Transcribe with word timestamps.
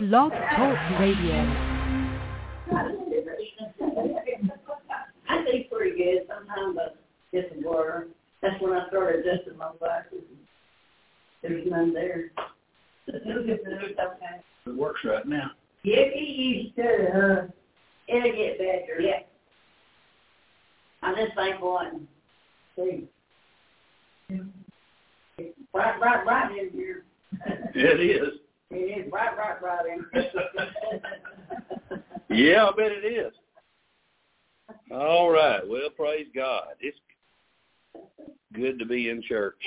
Blog 0.00 0.32
Talk 0.32 1.00
Radio. 1.00 1.34
I 5.28 5.44
think 5.44 5.70
pretty 5.70 5.96
good. 5.96 6.26
Sometimes 6.28 6.78
I 6.78 6.88
get 7.32 7.50
some 7.52 7.62
blur. 7.62 8.08
That's 8.42 8.60
when 8.60 8.72
I 8.72 8.88
started 8.88 9.24
adjusting 9.26 9.56
my 9.56 9.70
glasses. 9.78 10.22
There's 11.42 11.66
none 11.70 11.92
there. 11.92 12.30
okay. 13.08 13.24
It 14.66 14.76
works 14.76 15.00
right 15.04 15.26
now. 15.26 15.50
Yeah, 15.82 15.98
it 15.98 16.16
used 16.16 16.76
to, 16.76 16.82
uh, 16.82 17.46
it'll 18.08 18.32
get 18.32 18.58
better. 18.58 19.00
Yeah. 19.00 19.20
I'm 21.02 21.14
just 21.16 21.34
thankful 21.34 21.78
and 21.80 22.06
see. 22.76 23.08
It's 25.36 25.58
right, 25.74 26.00
right, 26.00 26.24
right 26.24 26.58
in 26.58 26.70
here. 26.70 27.04
It 27.74 28.00
is. 28.00 28.38
It 28.74 29.06
is 29.06 29.12
right, 29.12 29.36
right, 29.36 29.62
right 29.62 30.02
Yeah, 32.28 32.66
I 32.66 32.76
bet 32.76 32.90
it 32.90 33.04
is. 33.04 33.32
All 34.90 35.30
right. 35.30 35.60
Well, 35.66 35.90
praise 35.96 36.26
God. 36.34 36.74
It's 36.80 36.98
good 38.52 38.78
to 38.78 38.84
be 38.84 39.10
in 39.10 39.22
church. 39.22 39.60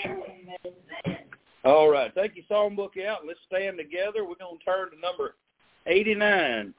All 1.63 1.89
right. 1.89 2.13
Take 2.13 2.33
your 2.35 2.45
songbook 2.51 3.01
out. 3.05 3.25
Let's 3.25 3.39
stand 3.47 3.77
together. 3.77 4.25
We're 4.25 4.35
going 4.35 4.57
to 4.59 4.65
turn 4.65 4.91
to 4.91 4.99
number 4.99 5.35
89. 5.85 6.73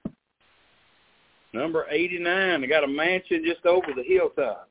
Number 1.54 1.86
89. 1.90 2.62
I 2.62 2.66
got 2.66 2.84
a 2.84 2.88
mansion 2.88 3.42
just 3.46 3.64
over 3.64 3.88
the 3.96 4.02
hilltop. 4.02 4.67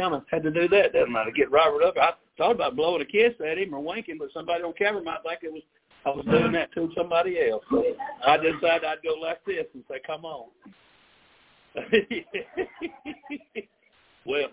I 0.00 0.08
just 0.08 0.10
kind 0.10 0.14
of 0.14 0.22
had 0.30 0.42
to 0.42 0.50
do 0.50 0.68
that, 0.68 0.92
didn't 0.92 1.16
I, 1.16 1.24
to 1.24 1.32
get 1.32 1.50
Robert 1.50 1.82
up. 1.82 1.96
I 1.96 2.12
thought 2.38 2.52
about 2.52 2.76
blowing 2.76 3.02
a 3.02 3.04
kiss 3.04 3.34
at 3.46 3.58
him 3.58 3.74
or 3.74 3.80
winking, 3.80 4.18
but 4.18 4.28
somebody 4.32 4.62
on 4.62 4.72
camera 4.72 5.02
might 5.02 5.22
think 5.22 5.40
it 5.42 5.52
was 5.52 5.62
I 6.06 6.10
was 6.10 6.24
doing 6.24 6.52
that 6.52 6.72
to 6.74 6.90
somebody 6.96 7.36
else. 7.50 7.62
So 7.70 7.84
I 8.26 8.38
decided 8.38 8.84
I'd 8.84 9.02
go 9.04 9.14
like 9.20 9.44
this 9.44 9.66
and 9.74 9.84
say, 9.88 10.00
"Come 10.06 10.24
on." 10.24 10.48
well, 14.24 14.48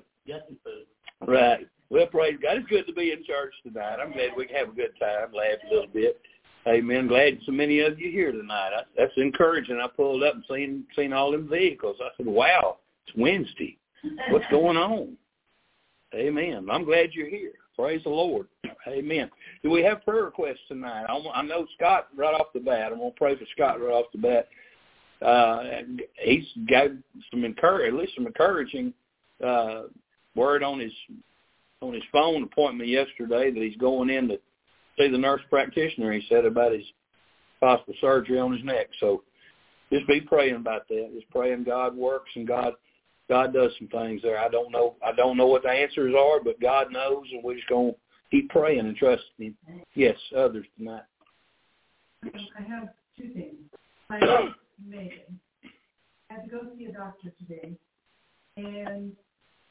right. 1.25 1.68
Well, 1.89 2.07
praise 2.07 2.38
God. 2.42 2.57
It's 2.57 2.68
good 2.68 2.86
to 2.88 2.94
be 2.94 3.13
in 3.13 3.24
church 3.24 3.54
tonight. 3.63 4.00
I'm 4.01 4.12
glad 4.12 4.31
we 4.36 4.45
can 4.45 4.57
have 4.57 4.69
a 4.69 4.74
good 4.74 4.92
time, 5.00 5.31
laugh 5.33 5.60
a 5.66 5.74
little 5.74 5.88
bit. 5.88 6.19
Amen. 6.68 7.07
Glad 7.07 7.39
so 7.45 7.54
many 7.54 7.80
of 7.80 7.98
you 7.98 8.12
here 8.12 8.33
tonight. 8.33 8.72
I, 8.75 8.81
that's 8.98 9.13
encouraging. 9.16 9.80
I 9.81 9.88
pulled 9.88 10.24
up 10.24 10.36
and 10.36 10.44
seen 10.50 10.83
seen 10.98 11.13
all 11.13 11.31
them 11.31 11.48
vehicles. 11.48 11.95
I 12.01 12.10
said, 12.18 12.25
"Wow, 12.25 12.80
it's 13.07 13.16
Wednesday. 13.16 13.77
What's 14.31 14.45
going 14.51 14.75
on?" 14.75 15.16
Amen. 16.18 16.68
I'm 16.72 16.84
glad 16.84 17.12
you're 17.14 17.30
here. 17.30 17.54
Praise 17.75 18.04
the 18.04 18.10
Lord. 18.10 18.48
Amen. 18.88 19.30
Do 19.64 19.69
we 19.69 19.84
have 19.84 20.04
prayer 20.04 20.24
requests 20.24 20.60
tonight? 20.68 21.06
I, 21.08 21.42
know 21.44 21.68
Scott 21.75 22.08
right 22.16 22.34
off 22.34 22.48
the 22.54 22.60
bat. 22.60 22.92
I'm 22.92 22.98
going 22.98 23.12
to 23.12 23.18
pray 23.18 23.36
for 23.36 23.46
Scott 23.54 23.80
right 23.80 23.94
off 23.94 24.06
the 24.12 24.19
bat. 24.19 24.48
Uh, 25.22 25.64
he's 26.19 26.46
got 26.69 26.90
some 27.31 27.44
encourage, 27.44 27.94
at 27.94 28.00
least 28.00 28.16
some 28.16 28.28
encouraging 28.28 28.94
uh, 29.46 29.84
word 30.36 30.64
on 30.64 30.80
his 30.80 30.94
on 31.81 31.94
his 31.94 32.04
phone 32.12 32.44
appointment 32.44 32.90
yesterday 32.90 33.52
that 33.52 33.62
he's 33.62 33.78
going 33.78 34.10
in 34.10 34.28
to 34.28 34.40
see 34.98 35.10
the 35.10 35.18
nurse 35.18 35.42
practitioner. 35.50 36.12
He 36.12 36.25
said 36.28 36.46
about 36.46 36.72
his 36.72 36.86
possible 37.60 37.94
surgery 38.02 38.40
on 38.40 38.54
his 38.54 38.63
neck. 38.63 38.88
So 39.00 39.24
just 39.92 40.08
be 40.08 40.22
praying 40.22 40.56
about 40.56 40.88
that. 40.88 41.12
Just 41.13 41.30
praying 41.30 41.63
God 41.63 41.96
works 41.96 42.31
and 42.36 42.48
God 42.48 42.74
God 43.29 43.53
does 43.53 43.71
some 43.77 43.88
things 43.88 44.21
there. 44.21 44.39
I 44.39 44.50
don't 44.50 44.71
know 44.71 44.95
I 45.06 45.12
don't 45.12 45.38
know 45.38 45.47
what 45.47 45.63
the 45.63 45.69
answers 45.69 46.13
are, 46.18 46.41
but 46.44 46.59
God 46.62 46.91
knows 46.91 47.25
and 47.31 47.44
we're 47.44 47.56
just 47.56 47.68
gonna 47.69 47.91
keep 48.31 48.50
praying 48.50 48.79
and 48.79 48.95
trusting 48.95 49.25
him. 49.38 49.56
Yes, 49.95 50.18
others 50.35 50.65
tonight. 50.77 51.03
I 52.24 52.62
have 52.68 52.89
two 53.18 53.33
things. 53.33 53.56
My 54.09 54.19
Megan 54.85 55.39
I 56.29 56.33
had 56.33 56.44
to 56.44 56.50
go 56.50 56.62
see 56.77 56.85
a 56.85 56.91
doctor 56.91 57.31
today 57.39 57.74
and 58.57 59.12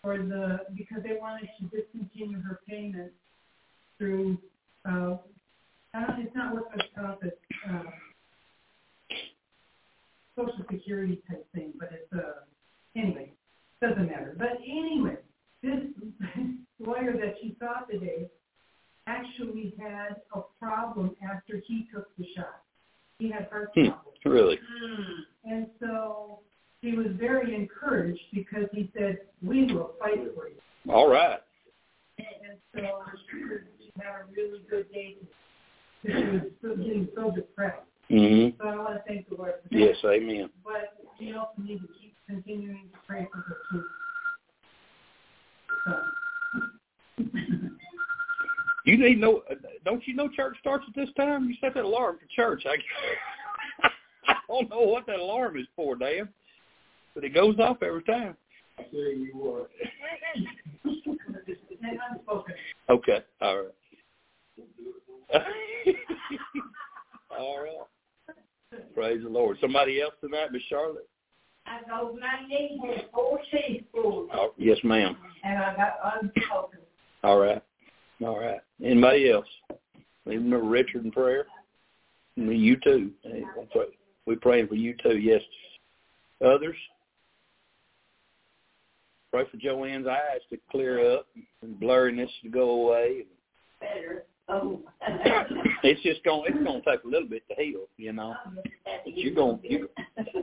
for 0.03 0.19
the 0.19 0.61
because 0.77 1.03
they 1.03 1.17
wanted 1.21 1.49
to 1.59 1.77
discontinue 1.77 2.41
her 2.43 2.61
payment 2.69 3.13
through 3.99 4.39
uh 4.89 5.17
I 5.95 6.07
don't 6.07 6.21
it's 6.21 6.35
not 6.35 6.55
workers 6.55 6.83
comp 6.95 7.21
it's 7.23 7.37
uh 7.71 7.83
social 10.37 10.65
security 10.71 11.23
type 11.29 11.47
thing, 11.55 11.73
but 11.79 11.91
it's 11.93 12.13
uh 12.13 12.41
anyway, 12.95 13.33
doesn't 13.81 14.07
matter. 14.07 14.35
But 14.39 14.59
anyway, 14.65 15.17
this 15.63 15.81
lawyer 16.79 17.13
that 17.13 17.37
she 17.41 17.57
saw 17.59 17.81
today 17.91 18.29
actually 19.07 19.75
had 19.79 20.17
a 20.35 20.41
problem 20.61 21.15
after 21.23 21.63
he 21.67 21.87
took 21.95 22.09
the 22.17 22.27
shot. 22.37 22.63
He 23.19 23.31
had 23.31 23.49
heart 23.51 23.71
Hmm. 23.75 23.87
trouble. 23.87 24.15
Really? 24.25 24.59
And 25.45 25.69
so 25.81 26.41
he 26.83 26.97
was 26.97 27.07
very 27.19 27.55
encouraged 27.55 28.21
because 28.35 28.69
he 28.73 28.91
said, 28.97 29.19
we 29.43 29.73
will 29.73 29.95
fight 29.99 30.19
for 30.35 30.49
you. 30.49 30.61
All 30.93 31.09
right. 31.09 31.41
And 32.19 32.59
so 32.75 32.81
she 33.31 33.91
had 33.97 34.07
a 34.07 34.25
really 34.35 34.61
good 34.69 34.91
day 34.93 35.17
she 36.05 36.13
was 36.13 36.43
so, 36.63 36.77
getting 36.77 37.09
so 37.15 37.31
depressed. 37.31 37.83
Mhm. 38.11 38.57
So 38.59 38.69
I 38.69 38.77
want 38.77 38.95
to 38.97 39.03
thank 39.07 39.29
the 39.29 39.37
Lord 39.37 39.55
for 39.63 39.69
that. 39.69 39.79
Yes, 39.79 40.05
amen. 40.05 40.51
You 50.17 50.23
know 50.23 50.31
church 50.35 50.57
starts 50.61 50.85
at 50.89 50.95
this 50.95 51.11
time? 51.17 51.47
You 51.49 51.55
set 51.61 51.75
that 51.75 51.85
alarm 51.85 52.17
for 52.19 52.27
church. 52.35 52.65
I, 52.67 52.77
I 54.29 54.35
don't 54.49 54.71
know 54.71 54.81
what 54.81 55.07
that 55.07 55.19
alarm 55.19 55.59
is 55.59 55.67
for, 55.77 55.95
Dan, 55.95 56.29
but 57.15 57.23
it 57.25 57.35
goes 57.35 57.59
off 57.59 57.83
every 57.83 58.03
time. 58.05 58.35
There 58.93 59.13
you 59.13 59.55
are. 59.55 59.69
Okay. 62.89 63.19
All 63.43 63.57
right. 63.57 63.67
All 67.39 67.63
right. 67.63 68.85
Praise 68.95 69.23
the 69.23 69.29
Lord. 69.29 69.59
Somebody 69.61 70.01
else 70.01 70.15
tonight, 70.23 70.51
Miss 70.53 70.63
Charlotte? 70.69 71.09
I 71.67 71.81
know 71.89 72.17
my 72.19 72.47
knee 72.49 72.81
has 72.87 73.05
four 73.13 73.39
teaspoons, 73.51 74.31
Oh, 74.33 74.55
yes, 74.57 74.79
ma'am. 74.85 75.17
and 75.45 75.59
I 75.59 75.77
got 75.77 76.23
unspoken. 76.23 76.81
All 77.25 77.39
right. 77.39 77.61
All 78.25 78.39
right. 78.39 78.61
Anybody 78.83 79.31
else? 79.31 79.47
We 80.47 80.53
remember 80.53 80.71
Richard 80.71 81.05
in 81.05 81.11
prayer. 81.11 81.47
You 82.37 82.77
too. 82.85 83.11
Hey, 83.25 83.43
that's 83.57 83.69
right. 83.75 83.89
We're 84.27 84.37
praying 84.37 84.69
for 84.69 84.77
you 84.77 84.95
too. 85.03 85.19
Yes. 85.19 85.41
Others? 86.45 86.77
Pray 89.33 89.43
for 89.51 89.57
Joanne's 89.57 90.07
eyes 90.07 90.41
to 90.51 90.59
clear 90.71 91.15
up 91.15 91.27
and 91.63 91.75
blurriness 91.81 92.29
to 92.45 92.49
go 92.49 92.71
away. 92.71 93.25
Better. 93.81 94.25
Oh. 94.49 94.83
It's 95.83 96.01
just 96.03 96.23
going. 96.23 96.53
It's 96.55 96.65
going 96.65 96.81
to 96.81 96.91
take 96.91 97.03
a 97.03 97.09
little 97.09 97.29
bit 97.29 97.43
to 97.49 97.61
heal, 97.61 97.87
you 97.97 98.13
know. 98.13 98.35
But 98.45 99.17
you're 99.17 99.35
going. 99.35 99.59
You 99.65 99.89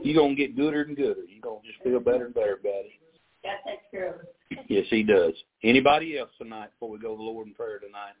you're 0.02 0.14
going 0.14 0.36
to 0.36 0.42
get 0.42 0.54
gooder 0.54 0.82
and 0.82 0.96
gooder. 0.96 1.22
You're 1.26 1.40
going 1.40 1.62
to 1.62 1.66
just 1.66 1.82
feel 1.82 2.00
better 2.00 2.26
and 2.26 2.34
better 2.34 2.58
about 2.60 2.84
it. 2.84 2.92
God 3.42 3.56
takes 3.66 3.84
care 3.90 4.14
of 4.14 4.20
it. 4.20 4.66
Yes, 4.68 4.84
He 4.90 5.02
does. 5.02 5.32
Anybody 5.62 6.18
else 6.18 6.30
tonight 6.36 6.70
before 6.72 6.90
we 6.90 6.98
go 6.98 7.12
to 7.12 7.16
the 7.16 7.22
Lord 7.22 7.46
in 7.46 7.54
prayer 7.54 7.78
tonight? 7.78 8.12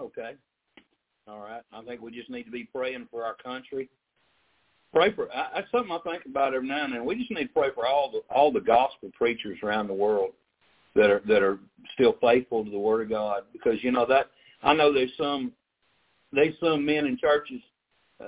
okay. 0.00 0.32
All 1.28 1.40
right. 1.40 1.62
I 1.72 1.82
think 1.82 2.01
just 2.12 2.30
need 2.30 2.44
to 2.44 2.50
be 2.50 2.64
praying 2.64 3.08
for 3.10 3.24
our 3.24 3.34
country. 3.34 3.88
Pray 4.92 5.12
for. 5.12 5.32
I, 5.32 5.48
that's 5.54 5.70
something 5.70 5.92
I 5.92 6.10
think 6.10 6.26
about 6.26 6.54
every 6.54 6.68
now 6.68 6.84
and 6.84 6.92
then. 6.92 7.04
We 7.04 7.16
just 7.16 7.30
need 7.30 7.46
to 7.46 7.52
pray 7.52 7.68
for 7.74 7.86
all 7.86 8.10
the 8.10 8.20
all 8.34 8.52
the 8.52 8.60
gospel 8.60 9.10
preachers 9.16 9.58
around 9.62 9.86
the 9.88 9.94
world 9.94 10.32
that 10.94 11.10
are 11.10 11.22
that 11.26 11.42
are 11.42 11.58
still 11.94 12.16
faithful 12.20 12.64
to 12.64 12.70
the 12.70 12.78
Word 12.78 13.02
of 13.02 13.08
God. 13.08 13.44
Because 13.52 13.82
you 13.82 13.90
know 13.90 14.06
that 14.06 14.30
I 14.62 14.74
know 14.74 14.92
there's 14.92 15.12
some 15.16 15.52
there's 16.32 16.54
some 16.60 16.84
men 16.84 17.06
in 17.06 17.18
churches 17.18 17.60
uh, 18.20 18.26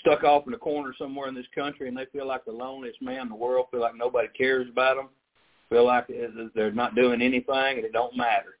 stuck 0.00 0.24
off 0.24 0.46
in 0.46 0.54
a 0.54 0.58
corner 0.58 0.92
somewhere 0.98 1.28
in 1.28 1.34
this 1.34 1.46
country, 1.54 1.88
and 1.88 1.96
they 1.96 2.06
feel 2.06 2.26
like 2.26 2.44
the 2.44 2.52
loneliest 2.52 3.00
man 3.00 3.22
in 3.22 3.28
the 3.28 3.34
world. 3.34 3.66
Feel 3.70 3.80
like 3.80 3.96
nobody 3.96 4.28
cares 4.36 4.68
about 4.70 4.96
them. 4.96 5.08
Feel 5.70 5.86
like 5.86 6.06
they're 6.54 6.72
not 6.72 6.94
doing 6.94 7.22
anything, 7.22 7.76
and 7.76 7.84
it 7.84 7.92
don't 7.92 8.16
matter. 8.16 8.58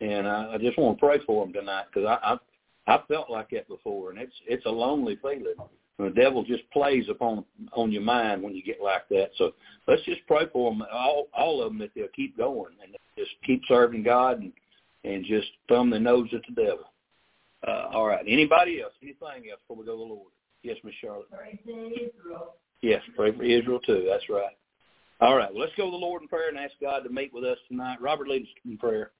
And 0.00 0.28
I, 0.28 0.54
I 0.54 0.58
just 0.58 0.78
want 0.78 0.98
to 0.98 1.04
pray 1.04 1.18
for 1.26 1.44
them 1.44 1.52
tonight 1.52 1.86
because 1.92 2.06
I, 2.06 2.34
I 2.34 2.38
I 2.86 3.00
felt 3.08 3.30
like 3.30 3.50
that 3.50 3.68
and 4.14 4.22
it's 4.22 4.34
it's 4.46 4.66
a 4.66 4.70
lonely 4.70 5.18
feeling. 5.22 5.54
And 5.98 6.08
the 6.08 6.20
devil 6.20 6.42
just 6.42 6.68
plays 6.72 7.06
upon 7.08 7.44
on 7.72 7.92
your 7.92 8.02
mind 8.02 8.42
when 8.42 8.54
you 8.54 8.62
get 8.62 8.82
like 8.82 9.08
that. 9.10 9.30
So 9.36 9.52
let's 9.86 10.02
just 10.02 10.26
pray 10.26 10.46
for 10.52 10.70
them, 10.70 10.82
all 10.92 11.28
all 11.36 11.62
of 11.62 11.70
them, 11.70 11.78
that 11.78 11.90
they'll 11.94 12.08
keep 12.08 12.36
going 12.36 12.72
and 12.82 12.96
just 13.16 13.30
keep 13.44 13.62
serving 13.68 14.02
God 14.02 14.40
and 14.40 14.52
and 15.04 15.24
just 15.24 15.48
thumb 15.68 15.90
their 15.90 16.00
nose 16.00 16.28
at 16.32 16.42
the 16.48 16.62
devil. 16.62 16.90
Uh, 17.66 17.88
all 17.92 18.06
right. 18.06 18.24
Anybody 18.26 18.82
else? 18.82 18.92
Anything 19.02 19.50
else 19.50 19.60
before 19.66 19.76
we 19.76 19.86
go 19.86 19.92
to 19.92 19.98
the 19.98 20.04
Lord? 20.04 20.32
Yes, 20.62 20.76
Miss 20.82 20.94
Charlotte. 21.00 21.30
Praise 21.30 21.58
Israel. 21.66 22.54
Yes, 22.82 23.02
pray 23.16 23.34
for 23.34 23.44
Israel 23.44 23.80
too. 23.80 24.06
That's 24.08 24.28
right. 24.28 24.56
All 25.20 25.36
right. 25.36 25.52
Well, 25.52 25.62
let's 25.62 25.74
go 25.76 25.86
to 25.86 25.90
the 25.90 25.96
Lord 25.96 26.22
in 26.22 26.28
prayer 26.28 26.48
and 26.48 26.58
ask 26.58 26.72
God 26.80 27.00
to 27.04 27.10
meet 27.10 27.32
with 27.32 27.44
us 27.44 27.58
tonight. 27.68 28.00
Robert, 28.00 28.28
lead 28.28 28.42
us 28.42 28.48
in 28.64 28.76
prayer. 28.76 29.12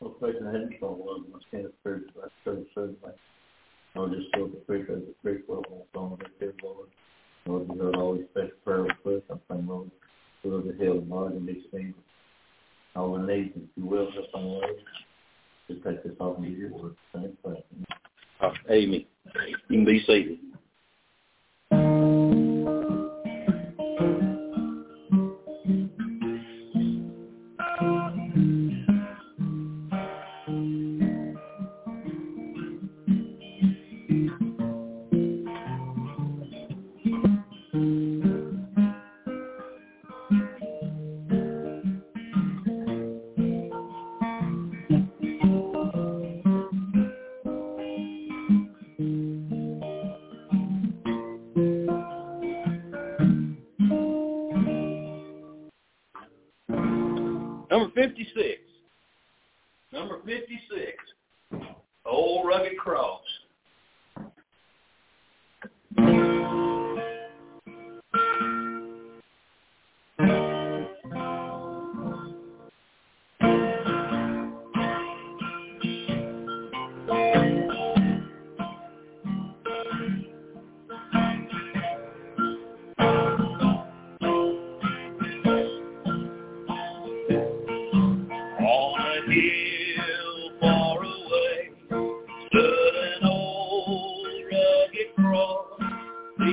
Well, 0.00 0.10
President, 0.10 0.48
I 0.48 0.52
hadn't 0.52 0.80
thought 0.80 1.00
of 1.16 1.28
my 1.32 1.38
stand 1.48 1.66
of 1.66 1.82
prayer, 1.82 2.02
but 2.14 2.24
I 2.24 2.28
started 2.42 2.66
was 3.94 4.12
just 4.12 4.28
so 4.34 4.46
the 4.46 4.58
prayer, 4.66 4.84
the 4.84 5.14
prayer 5.22 5.40
for 5.46 5.56
all 5.56 5.86
song 5.92 6.18
that 6.20 6.30
there, 6.38 6.52
Lord. 6.62 6.88
Lord, 7.46 7.68
you 7.72 7.82
heard 7.82 7.96
all 7.96 8.14
these 8.14 8.26
special 8.30 8.50
prayer 8.64 8.82
requests. 8.82 9.30
I'm 9.30 9.40
praying, 9.48 9.66
Lord, 9.66 9.90
fill 10.42 10.62
the 10.62 10.72
hill 10.74 10.98
and 10.98 11.08
Lord, 11.08 11.32
and 11.32 11.48
these 11.48 11.64
things. 11.70 11.94
All 12.94 13.18
the 13.18 13.26
needs, 13.26 13.52
if 13.56 13.62
you 13.76 13.86
will, 13.86 14.06
just 14.06 14.28
on 14.34 14.44
Lord. 14.44 14.76
Just 15.70 15.84
take 15.84 16.02
this 16.02 16.12
off 16.20 16.38
and 16.38 16.48
give 16.48 16.58
your 16.58 16.70
word. 16.70 16.96
Thank 17.12 17.36
you. 17.44 17.56
Oh, 18.40 18.52
amen. 18.70 19.04
You 19.48 19.56
can 19.68 19.84
be 19.84 20.00
seated. 20.06 20.38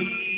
The 0.04 0.35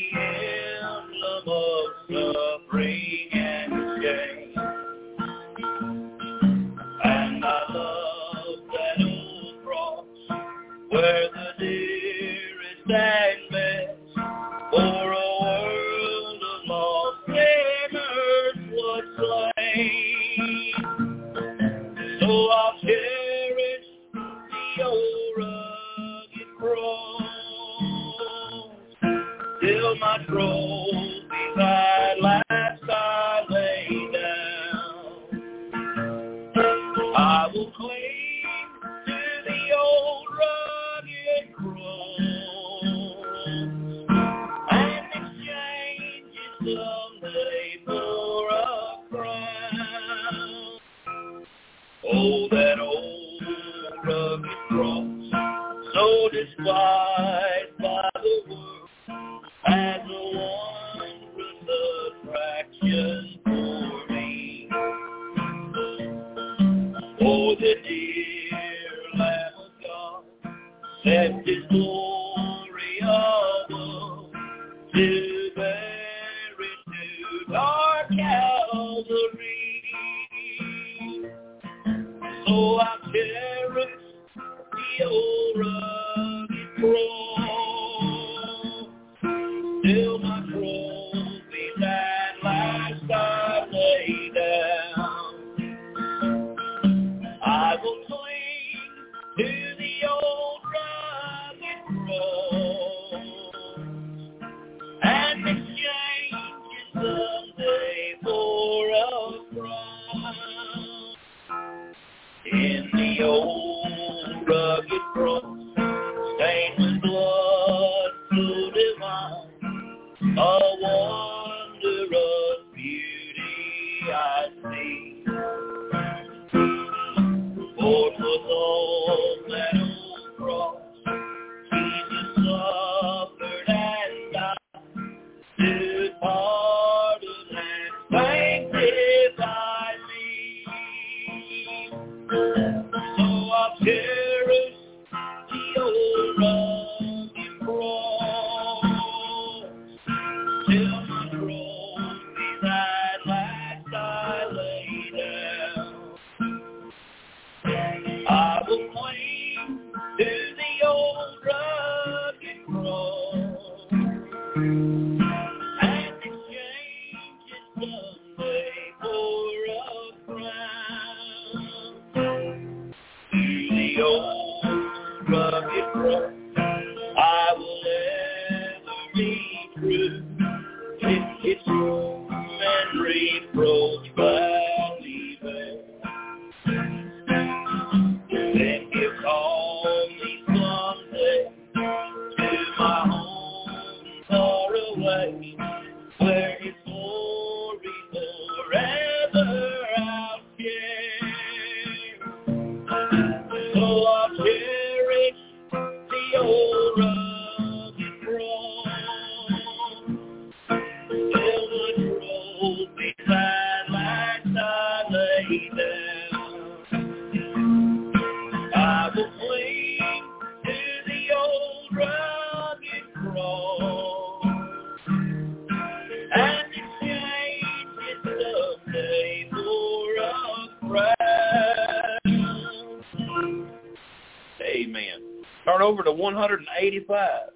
185. 236.19 237.51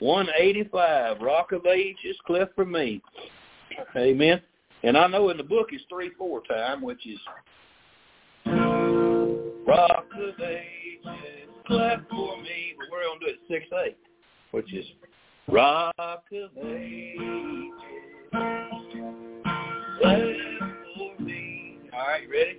185. 0.00 1.20
Rock 1.20 1.52
of 1.52 1.66
Ages, 1.66 2.16
Cleft 2.26 2.54
for 2.54 2.64
me. 2.64 3.02
Amen. 3.96 4.40
And 4.82 4.96
I 4.96 5.06
know 5.06 5.30
in 5.30 5.36
the 5.36 5.42
book 5.42 5.68
it's 5.72 5.84
3-4 5.92 6.46
time, 6.48 6.82
which 6.82 7.06
is 7.06 7.18
Rock 9.66 10.06
of 10.18 10.40
Ages, 10.40 11.48
Cleft 11.66 12.02
for 12.10 12.36
me. 12.42 12.74
But 12.78 12.88
we're 12.90 13.04
going 13.04 13.20
to 13.20 13.26
do 13.26 13.32
it 13.32 13.64
6-8, 13.72 13.94
which 14.50 14.72
is 14.74 14.84
Rock 15.48 15.94
of 15.98 16.50
Ages, 16.66 17.72
Cleft 20.00 20.38
for 20.96 21.22
me. 21.22 21.78
All 21.92 22.06
right, 22.06 22.28
ready? 22.30 22.58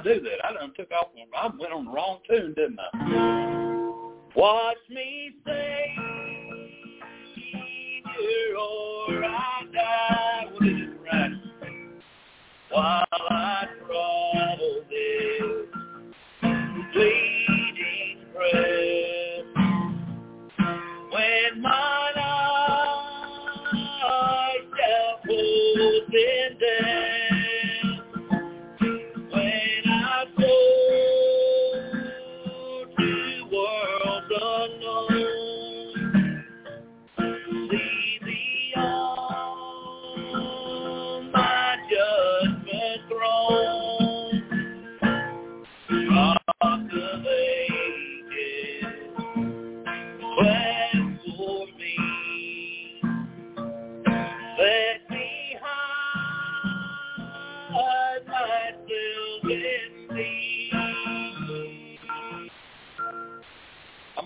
I 0.00 0.02
do 0.02 0.20
that? 0.20 0.44
I 0.44 0.52
done 0.54 0.72
took 0.74 0.90
off. 0.92 1.08
I 1.36 1.50
went 1.58 1.72
on 1.74 1.84
the 1.84 1.90
wrong 1.90 2.20
tune, 2.26 2.54
didn't 2.56 2.78
I? 2.80 3.90
What 4.32 4.76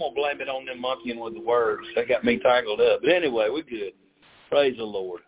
gonna 0.05 0.14
blame 0.14 0.40
it 0.40 0.49
on 0.49 0.67
them 0.67 0.81
monkeying 0.81 1.19
with 1.19 1.35
the 1.35 1.40
words. 1.40 1.87
They 1.95 2.05
got 2.05 2.25
me 2.25 2.38
tangled 2.38 2.81
up. 2.81 3.01
But 3.03 3.11
anyway, 3.11 3.49
we're 3.51 3.62
good. 3.62 3.93
Praise 4.51 4.77
the 4.77 4.85
Lord. 4.85 5.23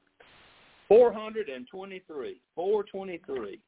Four 0.88 1.12
hundred 1.12 1.48
and 1.48 1.66
twenty-three. 1.68 2.40
Four 2.54 2.84
twenty-three. 2.84 3.60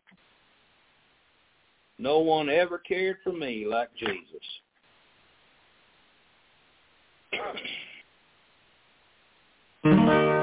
No 1.99 2.21
one 2.21 2.49
ever 2.49 2.79
cared 2.79 3.17
for 3.25 3.33
me 3.33 3.67
like 3.67 3.89
Jesus. 3.97 4.17
Mm-hmm. 9.85 10.35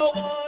world. 0.00 0.43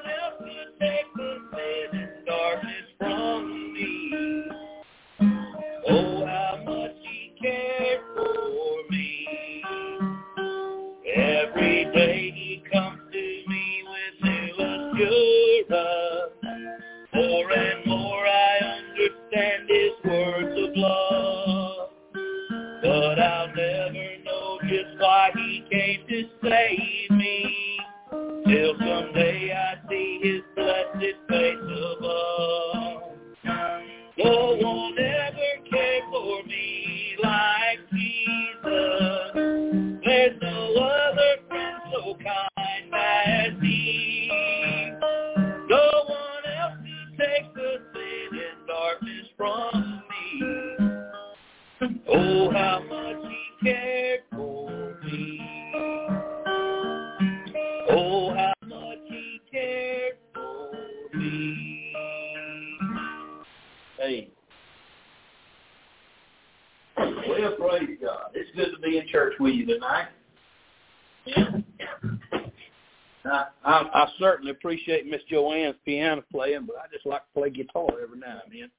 Appreciate 74.57 75.07
Miss 75.07 75.23
Joanne's 75.31 75.77
piano 75.85 76.23
playing, 76.31 76.67
but 76.67 76.77
I 76.77 76.93
just 76.93 77.07
like 77.07 77.23
to 77.23 77.41
play 77.41 77.51
guitar 77.51 77.89
every 78.03 78.19
now 78.19 78.41
and 78.45 78.53
then. 78.53 78.71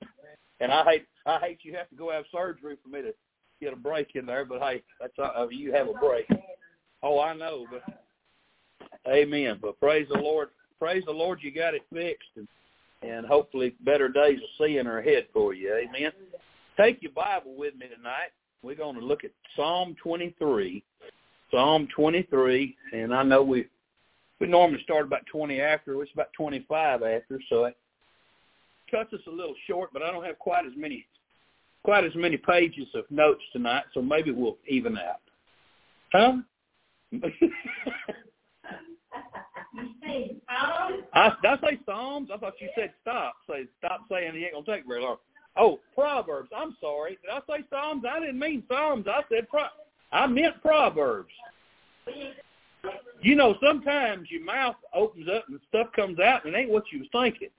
And 0.59 0.71
I 0.71 0.83
hate 0.83 1.05
I 1.25 1.39
hate 1.39 1.59
you 1.63 1.75
have 1.75 1.89
to 1.89 1.95
go 1.95 2.11
have 2.11 2.25
surgery 2.31 2.77
for 2.83 2.89
me 2.89 3.01
to 3.01 3.13
get 3.61 3.73
a 3.73 3.75
break 3.75 4.15
in 4.15 4.25
there, 4.25 4.45
but 4.45 4.59
hey, 4.59 4.81
that's 4.99 5.13
uh, 5.19 5.47
you 5.49 5.73
have 5.73 5.87
a 5.87 5.93
break. 5.93 6.27
Oh, 7.03 7.19
I 7.19 7.33
know, 7.33 7.65
but 7.71 7.83
Amen. 9.07 9.59
But 9.61 9.79
praise 9.79 10.07
the 10.11 10.19
Lord. 10.19 10.49
Praise 10.79 11.03
the 11.05 11.11
Lord 11.11 11.39
you 11.41 11.51
got 11.51 11.73
it 11.73 11.83
fixed 11.93 12.29
and 12.35 12.47
and 13.03 13.27
hopefully 13.27 13.75
better 13.81 14.09
days 14.09 14.39
of 14.39 14.49
seeing 14.57 14.87
are 14.87 14.99
ahead 14.99 15.27
for 15.31 15.53
you. 15.53 15.71
Amen. 15.73 16.11
Take 16.77 17.01
your 17.03 17.11
Bible 17.11 17.55
with 17.55 17.75
me 17.75 17.87
tonight. 17.95 18.31
We're 18.63 18.75
going 18.75 18.99
to 18.99 19.05
look 19.05 19.23
at 19.23 19.29
Psalm 19.55 19.95
23. 20.01 20.83
Psalm 21.51 21.87
23, 21.95 22.75
and 22.93 23.13
I 23.13 23.21
know 23.21 23.43
we 23.43 23.67
we 24.39 24.47
normally 24.47 24.81
start 24.83 25.05
about 25.05 25.25
20 25.31 25.59
after. 25.61 26.01
It's 26.01 26.11
about 26.13 26.31
25 26.33 27.03
after, 27.03 27.39
so 27.49 27.65
it 27.65 27.77
cuts 28.89 29.13
us 29.13 29.19
a 29.27 29.31
little 29.31 29.55
short. 29.67 29.91
But 29.93 30.03
I 30.03 30.11
don't 30.11 30.25
have 30.25 30.39
quite 30.39 30.65
as 30.65 30.73
many 30.75 31.05
quite 31.83 32.03
as 32.03 32.15
many 32.15 32.37
pages 32.37 32.87
of 32.95 33.05
notes 33.09 33.43
tonight, 33.53 33.83
so 33.93 34.01
maybe 34.01 34.31
we'll 34.31 34.57
even 34.67 34.97
out. 34.97 35.21
Huh? 36.11 36.37
I, 41.13 41.29
did 41.41 41.51
I 41.51 41.57
say 41.61 41.79
Psalms? 41.85 42.29
I 42.33 42.37
thought 42.37 42.53
you 42.59 42.69
said 42.75 42.93
stop. 43.01 43.35
Say 43.49 43.67
stop 43.77 44.01
saying 44.11 44.35
it 44.35 44.39
ain't 44.39 44.53
gonna 44.53 44.77
take 44.77 44.87
very 44.87 45.01
long. 45.01 45.17
Oh, 45.55 45.79
Proverbs. 45.95 46.49
I'm 46.55 46.75
sorry. 46.79 47.17
Did 47.23 47.31
I 47.31 47.39
say 47.49 47.63
Psalms? 47.69 48.03
I 48.09 48.19
didn't 48.19 48.39
mean 48.39 48.63
Psalms. 48.67 49.05
I 49.07 49.21
said 49.29 49.49
Pro. 49.49 49.63
I 50.11 50.27
meant 50.27 50.61
Proverbs. 50.61 51.31
You 53.21 53.35
know, 53.35 53.55
sometimes 53.63 54.29
your 54.29 54.43
mouth 54.43 54.75
opens 54.93 55.27
up 55.27 55.45
and 55.49 55.59
stuff 55.69 55.87
comes 55.95 56.19
out 56.19 56.45
and 56.45 56.53
it 56.53 56.57
ain't 56.57 56.69
what 56.69 56.83
you 56.91 56.99
was 56.99 57.07
thinking. 57.11 57.49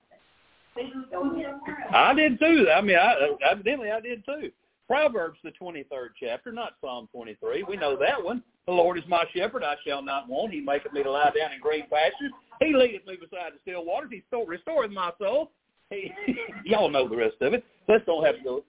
I 1.91 2.13
did 2.13 2.39
too. 2.39 2.67
I 2.73 2.81
mean, 2.81 2.97
I, 2.97 3.15
evidently 3.49 3.91
I 3.91 3.99
did 3.99 4.23
too. 4.25 4.51
Proverbs, 4.87 5.37
the 5.43 5.51
23rd 5.51 6.09
chapter, 6.19 6.51
not 6.51 6.73
Psalm 6.81 7.07
23. 7.11 7.63
We 7.63 7.77
know 7.77 7.95
that 7.97 8.23
one. 8.23 8.41
The 8.65 8.73
Lord 8.73 8.97
is 8.97 9.03
my 9.07 9.23
shepherd, 9.35 9.63
I 9.63 9.75
shall 9.85 10.01
not 10.01 10.27
want. 10.27 10.53
He 10.53 10.61
maketh 10.61 10.93
me 10.93 11.03
to 11.03 11.11
lie 11.11 11.31
down 11.37 11.51
in 11.53 11.59
green 11.59 11.85
pastures. 11.91 12.31
He 12.59 12.73
leadeth 12.73 13.05
me 13.05 13.15
beside 13.15 13.53
the 13.53 13.59
still 13.61 13.85
waters. 13.85 14.09
He 14.11 14.23
restoreth 14.47 14.91
my 14.91 15.11
soul. 15.19 15.51
He, 15.89 16.11
y'all 16.65 16.89
know 16.89 17.07
the 17.07 17.15
rest 17.15 17.35
of 17.41 17.53
it. 17.53 17.63
Let's 17.87 18.05
don't 18.05 18.25
have 18.25 18.37
to 18.37 18.43
go. 18.43 18.63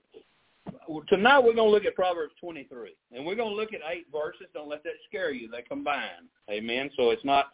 Tonight 1.09 1.39
we're 1.39 1.55
going 1.55 1.69
to 1.69 1.73
look 1.73 1.85
at 1.85 1.95
Proverbs 1.95 2.35
23, 2.41 2.97
and 3.13 3.25
we're 3.25 3.37
going 3.37 3.51
to 3.51 3.57
look 3.57 3.73
at 3.73 3.81
eight 3.91 4.07
verses. 4.13 4.47
Don't 4.55 4.69
let 4.69 4.83
that 4.85 4.95
scare 5.09 5.31
you. 5.31 5.49
They 5.49 5.63
combine. 5.63 6.29
Amen. 6.51 6.91
So 6.97 7.11
it's 7.11 7.25
not 7.25 7.47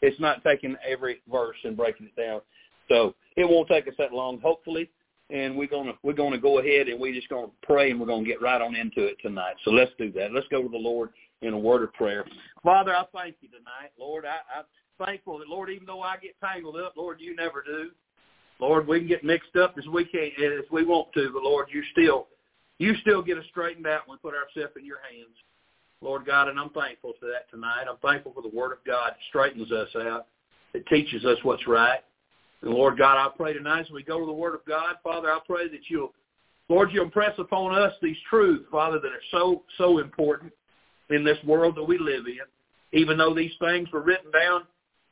it's 0.00 0.18
not 0.20 0.42
taking 0.42 0.76
every 0.86 1.22
verse 1.30 1.56
and 1.64 1.76
breaking 1.76 2.06
it 2.06 2.20
down. 2.20 2.40
So 2.88 3.14
it 3.36 3.48
won't 3.48 3.68
take 3.68 3.86
us 3.86 3.94
that 3.98 4.12
long, 4.12 4.40
hopefully 4.40 4.90
and 5.32 5.56
we're 5.56 5.66
gonna 5.66 5.94
we're 6.02 6.12
gonna 6.12 6.38
go 6.38 6.58
ahead 6.58 6.88
and 6.88 7.00
we're 7.00 7.14
just 7.14 7.28
gonna 7.28 7.48
pray 7.62 7.90
and 7.90 7.98
we're 7.98 8.06
gonna 8.06 8.24
get 8.24 8.42
right 8.42 8.60
on 8.60 8.76
into 8.76 9.04
it 9.04 9.16
tonight. 9.22 9.54
So 9.64 9.70
let's 9.70 9.90
do 9.98 10.12
that. 10.12 10.32
Let's 10.32 10.46
go 10.48 10.62
to 10.62 10.68
the 10.68 10.76
Lord 10.76 11.10
in 11.40 11.54
a 11.54 11.58
word 11.58 11.82
of 11.82 11.92
prayer. 11.94 12.24
Father, 12.62 12.94
I 12.94 13.04
thank 13.14 13.36
you 13.40 13.48
tonight, 13.48 13.90
Lord. 13.98 14.24
I, 14.26 14.36
I'm 14.58 14.64
thankful 15.04 15.38
that 15.38 15.48
Lord, 15.48 15.70
even 15.70 15.86
though 15.86 16.02
I 16.02 16.18
get 16.18 16.38
tangled 16.38 16.76
up, 16.76 16.94
Lord, 16.96 17.20
you 17.20 17.34
never 17.34 17.64
do. 17.64 17.90
Lord, 18.60 18.86
we 18.86 19.00
can 19.00 19.08
get 19.08 19.24
mixed 19.24 19.56
up 19.56 19.74
as 19.78 19.86
we 19.86 20.04
can 20.04 20.30
as 20.44 20.70
we 20.70 20.84
want 20.84 21.12
to, 21.14 21.30
but 21.32 21.42
Lord, 21.42 21.68
you 21.72 21.82
still 21.92 22.28
you 22.82 22.94
still 23.00 23.22
get 23.22 23.38
us 23.38 23.44
straightened 23.50 23.86
out 23.86 24.06
when 24.06 24.18
we 24.22 24.30
put 24.30 24.36
ourselves 24.36 24.76
in 24.76 24.84
your 24.84 24.98
hands. 25.10 25.36
Lord 26.00 26.26
God, 26.26 26.48
and 26.48 26.58
I'm 26.58 26.70
thankful 26.70 27.12
for 27.20 27.26
that 27.26 27.48
tonight. 27.50 27.84
I'm 27.88 27.98
thankful 27.98 28.32
for 28.32 28.42
the 28.42 28.54
Word 28.54 28.72
of 28.72 28.78
God 28.84 29.12
that 29.12 29.18
straightens 29.28 29.70
us 29.70 29.88
out. 29.96 30.26
It 30.74 30.84
teaches 30.86 31.24
us 31.24 31.38
what's 31.44 31.66
right. 31.68 32.00
And 32.62 32.72
Lord 32.72 32.98
God, 32.98 33.18
I 33.18 33.28
pray 33.36 33.52
tonight 33.52 33.82
as 33.82 33.90
we 33.90 34.02
go 34.02 34.18
to 34.18 34.26
the 34.26 34.32
Word 34.32 34.54
of 34.54 34.64
God, 34.66 34.96
Father, 35.04 35.30
I 35.30 35.38
pray 35.46 35.68
that 35.68 35.88
you'll, 35.88 36.12
Lord, 36.68 36.90
you 36.92 37.02
impress 37.02 37.38
upon 37.38 37.74
us 37.74 37.92
these 38.02 38.16
truths, 38.28 38.64
Father, 38.70 38.98
that 38.98 39.12
are 39.12 39.28
so, 39.30 39.62
so 39.78 39.98
important 39.98 40.52
in 41.10 41.24
this 41.24 41.38
world 41.44 41.76
that 41.76 41.84
we 41.84 41.98
live 41.98 42.26
in. 42.26 42.98
Even 42.98 43.16
though 43.16 43.34
these 43.34 43.52
things 43.60 43.88
were 43.92 44.02
written 44.02 44.30
down, 44.32 44.62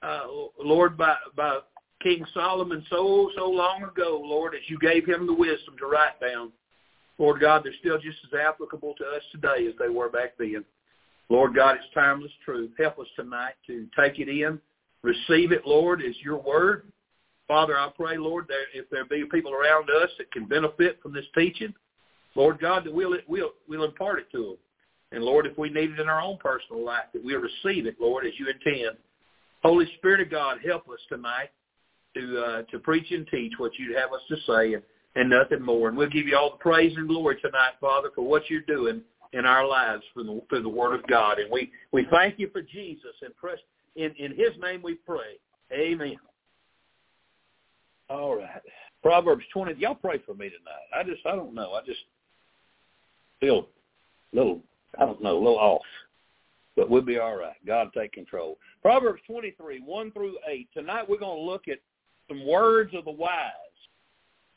uh, 0.03 0.27
Lord, 0.63 0.97
by, 0.97 1.17
by 1.37 1.59
King 2.03 2.25
Solomon 2.35 2.85
so, 2.91 3.31
so 3.37 3.49
long 3.49 3.85
ago, 3.85 4.21
Lord, 4.25 4.55
as 4.55 4.63
you 4.69 4.79
gave 4.79 5.07
him 5.07 5.27
the 5.27 5.35
wisdom 5.35 5.77
to 5.79 5.87
write 5.87 6.21
down. 6.21 6.53
Lord 7.21 7.39
God, 7.39 7.63
they're 7.63 7.75
still 7.81 7.99
just 7.99 8.17
as 8.33 8.41
applicable 8.41 8.95
to 8.97 9.05
us 9.05 9.23
today 9.31 9.67
as 9.69 9.75
they 9.79 9.91
were 9.91 10.09
back 10.09 10.39
then. 10.39 10.65
Lord 11.29 11.55
God, 11.55 11.77
it's 11.77 11.95
timeless 11.95 12.33
truth. 12.47 12.71
Help 12.79 12.99
us 12.99 13.07
tonight 13.15 13.53
to 13.67 13.87
take 13.95 14.19
it 14.19 14.29
in, 14.31 14.59
receive 15.03 15.53
it, 15.53 15.67
Lord, 15.67 16.01
as 16.03 16.15
your 16.25 16.39
word. 16.39 16.91
Father, 17.47 17.79
I 17.79 17.91
pray, 17.95 18.17
Lord, 18.17 18.47
that 18.49 18.65
if 18.73 18.89
there 18.89 19.05
be 19.05 19.25
people 19.31 19.53
around 19.53 19.91
us 19.91 20.09
that 20.17 20.33
can 20.33 20.47
benefit 20.47 20.99
from 21.03 21.13
this 21.13 21.27
teaching, 21.37 21.75
Lord 22.35 22.59
God, 22.59 22.85
that 22.85 22.95
we'll, 22.95 23.15
we'll, 23.29 23.51
we'll 23.69 23.85
impart 23.85 24.21
it 24.21 24.31
to 24.33 24.39
them. 24.39 24.57
And 25.13 25.23
Lord, 25.23 25.47
if 25.47 25.59
we 25.59 25.69
need 25.69 25.91
it 25.91 26.01
in 26.01 26.09
our 26.09 26.23
own 26.23 26.39
personal 26.39 26.83
life, 26.83 27.05
that 27.13 27.23
we'll 27.23 27.41
receive 27.41 27.85
it, 27.85 27.97
Lord, 28.01 28.25
as 28.25 28.33
you 28.39 28.47
intend. 28.49 28.97
Holy 29.63 29.87
Spirit 29.99 30.23
of 30.23 30.31
God, 30.31 30.59
help 30.67 30.89
us 30.89 31.01
tonight 31.11 31.51
to 32.15 32.41
uh, 32.41 32.63
to 32.71 32.79
preach 32.79 33.11
and 33.11 33.27
teach 33.29 33.53
what 33.59 33.73
you'd 33.79 33.97
have 33.97 34.13
us 34.13 34.23
to 34.29 34.37
say 34.47 34.75
and, 34.75 34.83
and 35.17 35.31
nothing 35.31 35.63
more. 35.63 35.89
And 35.89 35.97
we'll 35.97 36.09
give 36.09 36.27
you 36.27 36.37
all 36.37 36.51
the 36.51 36.57
praise 36.57 36.97
and 36.97 37.09
glory 37.09 37.41
tonight, 37.41 37.73
Father, 37.81 38.11
for 38.15 38.23
what 38.23 38.49
you're 38.49 38.61
doing 38.63 39.03
in 39.33 39.45
our 39.45 39.67
lives 39.67 40.03
through 40.13 40.25
the, 40.25 40.43
through 40.49 40.63
the 40.63 40.69
Word 40.69 40.95
of 40.95 41.07
God. 41.07 41.39
And 41.39 41.51
we, 41.51 41.71
we 41.93 42.07
thank 42.11 42.39
you 42.39 42.49
for 42.51 42.63
Jesus. 42.63 43.15
And 43.23 43.35
press, 43.37 43.59
in, 43.97 44.13
in 44.19 44.33
his 44.33 44.51
name 44.61 44.83
we 44.83 44.95
pray. 44.95 45.39
Amen. 45.73 46.17
All 48.09 48.37
right. 48.37 48.61
Proverbs 49.03 49.45
20. 49.53 49.75
Y'all 49.79 49.95
pray 49.95 50.19
for 50.27 50.35
me 50.35 50.51
tonight. 50.51 50.89
I 50.95 51.03
just, 51.05 51.25
I 51.27 51.37
don't 51.37 51.55
know. 51.55 51.73
I 51.73 51.85
just 51.85 52.01
feel 53.41 53.69
a 54.33 54.37
little, 54.37 54.61
I 54.99 55.07
don't 55.07 55.23
know, 55.23 55.37
a 55.37 55.39
little 55.39 55.59
off. 55.59 55.83
But 56.77 56.91
we'll 56.91 57.03
be 57.03 57.19
all 57.19 57.37
right. 57.37 57.57
God 57.67 57.89
take 57.97 58.13
control. 58.13 58.59
Proverbs 58.83 59.21
23, 59.27 59.81
1 59.85 60.13
through 60.13 60.37
8. 60.49 60.69
Tonight 60.75 61.09
we're 61.09 61.19
going 61.19 61.39
to 61.39 61.51
look 61.51 61.69
at 61.69 61.79
some 62.29 62.47
words 62.47 62.93
of 62.95 63.05
the 63.05 63.11
wise. 63.11 63.53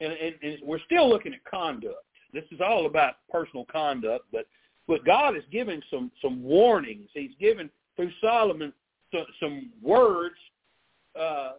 And, 0.01 0.13
and, 0.13 0.35
and 0.41 0.57
we're 0.63 0.79
still 0.79 1.09
looking 1.09 1.33
at 1.33 1.43
conduct. 1.45 1.95
This 2.33 2.43
is 2.51 2.59
all 2.61 2.85
about 2.87 3.15
personal 3.31 3.65
conduct, 3.65 4.25
but 4.31 4.47
but 4.87 5.05
God 5.05 5.37
is 5.37 5.43
giving 5.51 5.81
some 5.89 6.11
some 6.21 6.43
warnings. 6.43 7.09
He's 7.13 7.35
given 7.39 7.69
through 7.95 8.11
Solomon 8.21 8.73
some, 9.13 9.25
some 9.39 9.69
words 9.81 10.35
uh, 11.19 11.51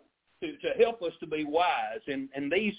to, 0.42 0.56
to 0.58 0.82
help 0.82 1.02
us 1.02 1.12
to 1.20 1.26
be 1.26 1.44
wise. 1.44 2.00
And, 2.06 2.28
and 2.34 2.50
these, 2.50 2.74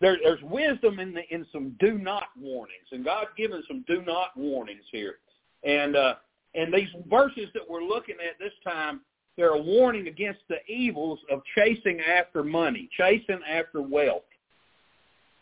there, 0.00 0.18
there's 0.22 0.42
wisdom 0.42 0.98
in, 0.98 1.14
the, 1.14 1.22
in 1.30 1.46
some 1.52 1.74
do 1.78 1.98
not 1.98 2.24
warnings. 2.38 2.86
And 2.92 3.04
God's 3.04 3.30
given 3.36 3.62
some 3.68 3.84
do 3.86 4.02
not 4.02 4.36
warnings 4.36 4.84
here. 4.90 5.16
And, 5.64 5.96
uh, 5.96 6.14
and 6.54 6.72
these 6.72 6.88
verses 7.08 7.48
that 7.54 7.62
we're 7.68 7.82
looking 7.84 8.16
at 8.16 8.38
this 8.38 8.52
time, 8.64 9.00
they're 9.36 9.50
a 9.50 9.60
warning 9.60 10.08
against 10.08 10.40
the 10.48 10.64
evils 10.66 11.18
of 11.30 11.42
chasing 11.56 12.00
after 12.00 12.42
money, 12.42 12.88
chasing 12.96 13.40
after 13.48 13.82
wealth. 13.82 14.22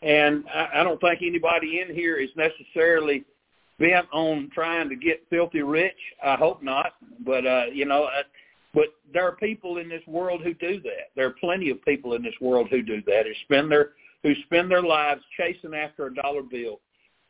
And 0.05 0.45
I, 0.53 0.67
I 0.75 0.83
don't 0.83 1.01
think 1.01 1.21
anybody 1.21 1.81
in 1.81 1.93
here 1.93 2.15
is 2.17 2.29
necessarily 2.37 3.25
bent 3.79 4.05
on 4.13 4.49
trying 4.53 4.87
to 4.87 4.95
get 4.95 5.25
filthy 5.29 5.63
rich. 5.63 5.97
I 6.23 6.35
hope 6.35 6.63
not. 6.63 6.93
But 7.25 7.45
uh, 7.45 7.65
you 7.73 7.85
know, 7.85 8.07
but 8.73 8.89
there 9.11 9.27
are 9.27 9.35
people 9.35 9.77
in 9.77 9.89
this 9.89 10.03
world 10.05 10.43
who 10.43 10.53
do 10.53 10.79
that. 10.81 11.09
There 11.15 11.25
are 11.25 11.35
plenty 11.41 11.71
of 11.71 11.83
people 11.83 12.13
in 12.13 12.21
this 12.21 12.35
world 12.39 12.67
who 12.69 12.83
do 12.83 13.01
that, 13.07 13.25
who 13.25 13.33
spend 13.43 13.71
their 13.71 13.91
who 14.21 14.33
spend 14.45 14.69
their 14.69 14.83
lives 14.83 15.21
chasing 15.37 15.73
after 15.73 16.05
a 16.05 16.13
dollar 16.13 16.43
bill, 16.43 16.79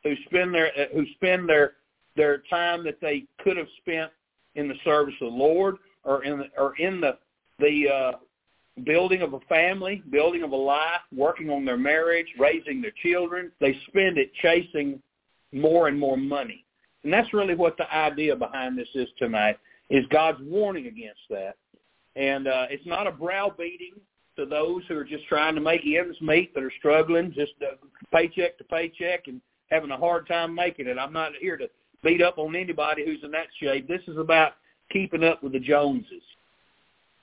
who 0.03 0.13
spend 0.25 0.53
their 0.53 0.67
uh, 0.77 0.93
who 0.93 1.05
spend 1.15 1.47
their 1.47 1.73
their 2.17 2.39
time 2.49 2.83
that 2.83 2.99
they 2.99 3.25
could 3.41 3.55
have 3.55 3.67
spent 3.81 4.11
in 4.55 4.67
the 4.67 4.75
service 4.83 5.15
of 5.21 5.31
the 5.31 5.37
Lord 5.37 5.77
or 6.03 6.23
in 6.25 6.39
the, 6.39 6.45
or 6.57 6.75
in 6.77 6.99
the 6.99 7.17
the 7.59 7.89
uh, 7.89 8.11
building 8.83 9.21
of 9.21 9.33
a 9.33 9.39
family, 9.41 10.03
building 10.09 10.43
of 10.43 10.51
a 10.51 10.55
life, 10.55 11.01
working 11.15 11.49
on 11.49 11.63
their 11.65 11.77
marriage, 11.77 12.27
raising 12.37 12.81
their 12.81 12.93
children. 13.03 13.51
They 13.59 13.79
spend 13.87 14.17
it 14.17 14.31
chasing 14.41 15.01
more 15.53 15.87
and 15.87 15.97
more 15.97 16.17
money. 16.17 16.65
And 17.03 17.13
that's 17.13 17.33
really 17.33 17.55
what 17.55 17.77
the 17.77 17.91
idea 17.93 18.35
behind 18.35 18.77
this 18.77 18.89
is 18.93 19.07
tonight, 19.17 19.57
is 19.89 20.05
God's 20.09 20.39
warning 20.41 20.87
against 20.87 21.21
that. 21.29 21.55
And 22.15 22.47
uh, 22.47 22.65
it's 22.69 22.85
not 22.85 23.07
a 23.07 23.11
browbeating 23.11 23.93
to 24.37 24.45
those 24.45 24.81
who 24.87 24.97
are 24.97 25.03
just 25.03 25.25
trying 25.27 25.55
to 25.55 25.61
make 25.61 25.81
ends 25.85 26.19
meet, 26.19 26.53
that 26.53 26.63
are 26.63 26.73
struggling, 26.79 27.31
just 27.31 27.53
uh, 27.61 27.75
paycheck 28.11 28.57
to 28.57 28.63
paycheck 28.65 29.27
and 29.27 29.39
having 29.69 29.91
a 29.91 29.97
hard 29.97 30.27
time 30.27 30.53
making 30.53 30.87
it. 30.87 30.97
I'm 30.97 31.13
not 31.13 31.31
here 31.39 31.57
to 31.57 31.69
beat 32.03 32.21
up 32.21 32.37
on 32.37 32.55
anybody 32.55 33.05
who's 33.05 33.23
in 33.23 33.31
that 33.31 33.47
shape. 33.61 33.87
This 33.87 34.01
is 34.07 34.17
about 34.17 34.53
keeping 34.91 35.23
up 35.23 35.41
with 35.41 35.53
the 35.53 35.59
Joneses, 35.59 36.23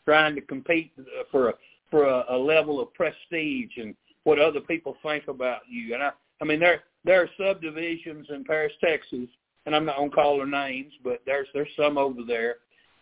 trying 0.05 0.35
to 0.35 0.41
compete 0.41 0.93
for 1.31 1.51
a 1.51 1.55
for 1.91 2.07
a, 2.07 2.25
a 2.31 2.37
level 2.37 2.81
of 2.81 2.93
prestige 2.95 3.71
and 3.77 3.95
what 4.25 4.39
other 4.39 4.61
people 4.61 4.97
think 5.03 5.29
about 5.29 5.61
you. 5.69 5.95
And 5.95 6.03
I, 6.03 6.11
I 6.41 6.45
mean, 6.45 6.61
there 6.61 6.83
there 7.05 7.23
are 7.23 7.29
subdivisions 7.39 8.27
in 8.31 8.45
Paris, 8.45 8.73
Texas, 8.83 9.29
and 9.67 9.75
I'm 9.75 9.85
not 9.85 9.97
gonna 9.97 10.11
call 10.11 10.39
their 10.39 10.47
names, 10.47 10.93
but 11.05 11.23
there's 11.27 11.49
there's 11.55 11.69
some 11.77 11.99
over 11.99 12.23
there, 12.27 12.57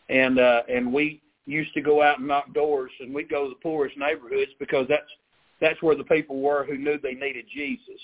and 0.08 0.38
uh, 0.38 0.62
and 0.68 0.92
we 0.92 1.22
used 1.46 1.74
to 1.74 1.80
go 1.80 2.02
out 2.02 2.18
and 2.18 2.28
knock 2.28 2.52
doors, 2.52 2.92
and 3.00 3.14
we'd 3.14 3.28
go 3.28 3.44
to 3.44 3.50
the 3.50 3.60
poorest 3.62 3.96
neighborhoods 3.96 4.52
because 4.58 4.86
that's 4.88 5.10
that's 5.60 5.82
where 5.82 5.96
the 5.96 6.04
people 6.04 6.40
were 6.40 6.64
who 6.64 6.78
knew 6.78 6.98
they 6.98 7.14
needed 7.14 7.46
Jesus. 7.52 8.00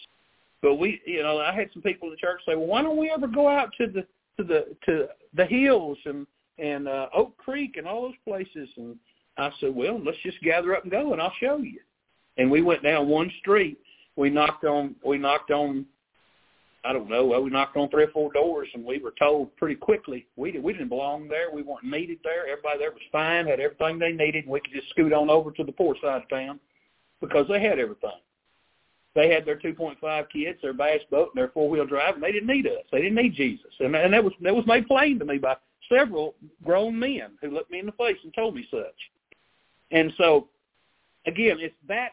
But 0.62 0.76
we, 0.76 1.00
you 1.06 1.22
know, 1.22 1.38
I 1.38 1.54
had 1.54 1.68
some 1.72 1.82
people 1.82 2.08
in 2.08 2.12
the 2.12 2.18
church 2.18 2.40
say, 2.46 2.54
"Well, 2.54 2.66
why 2.66 2.82
don't 2.82 2.96
we 2.96 3.10
ever 3.10 3.26
go 3.26 3.48
out 3.48 3.70
to 3.78 3.86
the 3.86 4.06
to 4.36 4.44
the 4.44 4.76
to 4.86 5.08
the 5.34 5.46
hills 5.46 5.98
and 6.04 6.26
and 6.58 6.88
uh, 6.88 7.08
Oak 7.14 7.36
Creek 7.36 7.76
and 7.76 7.86
all 7.86 8.02
those 8.02 8.14
places?" 8.24 8.68
And 8.76 8.96
I 9.38 9.50
said, 9.60 9.74
"Well, 9.74 10.00
let's 10.02 10.18
just 10.22 10.40
gather 10.42 10.76
up 10.76 10.82
and 10.82 10.92
go, 10.92 11.12
and 11.12 11.20
I'll 11.20 11.32
show 11.40 11.58
you." 11.58 11.80
And 12.38 12.50
we 12.50 12.62
went 12.62 12.82
down 12.82 13.08
one 13.08 13.30
street. 13.40 13.78
We 14.16 14.30
knocked 14.30 14.64
on 14.64 14.96
we 15.04 15.18
knocked 15.18 15.50
on 15.50 15.86
I 16.86 16.92
don't 16.92 17.10
know. 17.10 17.26
Well, 17.26 17.42
we 17.42 17.50
knocked 17.50 17.76
on 17.76 17.88
three 17.88 18.04
or 18.04 18.10
four 18.10 18.32
doors, 18.32 18.68
and 18.72 18.84
we 18.84 18.98
were 18.98 19.14
told 19.18 19.54
pretty 19.56 19.74
quickly 19.74 20.26
we 20.36 20.52
did, 20.52 20.62
we 20.62 20.72
didn't 20.72 20.88
belong 20.88 21.26
there. 21.26 21.50
We 21.52 21.62
weren't 21.62 21.84
needed 21.84 22.18
there. 22.22 22.46
Everybody 22.46 22.78
there 22.78 22.92
was 22.92 23.00
fine, 23.10 23.46
had 23.46 23.58
everything 23.58 23.98
they 23.98 24.12
needed, 24.12 24.44
and 24.44 24.52
we 24.52 24.60
could 24.60 24.72
just 24.72 24.90
scoot 24.90 25.12
on 25.12 25.28
over 25.28 25.50
to 25.50 25.64
the 25.64 25.72
poor 25.72 25.96
side 26.00 26.22
of 26.22 26.28
town 26.28 26.60
because 27.20 27.46
they 27.48 27.60
had 27.60 27.80
everything. 27.80 28.10
They 29.16 29.30
had 29.32 29.44
their 29.46 29.58
2.5 29.58 30.30
kids, 30.30 30.58
their 30.62 30.74
bass 30.74 31.00
boat, 31.10 31.30
and 31.34 31.42
their 31.42 31.48
four 31.48 31.68
wheel 31.68 31.86
drive, 31.86 32.14
and 32.14 32.22
they 32.22 32.32
didn't 32.32 32.48
need 32.48 32.66
us. 32.66 32.84
They 32.92 33.00
didn't 33.00 33.16
need 33.16 33.34
Jesus, 33.34 33.72
and 33.80 33.96
and 33.96 34.12
that 34.12 34.22
was 34.22 34.34
that 34.42 34.54
was 34.54 34.66
made 34.66 34.86
plain 34.86 35.18
to 35.18 35.24
me 35.24 35.38
by 35.38 35.56
several 35.88 36.34
grown 36.64 36.98
men 36.98 37.32
who 37.40 37.50
looked 37.50 37.70
me 37.70 37.78
in 37.78 37.86
the 37.86 37.92
face 37.92 38.18
and 38.24 38.32
told 38.34 38.54
me 38.54 38.66
such. 38.70 38.94
And 39.90 40.12
so, 40.16 40.48
again, 41.26 41.58
it's 41.60 41.74
that 41.88 42.10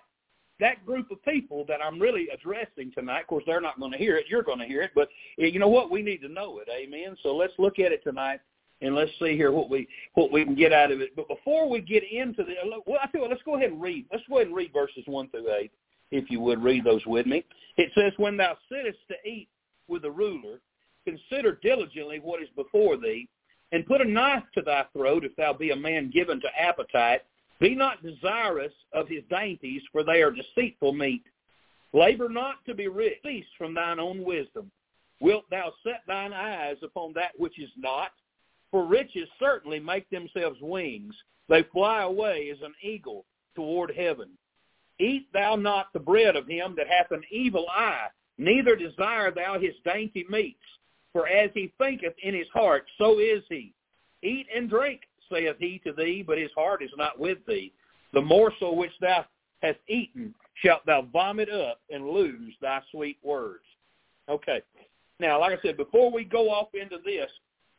that 0.60 0.86
group 0.86 1.12
of 1.12 1.24
people 1.26 1.66
that 1.68 1.80
I'm 1.84 2.00
really 2.00 2.28
addressing 2.34 2.92
tonight, 2.94 3.22
of 3.22 3.28
course, 3.28 3.44
they're 3.46 3.60
not 3.60 3.80
going 3.80 3.92
to 3.92 3.98
hear 3.98 4.18
it. 4.18 4.26
You're 4.30 4.44
going 4.44 4.60
to 4.60 4.66
hear 4.66 4.82
it. 4.82 4.92
But 4.96 5.10
eh, 5.40 5.48
you 5.48 5.60
know 5.60 5.68
what? 5.68 5.92
We 5.92 6.02
need 6.02 6.20
to 6.20 6.30
know 6.30 6.60
it. 6.60 6.70
Amen. 6.70 7.18
So 7.24 7.36
let's 7.36 7.54
look 7.58 7.80
at 7.80 7.92
it 7.92 8.04
tonight 8.04 8.40
and 8.82 8.96
let's 8.96 9.12
see 9.20 9.36
here 9.36 9.52
what 9.52 9.70
we 9.70 9.88
what 10.14 10.32
we 10.32 10.44
can 10.44 10.56
get 10.56 10.72
out 10.72 10.92
of 10.92 11.02
it. 11.02 11.16
But 11.16 11.28
before 11.28 11.70
we 11.70 11.82
get 11.82 12.04
into 12.04 12.44
the, 12.44 12.54
well, 12.86 13.00
I 13.02 13.08
tell 13.08 13.22
you 13.22 13.28
let's 13.28 13.42
go 13.44 13.56
ahead 13.56 13.72
and 13.72 13.82
read. 13.82 14.06
Let's 14.12 14.24
go 14.30 14.38
ahead 14.38 14.48
and 14.48 14.56
read 14.56 14.72
verses 14.74 15.04
one 15.06 15.30
through 15.30 15.52
eight, 15.54 15.72
if 16.12 16.30
you 16.30 16.40
would 16.42 16.64
read 16.64 16.84
those 16.84 17.06
with 17.06 17.26
me. 17.26 17.44
It 17.78 17.92
says, 17.96 18.14
"When 18.18 18.38
thou 18.38 18.58
sittest 18.70 19.00
to 19.08 19.16
eat 19.30 19.50
with 19.88 20.06
a 20.06 20.12
ruler, 20.12 20.60
consider 21.06 21.60
diligently 21.62 22.20
what 22.20 22.42
is 22.42 22.50
before 22.56 22.98
thee, 22.98 23.28
and 23.74 23.88
put 23.88 24.02
a 24.02 24.06
knife 24.06 24.44
to 24.54 24.62
thy 24.62 24.86
throat 24.94 25.26
if 25.26 25.36
thou 25.36 25.52
be 25.52 25.72
a 25.72 25.76
man 25.76 26.12
given 26.12 26.40
to 26.40 26.62
appetite, 26.62 27.22
be 27.60 27.74
not 27.74 28.04
desirous 28.04 28.72
of 28.94 29.10
his 29.10 29.24
dainties, 29.32 29.82
for 29.92 30.04
they 30.04 30.22
are 30.22 30.32
deceitful 30.32 30.94
meat. 30.94 31.24
Labor 31.92 32.30
not 32.30 32.64
to 32.68 32.76
be 32.76 32.88
rich, 32.88 33.16
cease 33.26 33.46
from 33.58 33.74
thine 33.74 34.00
own 34.00 34.24
wisdom. 34.24 34.72
Wilt 35.20 35.50
thou 35.50 35.74
set 35.84 36.04
thine 36.08 36.34
eyes 36.34 36.78
upon 36.84 37.14
that 37.14 37.32
which 37.38 37.60
is 37.60 37.70
not? 37.76 38.12
For 38.70 38.86
riches 38.86 39.28
certainly 39.40 39.80
make 39.80 40.08
themselves 40.10 40.60
wings. 40.62 41.16
They 41.50 41.64
fly 41.72 42.04
away 42.04 42.50
as 42.52 42.62
an 42.62 42.74
eagle 42.82 43.26
toward 43.56 43.92
heaven. 43.96 44.30
Eat 45.00 45.28
thou 45.34 45.56
not 45.56 45.92
the 45.94 46.00
bread 46.00 46.36
of 46.36 46.48
him 46.48 46.76
that 46.78 46.88
hath 46.88 47.12
an 47.12 47.24
evil 47.32 47.66
eye, 47.70 48.08
neither 48.38 48.76
desire 48.76 49.32
thou 49.32 49.58
his 49.60 49.74
dainty 49.84 50.26
meats. 50.30 50.58
For 51.14 51.28
as 51.28 51.52
he 51.54 51.72
thinketh 51.78 52.16
in 52.22 52.34
his 52.34 52.48
heart, 52.54 52.86
so 52.98 53.20
is 53.20 53.44
he. 53.48 53.74
Eat 54.24 54.48
and 54.54 54.70
drink, 54.70 55.02
saith 55.32 55.56
he 55.60 55.80
to 55.86 55.94
thee, 55.94 56.24
but 56.26 56.38
his 56.38 56.52
heart 56.56 56.84
is 56.84 56.92
not 56.98 57.20
with 57.20 57.38
thee. 57.48 57.72
The 58.14 58.22
morsel 58.22 58.76
which 58.76 58.92
thou 59.00 59.26
hast 59.62 59.80
eaten 59.88 60.34
shalt 60.64 60.86
thou 60.86 61.04
vomit 61.14 61.50
up 61.50 61.80
and 61.90 62.10
lose 62.10 62.54
thy 62.62 62.82
sweet 62.92 63.18
words. 63.24 63.64
Okay. 64.30 64.62
Now, 65.20 65.40
like 65.40 65.58
I 65.58 65.62
said, 65.62 65.78
before 65.78 66.12
we 66.12 66.24
go 66.24 66.50
off 66.50 66.70
into 66.74 66.98
this, 67.06 67.30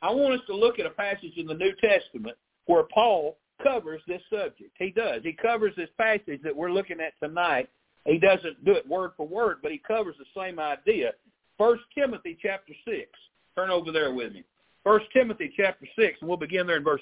I 0.02 0.10
want 0.10 0.34
us 0.34 0.46
to 0.46 0.54
look 0.54 0.78
at 0.78 0.86
a 0.86 0.90
passage 0.90 1.36
in 1.36 1.46
the 1.46 1.54
New 1.54 1.72
Testament 1.80 2.36
where 2.66 2.84
Paul 2.84 3.36
covers 3.62 4.00
this 4.06 4.22
subject. 4.30 4.70
He 4.78 4.90
does. 4.90 5.22
He 5.22 5.32
covers 5.32 5.72
this 5.76 5.90
passage 5.98 6.40
that 6.42 6.54
we're 6.54 6.72
looking 6.72 7.00
at 7.00 7.14
tonight. 7.22 7.68
He 8.06 8.18
doesn't 8.18 8.64
do 8.64 8.72
it 8.72 8.86
word 8.88 9.12
for 9.16 9.26
word, 9.26 9.58
but 9.62 9.72
he 9.72 9.78
covers 9.78 10.16
the 10.18 10.40
same 10.40 10.58
idea. 10.58 11.12
First 11.58 11.82
Timothy 11.94 12.36
chapter 12.40 12.72
6. 12.84 13.08
Turn 13.56 13.70
over 13.70 13.92
there 13.92 14.12
with 14.12 14.32
me. 14.32 14.44
First 14.82 15.06
Timothy 15.12 15.52
chapter 15.56 15.86
6, 15.96 16.18
and 16.20 16.28
we'll 16.28 16.36
begin 16.36 16.66
there 16.66 16.76
in 16.76 16.84
verse 16.84 17.00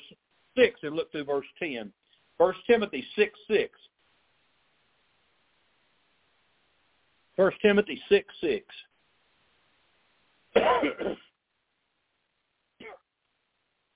6 0.56 0.80
and 0.82 0.94
look 0.94 1.10
through 1.10 1.24
verse 1.24 1.46
10. 1.58 1.92
1 2.36 2.54
Timothy 2.66 3.04
6, 3.16 3.38
6. 3.48 3.70
1 7.36 7.52
Timothy 7.62 8.00
6, 8.08 8.34
6. 8.40 8.64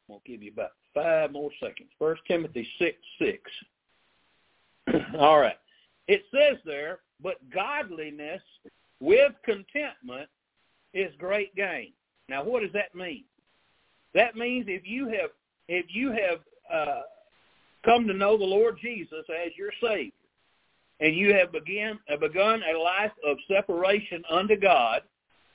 I'll 0.08 0.22
give 0.24 0.42
you 0.42 0.52
about 0.52 0.70
five 0.94 1.32
more 1.32 1.50
seconds. 1.60 1.90
1 1.98 2.16
Timothy 2.26 2.66
6, 2.78 2.96
6. 3.18 3.38
All 5.18 5.38
right. 5.38 5.58
It 6.08 6.22
says 6.32 6.58
there, 6.64 7.00
but 7.22 7.36
godliness 7.50 8.42
with 9.00 9.32
contentment 9.44 10.28
is 10.96 11.12
great 11.18 11.54
gain. 11.54 11.92
Now, 12.28 12.44
what 12.44 12.62
does 12.62 12.72
that 12.72 12.94
mean? 12.94 13.24
That 14.14 14.36
means 14.36 14.66
if 14.68 14.82
you 14.84 15.06
have 15.08 15.30
if 15.68 15.86
you 15.88 16.10
have 16.10 16.40
uh, 16.72 17.02
come 17.84 18.06
to 18.06 18.14
know 18.14 18.38
the 18.38 18.44
Lord 18.44 18.78
Jesus 18.80 19.24
as 19.44 19.52
your 19.56 19.70
Savior, 19.82 20.12
and 21.00 21.14
you 21.14 21.34
have 21.34 21.52
begin, 21.52 21.98
begun 22.20 22.62
a 22.62 22.78
life 22.78 23.12
of 23.24 23.36
separation 23.48 24.22
unto 24.30 24.56
God, 24.56 25.02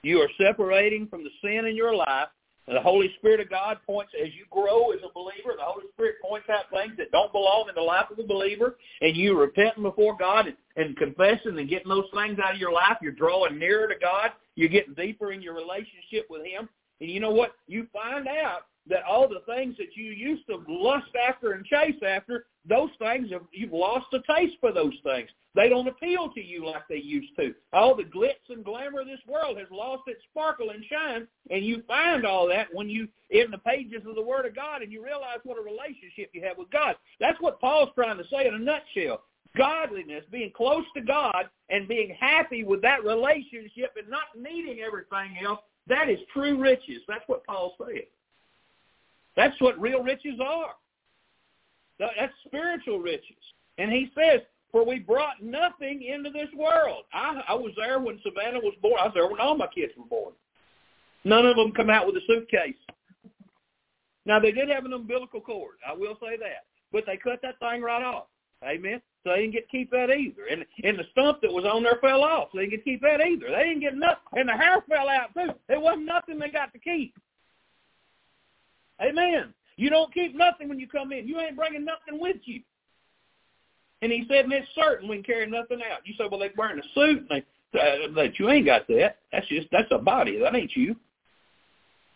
you 0.03 0.19
are 0.19 0.29
separating 0.39 1.07
from 1.07 1.23
the 1.23 1.29
sin 1.41 1.65
in 1.65 1.75
your 1.75 1.95
life. 1.95 2.29
The 2.71 2.79
Holy 2.79 3.13
Spirit 3.17 3.41
of 3.41 3.49
God 3.49 3.79
points, 3.85 4.13
as 4.21 4.29
you 4.33 4.45
grow 4.49 4.91
as 4.91 4.99
a 5.03 5.11
believer, 5.13 5.57
the 5.57 5.63
Holy 5.63 5.85
Spirit 5.93 6.15
points 6.21 6.47
out 6.49 6.71
things 6.71 6.93
that 6.97 7.11
don't 7.11 7.31
belong 7.33 7.65
in 7.67 7.75
the 7.75 7.81
life 7.81 8.05
of 8.09 8.15
the 8.15 8.23
believer, 8.23 8.77
and 9.01 9.15
you 9.15 9.37
repenting 9.37 9.83
before 9.83 10.15
God 10.15 10.47
and, 10.47 10.55
and 10.77 10.95
confessing 10.95 11.59
and 11.59 11.67
getting 11.67 11.89
those 11.89 12.07
things 12.13 12.39
out 12.39 12.53
of 12.53 12.59
your 12.61 12.71
life. 12.71 12.95
You're 13.01 13.11
drawing 13.11 13.59
nearer 13.59 13.89
to 13.89 13.99
God. 13.99 14.31
You're 14.55 14.69
getting 14.69 14.93
deeper 14.93 15.33
in 15.33 15.41
your 15.41 15.53
relationship 15.53 16.27
with 16.29 16.45
Him. 16.45 16.69
And 17.01 17.09
you 17.09 17.19
know 17.19 17.31
what? 17.31 17.55
You 17.67 17.87
find 17.91 18.27
out 18.29 18.67
that 18.87 19.03
all 19.03 19.27
the 19.27 19.43
things 19.45 19.75
that 19.77 19.95
you 19.95 20.11
used 20.11 20.45
to 20.47 20.63
lust 20.67 21.11
after 21.27 21.53
and 21.53 21.65
chase 21.65 22.01
after, 22.05 22.45
those 22.67 22.89
things 22.99 23.31
have, 23.31 23.43
you've 23.51 23.73
lost 23.73 24.07
a 24.13 24.19
taste 24.33 24.55
for 24.59 24.71
those 24.71 24.93
things. 25.03 25.29
They 25.53 25.67
don't 25.67 25.87
appeal 25.87 26.31
to 26.33 26.41
you 26.41 26.65
like 26.65 26.87
they 26.87 26.97
used 26.97 27.35
to. 27.37 27.53
All 27.73 27.95
the 27.95 28.03
glitz 28.03 28.49
and 28.49 28.63
glamour 28.63 29.01
of 29.01 29.07
this 29.07 29.19
world 29.27 29.57
has 29.57 29.67
lost 29.69 30.03
its 30.07 30.21
sparkle 30.29 30.69
and 30.69 30.83
shine, 30.85 31.27
and 31.49 31.65
you 31.65 31.83
find 31.87 32.25
all 32.25 32.47
that 32.47 32.67
when 32.71 32.89
you 32.89 33.07
in 33.29 33.51
the 33.51 33.57
pages 33.57 34.03
of 34.07 34.15
the 34.15 34.21
Word 34.21 34.45
of 34.45 34.55
God 34.55 34.81
and 34.81 34.91
you 34.91 35.03
realize 35.03 35.39
what 35.43 35.57
a 35.57 35.61
relationship 35.61 36.29
you 36.33 36.41
have 36.43 36.57
with 36.57 36.71
God. 36.71 36.95
That's 37.19 37.39
what 37.41 37.59
Paul's 37.59 37.89
trying 37.95 38.17
to 38.17 38.27
say 38.29 38.47
in 38.47 38.55
a 38.55 38.59
nutshell. 38.59 39.23
Godliness, 39.57 40.23
being 40.31 40.51
close 40.55 40.85
to 40.95 41.01
God 41.01 41.49
and 41.69 41.87
being 41.87 42.15
happy 42.17 42.63
with 42.63 42.81
that 42.83 43.03
relationship 43.03 43.93
and 43.97 44.09
not 44.09 44.23
needing 44.37 44.79
everything 44.79 45.37
else, 45.45 45.59
that 45.87 46.09
is 46.09 46.19
true 46.31 46.57
riches. 46.57 47.01
That's 47.07 47.27
what 47.27 47.45
Paul 47.45 47.75
said. 47.77 48.03
That's 49.35 49.59
what 49.61 49.79
real 49.79 50.03
riches 50.03 50.39
are. 50.43 50.75
That's 51.99 52.33
spiritual 52.45 52.99
riches. 52.99 53.37
And 53.77 53.91
he 53.91 54.11
says, 54.15 54.41
for 54.71 54.85
we 54.85 54.99
brought 54.99 55.41
nothing 55.41 56.03
into 56.03 56.29
this 56.29 56.49
world. 56.55 57.03
I, 57.13 57.41
I 57.49 57.53
was 57.53 57.73
there 57.77 57.99
when 57.99 58.19
Savannah 58.23 58.59
was 58.59 58.73
born. 58.81 58.99
I 58.99 59.05
was 59.05 59.13
there 59.13 59.27
when 59.27 59.39
all 59.39 59.57
my 59.57 59.67
kids 59.67 59.93
were 59.97 60.05
born. 60.05 60.33
None 61.23 61.45
of 61.45 61.55
them 61.55 61.71
come 61.71 61.89
out 61.89 62.07
with 62.07 62.15
a 62.15 62.21
suitcase. 62.25 62.75
Now, 64.25 64.39
they 64.39 64.51
did 64.51 64.69
have 64.69 64.85
an 64.85 64.93
umbilical 64.93 65.41
cord. 65.41 65.75
I 65.87 65.93
will 65.93 66.17
say 66.21 66.37
that. 66.37 66.65
But 66.91 67.03
they 67.05 67.17
cut 67.17 67.41
that 67.41 67.59
thing 67.59 67.81
right 67.81 68.03
off. 68.03 68.25
Amen. 68.63 69.01
So 69.23 69.31
they 69.31 69.41
didn't 69.41 69.53
get 69.53 69.69
to 69.69 69.77
keep 69.77 69.91
that 69.91 70.09
either. 70.09 70.45
And 70.49 70.65
and 70.83 70.97
the 70.97 71.05
stump 71.11 71.41
that 71.41 71.51
was 71.51 71.65
on 71.65 71.83
there 71.83 71.97
fell 72.01 72.23
off. 72.23 72.49
So 72.51 72.57
they 72.57 72.65
didn't 72.65 72.71
get 72.71 72.83
to 72.85 72.91
keep 72.91 73.01
that 73.01 73.21
either. 73.21 73.49
They 73.49 73.63
didn't 73.63 73.81
get 73.81 73.95
nothing. 73.95 74.17
And 74.33 74.49
the 74.49 74.53
hair 74.53 74.83
fell 74.87 75.09
out 75.09 75.33
too. 75.33 75.53
There 75.67 75.79
wasn't 75.79 76.05
nothing 76.05 76.39
they 76.39 76.49
got 76.49 76.73
to 76.73 76.79
keep. 76.79 77.15
Amen. 79.01 79.53
You 79.77 79.89
don't 79.89 80.13
keep 80.13 80.35
nothing 80.35 80.69
when 80.69 80.79
you 80.79 80.87
come 80.87 81.11
in. 81.11 81.27
You 81.27 81.39
ain't 81.39 81.55
bringing 81.55 81.85
nothing 81.85 82.19
with 82.19 82.37
you. 82.45 82.61
And 84.01 84.11
he 84.11 84.25
said, 84.27 84.45
and 84.45 84.53
it's 84.53 84.67
certain 84.75 85.07
we 85.07 85.17
can 85.17 85.23
carry 85.23 85.47
nothing 85.47 85.81
out. 85.91 85.99
You 86.05 86.13
say, 86.17 86.25
well, 86.29 86.39
they're 86.39 86.51
wearing 86.57 86.79
a 86.79 86.83
suit, 86.93 87.25
and 87.29 87.43
they, 87.73 87.79
uh, 87.79 88.13
that 88.15 88.39
you 88.39 88.49
ain't 88.49 88.65
got 88.65 88.87
that. 88.87 89.17
That's 89.31 89.47
just 89.47 89.67
that's 89.71 89.91
a 89.91 89.97
body. 89.97 90.39
That 90.39 90.55
ain't 90.55 90.75
you. 90.75 90.95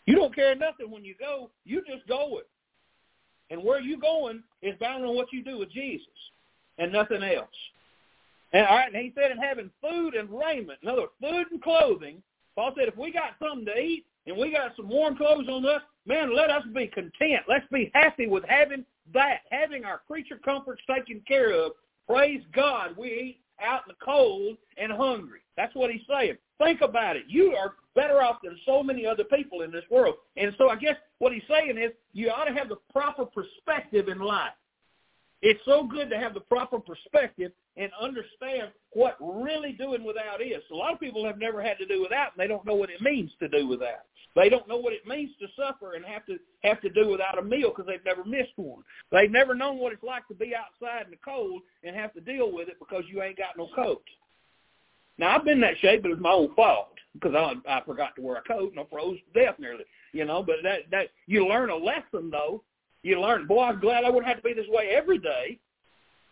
You 0.06 0.16
don't 0.16 0.36
carry 0.36 0.56
nothing 0.56 0.92
when 0.92 1.04
you 1.06 1.16
go. 1.20 1.50
You 1.64 1.82
just 1.88 2.08
going. 2.08 2.44
And 3.50 3.64
where 3.64 3.80
you 3.80 4.00
going 4.00 4.44
is 4.62 4.76
bound 4.80 5.06
on 5.06 5.16
what 5.16 5.32
you 5.32 5.44
do 5.44 5.60
with 5.60 5.72
Jesus 5.72 6.08
and 6.78 6.92
nothing 6.92 7.24
else. 7.24 7.48
And 8.54 8.66
all 8.66 8.78
right, 8.78 8.94
and 8.94 9.04
he 9.04 9.14
said, 9.16 9.32
in 9.32 9.38
having 9.38 9.70
food 9.82 10.16
and 10.16 10.30
raiment, 10.30 10.80
in 10.82 10.90
other 10.90 11.02
words, 11.02 11.14
food 11.22 11.48
and 11.52 11.62
clothing. 11.62 12.22
Paul 12.56 12.74
said, 12.78 12.88
if 12.88 12.98
we 12.98 13.12
got 13.12 13.36
something 13.40 13.66
to 13.66 13.78
eat 13.78 14.06
and 14.28 14.38
we 14.38 14.52
got 14.52 14.76
some 14.76 14.90
warm 14.90 15.16
clothes 15.16 15.48
on 15.50 15.66
us, 15.66 15.82
man, 16.06 16.36
let 16.36 16.50
us 16.50 16.64
be 16.74 16.88
content. 16.88 17.44
Let's 17.48 17.66
be 17.72 17.92
happy 17.94 18.28
with 18.28 18.44
having 18.48 18.86
that, 19.14 19.42
having 19.52 19.86
our 19.86 20.02
creature 20.08 20.40
comforts 20.44 20.82
taken 20.88 21.22
care 21.28 21.52
of. 21.52 21.74
Praise 22.08 22.42
God, 22.54 22.96
we 22.98 23.08
eat 23.08 23.40
out 23.62 23.84
in 23.88 23.96
the 23.98 24.06
cold 24.06 24.58
and 24.78 24.92
hungry. 24.92 25.40
That's 25.58 25.76
what 25.76 25.92
he's 25.92 26.02
saying. 26.10 26.38
Think 26.58 26.82
about 26.82 27.16
it. 27.16 27.24
You 27.28 27.56
are 27.56 27.76
better 27.96 28.22
off 28.22 28.38
than 28.44 28.58
so 28.66 28.84
many 28.84 29.06
other 29.06 29.24
people 29.24 29.62
in 29.62 29.72
this 29.72 29.84
world. 29.90 30.16
And 30.38 30.54
so 30.58 30.70
I 30.70 30.76
guess 30.76 30.96
what 31.20 31.34
he's 31.34 31.44
saying 31.50 31.78
is 31.78 31.92
you 32.14 32.30
ought 32.30 32.46
to 32.46 32.54
have 32.54 32.70
the 32.70 32.78
proper 32.92 33.26
perspective 33.26 34.10
in 34.10 34.20
life. 34.20 34.52
It's 35.42 35.60
so 35.66 35.84
good 35.84 36.10
to 36.10 36.18
have 36.18 36.34
the 36.34 36.40
proper 36.40 36.80
perspective 36.80 37.52
and 37.78 37.92
understand 38.02 38.70
what 38.94 39.18
really 39.20 39.74
doing 39.74 40.04
without 40.04 40.42
is. 40.42 40.64
A 40.72 40.76
lot 40.76 40.94
of 40.94 41.00
people 41.00 41.26
have 41.26 41.38
never 41.38 41.62
had 41.62 41.78
to 41.78 41.86
do 41.86 42.02
without, 42.02 42.32
and 42.34 42.40
they 42.40 42.48
don't 42.48 42.66
know 42.66 42.76
what 42.76 42.90
it 42.90 43.02
means 43.02 43.32
to 43.40 43.50
do 43.50 43.68
without. 43.68 44.06
They 44.36 44.50
don't 44.50 44.68
know 44.68 44.78
what 44.78 44.94
it 44.94 45.08
means 45.08 45.32
to 45.40 45.48
suffer 45.56 45.94
and 45.94 46.06
have 46.06 46.26
to 46.26 46.38
have 46.64 46.82
to 46.82 46.90
do 46.90 47.10
without 47.10 47.40
a 47.40 47.42
meal 47.42 47.70
because 47.70 47.86
they've 47.86 48.04
never 48.06 48.26
missed 48.26 48.52
one. 48.58 48.84
They've 49.12 49.32
never 49.32 49.56
known 49.56 49.78
what 49.78 49.94
it's 49.94 50.04
like 50.04 50.28
to 50.28 50.34
be 50.34 50.54
outside 50.56 51.06
in 51.06 51.12
the 51.12 51.18
cold 51.24 51.62
and 51.84 51.96
have 51.96 52.14
to 52.14 52.22
deal 52.22 52.52
with 52.52 52.68
it 52.68 52.78
because 52.80 53.04
you 53.10 53.22
ain't 53.22 53.38
got 53.38 53.58
no 53.58 53.70
coat. 53.74 54.04
Now 55.18 55.36
I've 55.36 55.46
been 55.46 55.62
that 55.62 55.78
shape, 55.80 56.02
but 56.02 56.12
it's 56.12 56.22
my 56.22 56.32
own 56.32 56.54
fault 56.54 56.90
because 57.14 57.34
I 57.34 57.54
I 57.68 57.82
forgot 57.86 58.16
to 58.18 58.22
wear 58.22 58.38
a 58.38 58.42
coat 58.42 58.72
and 58.72 58.80
I 58.80 58.84
froze 58.92 59.18
to 59.34 59.40
death 59.40 59.56
nearly. 59.58 59.86
You 60.12 60.26
know, 60.26 60.44
but 60.44 60.58
that 60.64 60.82
that 60.92 61.08
you 61.28 61.48
learn 61.48 61.70
a 61.70 61.76
lesson 61.76 62.30
though. 62.30 62.62
You 63.06 63.22
learn. 63.22 63.46
Boy, 63.46 63.66
I'm 63.66 63.80
glad 63.80 64.04
I 64.04 64.10
wouldn't 64.10 64.26
have 64.26 64.38
to 64.38 64.44
be 64.44 64.54
this 64.54 64.66
way 64.68 64.90
every 64.90 65.20
day. 65.20 65.60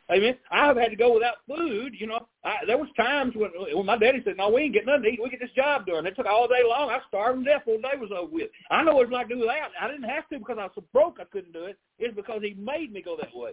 I 0.09 0.17
mean, 0.17 0.35
I've 0.49 0.75
had 0.75 0.89
to 0.89 0.95
go 0.95 1.13
without 1.13 1.35
food. 1.47 1.93
You 1.95 2.07
know, 2.07 2.27
I, 2.43 2.65
there 2.65 2.79
was 2.79 2.89
times 2.97 3.35
when 3.35 3.51
when 3.55 3.85
my 3.85 3.95
daddy 3.95 4.23
said, 4.25 4.37
"No, 4.37 4.49
we 4.49 4.63
ain't 4.63 4.73
get 4.73 4.87
nothing 4.87 5.03
to 5.03 5.09
eat. 5.09 5.19
We 5.21 5.29
get 5.29 5.39
this 5.39 5.51
job 5.55 5.85
done." 5.85 6.07
It 6.07 6.15
took 6.15 6.25
all 6.25 6.47
day 6.47 6.63
long. 6.67 6.89
I 6.89 6.97
starved 7.07 7.45
to 7.45 7.45
death 7.45 7.61
the 7.67 7.73
day 7.77 7.95
was 7.99 8.09
over 8.11 8.33
with. 8.33 8.49
I 8.71 8.83
know 8.83 8.95
what 8.95 9.03
it's 9.03 9.11
like 9.11 9.27
to 9.27 9.35
do 9.35 9.41
without. 9.41 9.69
I 9.79 9.87
didn't 9.87 10.09
have 10.09 10.27
to 10.29 10.39
because 10.39 10.57
I 10.59 10.63
was 10.63 10.71
so 10.73 10.83
broke 10.91 11.19
I 11.21 11.25
couldn't 11.25 11.53
do 11.53 11.65
it. 11.65 11.77
It's 11.99 12.15
because 12.15 12.41
he 12.41 12.55
made 12.55 12.91
me 12.91 13.03
go 13.03 13.15
that 13.17 13.35
way. 13.35 13.51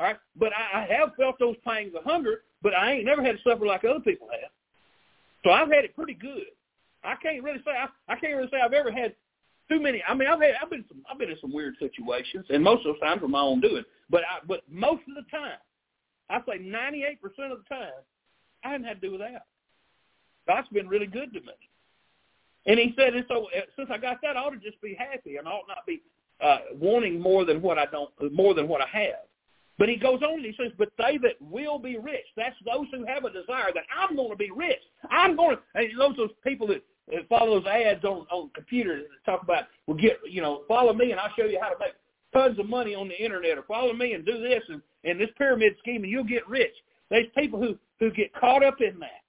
All 0.00 0.06
right, 0.06 0.16
but 0.36 0.50
I, 0.52 0.80
I 0.82 0.86
have 0.98 1.14
felt 1.16 1.38
those 1.38 1.56
pangs 1.64 1.92
of 1.96 2.02
hunger, 2.02 2.42
but 2.60 2.74
I 2.74 2.94
ain't 2.94 3.04
never 3.04 3.22
had 3.22 3.36
to 3.36 3.42
suffer 3.48 3.66
like 3.66 3.84
other 3.84 4.00
people 4.00 4.28
have. 4.32 4.50
So 5.44 5.52
I've 5.52 5.70
had 5.70 5.84
it 5.84 5.94
pretty 5.94 6.14
good. 6.14 6.50
I 7.04 7.14
can't 7.22 7.44
really 7.44 7.62
say 7.64 7.70
I, 7.70 7.86
I 8.12 8.16
can't 8.16 8.36
really 8.36 8.50
say 8.50 8.60
I've 8.60 8.72
ever 8.72 8.90
had 8.90 9.14
too 9.68 9.80
many. 9.80 10.02
I 10.08 10.14
mean, 10.14 10.28
I've 10.28 10.40
had 10.40 10.54
I've 10.62 10.70
been 10.70 10.84
some 10.88 11.02
I've 11.10 11.18
been 11.18 11.30
in 11.30 11.38
some 11.40 11.52
weird 11.52 11.74
situations, 11.78 12.46
and 12.50 12.62
most 12.62 12.86
of 12.86 12.94
those 12.94 13.00
times 13.00 13.22
were 13.22 13.28
my 13.28 13.40
own 13.40 13.60
doing. 13.60 13.84
But 14.10 14.22
I, 14.22 14.44
but 14.46 14.62
most 14.70 15.02
of 15.08 15.14
the 15.14 15.30
time, 15.30 15.58
I 16.30 16.40
say 16.48 16.58
ninety 16.58 17.04
eight 17.04 17.20
percent 17.20 17.52
of 17.52 17.58
the 17.58 17.74
time, 17.74 17.92
I 18.64 18.70
haven't 18.70 18.86
had 18.86 19.00
to 19.00 19.08
do 19.10 19.18
that. 19.18 19.46
God's 20.46 20.68
been 20.68 20.88
really 20.88 21.06
good 21.06 21.32
to 21.34 21.40
me. 21.40 21.52
And 22.66 22.78
he 22.78 22.94
said, 22.96 23.14
and 23.14 23.24
so 23.28 23.46
uh, 23.56 23.60
since 23.76 23.88
I 23.92 23.98
got 23.98 24.18
that, 24.22 24.36
I 24.36 24.40
ought 24.40 24.50
to 24.50 24.58
just 24.58 24.80
be 24.80 24.94
happy 24.94 25.36
and 25.36 25.46
I 25.46 25.50
ought 25.52 25.68
not 25.68 25.86
be 25.86 26.02
uh, 26.42 26.58
wanting 26.74 27.20
more 27.20 27.44
than 27.44 27.62
what 27.62 27.78
I 27.78 27.86
don't, 27.86 28.10
more 28.32 28.54
than 28.54 28.68
what 28.68 28.80
I 28.80 28.86
have. 28.86 29.24
But 29.78 29.88
he 29.88 29.96
goes 29.96 30.20
on 30.22 30.34
and 30.34 30.44
he 30.44 30.54
says, 30.60 30.72
but 30.76 30.90
they 30.98 31.18
that 31.18 31.40
will 31.40 31.78
be 31.78 31.98
rich, 31.98 32.24
that's 32.36 32.56
those 32.64 32.86
who 32.92 33.04
have 33.06 33.24
a 33.24 33.30
desire 33.30 33.70
that 33.74 33.84
I'm 33.96 34.16
going 34.16 34.30
to 34.30 34.36
be 34.36 34.50
rich. 34.50 34.82
I'm 35.10 35.36
going 35.36 35.56
to, 35.56 35.62
and 35.74 35.88
those 35.98 36.16
those 36.16 36.30
people 36.44 36.66
that 36.68 36.82
follow 37.28 37.60
those 37.60 37.68
ads 37.68 38.04
on, 38.04 38.26
on 38.30 38.50
computers 38.54 39.04
that 39.08 39.30
talk 39.30 39.42
about, 39.42 39.64
well, 39.86 39.96
get, 39.96 40.18
you 40.28 40.42
know, 40.42 40.62
follow 40.68 40.92
me 40.92 41.10
and 41.10 41.20
I'll 41.20 41.32
show 41.38 41.44
you 41.44 41.58
how 41.60 41.70
to 41.70 41.78
make 41.78 41.94
tons 42.32 42.58
of 42.58 42.68
money 42.68 42.94
on 42.94 43.08
the 43.08 43.22
internet 43.22 43.58
or 43.58 43.62
follow 43.62 43.92
me 43.92 44.12
and 44.12 44.24
do 44.24 44.40
this 44.40 44.62
and, 44.68 44.82
and 45.04 45.20
this 45.20 45.30
pyramid 45.38 45.74
scheme 45.78 46.02
and 46.02 46.10
you'll 46.10 46.24
get 46.24 46.48
rich. 46.48 46.74
There's 47.10 47.26
people 47.36 47.60
who, 47.60 47.76
who 48.00 48.10
get 48.10 48.34
caught 48.34 48.62
up 48.62 48.80
in 48.80 48.98
that. 49.00 49.22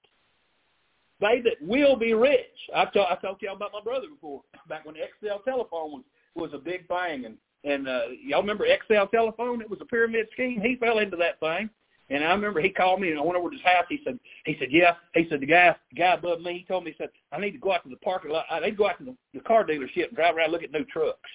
They 1.22 1.42
that 1.42 1.56
will 1.62 1.96
be 1.96 2.14
rich. 2.14 2.46
I've, 2.76 2.94
ta- 2.94 3.08
I've 3.10 3.22
talked 3.22 3.42
to 3.42 3.48
y'all 3.48 3.56
about 3.56 3.74
my 3.74 3.82
brother 3.82 4.08
before, 4.10 4.42
back 4.68 4.86
when 4.86 4.96
Excel 4.96 5.40
telephone 5.40 5.92
was, 5.92 6.04
was 6.36 6.52
a 6.54 6.58
big 6.58 6.88
thing 6.88 7.26
and 7.26 7.38
and 7.66 7.90
uh, 7.90 8.04
y'all 8.26 8.40
remember 8.40 8.66
Excel 8.66 9.08
telephone? 9.08 9.62
It 9.62 9.70
was 9.70 9.80
a 9.82 9.86
pyramid 9.86 10.28
scheme. 10.32 10.62
He 10.62 10.78
fell 10.78 11.00
into 11.00 11.18
that 11.18 11.40
thing. 11.42 11.70
And 12.10 12.24
I 12.24 12.32
remember 12.32 12.60
he 12.60 12.70
called 12.70 13.00
me 13.00 13.12
and 13.12 13.20
I 13.20 13.22
went 13.22 13.38
over 13.38 13.50
to 13.50 13.56
his 13.56 13.64
house. 13.64 13.86
He 13.88 14.00
said, 14.04 14.20
he 14.46 14.56
said, 14.60 14.70
yeah. 14.72 14.96
He 15.14 15.28
said, 15.30 15.42
the 15.42 15.46
guy, 15.46 15.76
the 15.92 16.00
guy 16.00 16.14
above 16.14 16.42
me, 16.42 16.58
he 16.60 16.64
told 16.64 16.84
me, 16.84 16.92
he 16.92 16.98
said, 16.98 17.10
I 17.32 17.40
need 17.40 17.52
to 17.52 17.60
go 17.60 17.72
out 17.72 17.84
to 17.84 17.90
the 17.90 17.98
parking 17.98 18.32
lot. 18.32 18.46
I 18.50 18.60
need 18.60 18.72
to 18.72 18.78
go 18.78 18.88
out 18.90 18.98
to 18.98 19.06
the, 19.06 19.16
the 19.34 19.42
car 19.42 19.64
dealership 19.64 20.08
and 20.08 20.16
drive 20.16 20.36
around 20.36 20.46
and 20.46 20.54
look 20.54 20.64
at 20.64 20.72
new 20.72 20.86
trucks. 20.86 21.30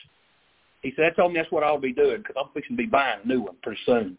He 0.83 0.93
said, 0.97 1.05
that 1.05 1.17
told 1.17 1.33
me 1.33 1.39
that's 1.39 1.53
what 1.53 1.63
I'll 1.63 1.79
be 1.79 1.93
doing 1.93 2.19
because 2.19 2.37
I'm 2.39 2.53
fixing 2.53 2.77
to 2.77 2.83
be 2.83 2.89
buying 2.89 3.21
a 3.25 3.29
new 3.29 3.43
one 3.43 3.55
pretty 3.63 3.81
soon. 3.87 4.19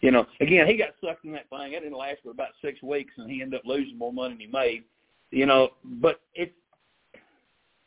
You 0.00 0.10
know, 0.10 0.26
again, 0.40 0.66
he 0.66 0.76
got 0.76 0.90
sucked 1.02 1.24
in 1.24 1.32
that 1.32 1.48
thing. 1.48 1.72
It 1.72 1.80
didn't 1.80 1.96
last 1.96 2.18
for 2.22 2.30
about 2.30 2.50
six 2.62 2.82
weeks 2.82 3.12
and 3.16 3.30
he 3.30 3.40
ended 3.40 3.60
up 3.60 3.66
losing 3.66 3.96
more 3.96 4.12
money 4.12 4.34
than 4.34 4.40
he 4.40 4.46
made. 4.46 4.84
You 5.30 5.46
know, 5.46 5.70
but 5.84 6.20
it's, 6.34 6.52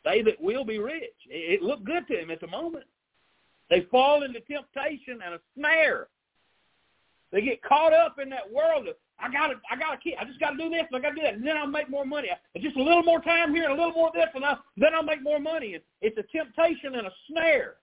they 0.04 0.22
that 0.22 0.40
will 0.40 0.64
be 0.64 0.78
rich. 0.78 1.14
It, 1.30 1.60
it 1.60 1.62
looked 1.62 1.84
good 1.84 2.06
to 2.08 2.20
him 2.20 2.30
at 2.30 2.40
the 2.40 2.48
moment. 2.48 2.84
They 3.70 3.86
fall 3.90 4.24
into 4.24 4.40
temptation 4.40 5.20
and 5.24 5.34
a 5.34 5.40
snare. 5.56 6.08
They 7.32 7.42
get 7.42 7.62
caught 7.62 7.92
up 7.92 8.16
in 8.22 8.30
that 8.30 8.50
world 8.50 8.88
of 8.88 8.94
I 9.20 9.30
gotta 9.30 9.54
I 9.70 9.76
gotta 9.76 9.98
keep 9.98 10.14
I 10.18 10.24
just 10.24 10.40
gotta 10.40 10.56
do 10.56 10.70
this 10.70 10.84
and 10.90 10.96
I 10.96 11.00
gotta 11.00 11.16
do 11.16 11.22
that 11.22 11.34
and 11.34 11.46
then 11.46 11.56
I'll 11.56 11.66
make 11.66 11.90
more 11.90 12.04
money. 12.04 12.28
Just 12.60 12.76
a 12.76 12.82
little 12.82 13.02
more 13.02 13.20
time 13.20 13.54
here 13.54 13.64
and 13.64 13.72
a 13.72 13.76
little 13.76 13.92
more 13.92 14.08
of 14.08 14.14
this 14.14 14.28
and 14.34 14.44
I'll, 14.44 14.62
then 14.76 14.94
I'll 14.94 15.02
make 15.02 15.22
more 15.22 15.40
money. 15.40 15.74
And 15.74 15.82
it's 16.00 16.16
a 16.18 16.36
temptation 16.36 16.94
and 16.94 17.06
a 17.06 17.12
snare. 17.28 17.74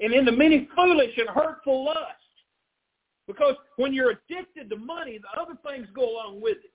And 0.00 0.12
in 0.12 0.24
the 0.24 0.32
many 0.32 0.68
foolish 0.74 1.16
and 1.16 1.28
hurtful 1.28 1.84
lusts. 1.84 2.16
Because 3.26 3.54
when 3.76 3.94
you're 3.94 4.10
addicted 4.10 4.68
to 4.70 4.76
money, 4.76 5.18
the 5.18 5.40
other 5.40 5.56
things 5.64 5.86
go 5.94 6.10
along 6.10 6.40
with 6.40 6.58
it. 6.58 6.72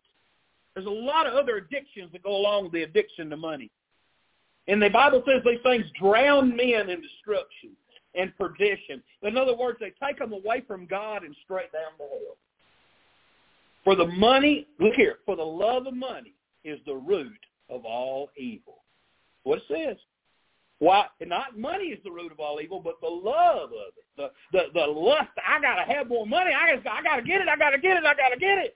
There's 0.73 0.87
a 0.87 0.89
lot 0.89 1.27
of 1.27 1.33
other 1.33 1.57
addictions 1.57 2.11
that 2.13 2.23
go 2.23 2.35
along 2.35 2.65
with 2.65 2.73
the 2.73 2.83
addiction 2.83 3.29
to 3.29 3.37
money. 3.37 3.71
And 4.67 4.81
the 4.81 4.89
Bible 4.89 5.21
says 5.27 5.41
these 5.45 5.59
things 5.63 5.85
drown 5.99 6.55
men 6.55 6.89
in 6.89 7.01
destruction 7.01 7.71
and 8.17 8.35
perdition. 8.37 9.01
In 9.23 9.37
other 9.37 9.55
words, 9.55 9.79
they 9.79 9.93
take 10.03 10.19
them 10.19 10.33
away 10.33 10.63
from 10.67 10.85
God 10.85 11.23
and 11.23 11.35
straight 11.43 11.71
down 11.71 11.91
the 11.97 12.05
hell. 12.05 12.37
For 13.83 13.95
the 13.95 14.07
money, 14.07 14.67
look 14.79 14.93
here, 14.95 15.17
for 15.25 15.35
the 15.35 15.43
love 15.43 15.85
of 15.85 15.93
money 15.93 16.33
is 16.63 16.79
the 16.85 16.95
root 16.95 17.39
of 17.69 17.85
all 17.85 18.29
evil. 18.37 18.83
What 19.43 19.59
it 19.59 19.63
says. 19.67 19.97
Why? 20.79 21.05
Not 21.25 21.57
money 21.57 21.85
is 21.85 21.99
the 22.03 22.11
root 22.11 22.31
of 22.31 22.39
all 22.39 22.59
evil, 22.61 22.81
but 22.81 22.99
the 22.99 23.07
love 23.07 23.69
of 23.69 23.93
it, 23.95 24.03
the 24.17 24.31
the, 24.51 24.63
the 24.73 24.85
lust. 24.85 25.29
I 25.47 25.61
gotta 25.61 25.89
have 25.89 26.09
more 26.09 26.27
money. 26.27 26.51
I 26.51 26.75
just 26.75 26.85
I 26.85 27.01
gotta 27.01 27.21
get 27.21 27.39
it. 27.39 27.47
I 27.47 27.55
gotta 27.55 27.77
get 27.77 27.95
it. 27.95 28.03
I 28.03 28.13
gotta 28.13 28.37
get 28.37 28.57
it. 28.57 28.75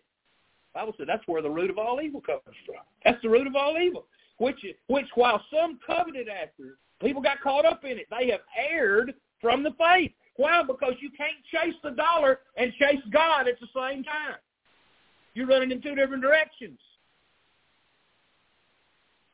Bible 0.73 0.93
said 0.97 1.07
that's 1.09 1.27
where 1.27 1.41
the 1.41 1.49
root 1.49 1.69
of 1.69 1.77
all 1.77 1.99
evil 2.01 2.21
comes 2.21 2.41
from. 2.65 2.77
That's 3.03 3.21
the 3.21 3.29
root 3.29 3.47
of 3.47 3.55
all 3.55 3.77
evil 3.77 4.05
which 4.39 4.65
which 4.87 5.05
while 5.15 5.41
some 5.53 5.79
coveted 5.85 6.27
after, 6.27 6.77
people 7.01 7.21
got 7.21 7.41
caught 7.41 7.65
up 7.65 7.83
in 7.83 7.99
it. 7.99 8.07
They 8.09 8.31
have 8.31 8.41
erred 8.57 9.13
from 9.41 9.63
the 9.63 9.71
faith. 9.71 10.11
Why? 10.37 10.63
Because 10.63 10.93
you 11.01 11.09
can't 11.11 11.43
chase 11.51 11.75
the 11.83 11.91
dollar 11.91 12.39
and 12.55 12.71
chase 12.73 13.01
God 13.11 13.47
at 13.47 13.59
the 13.59 13.67
same 13.75 14.03
time. 14.03 14.37
You're 15.33 15.47
running 15.47 15.71
in 15.71 15.81
two 15.81 15.95
different 15.95 16.21
directions. 16.21 16.79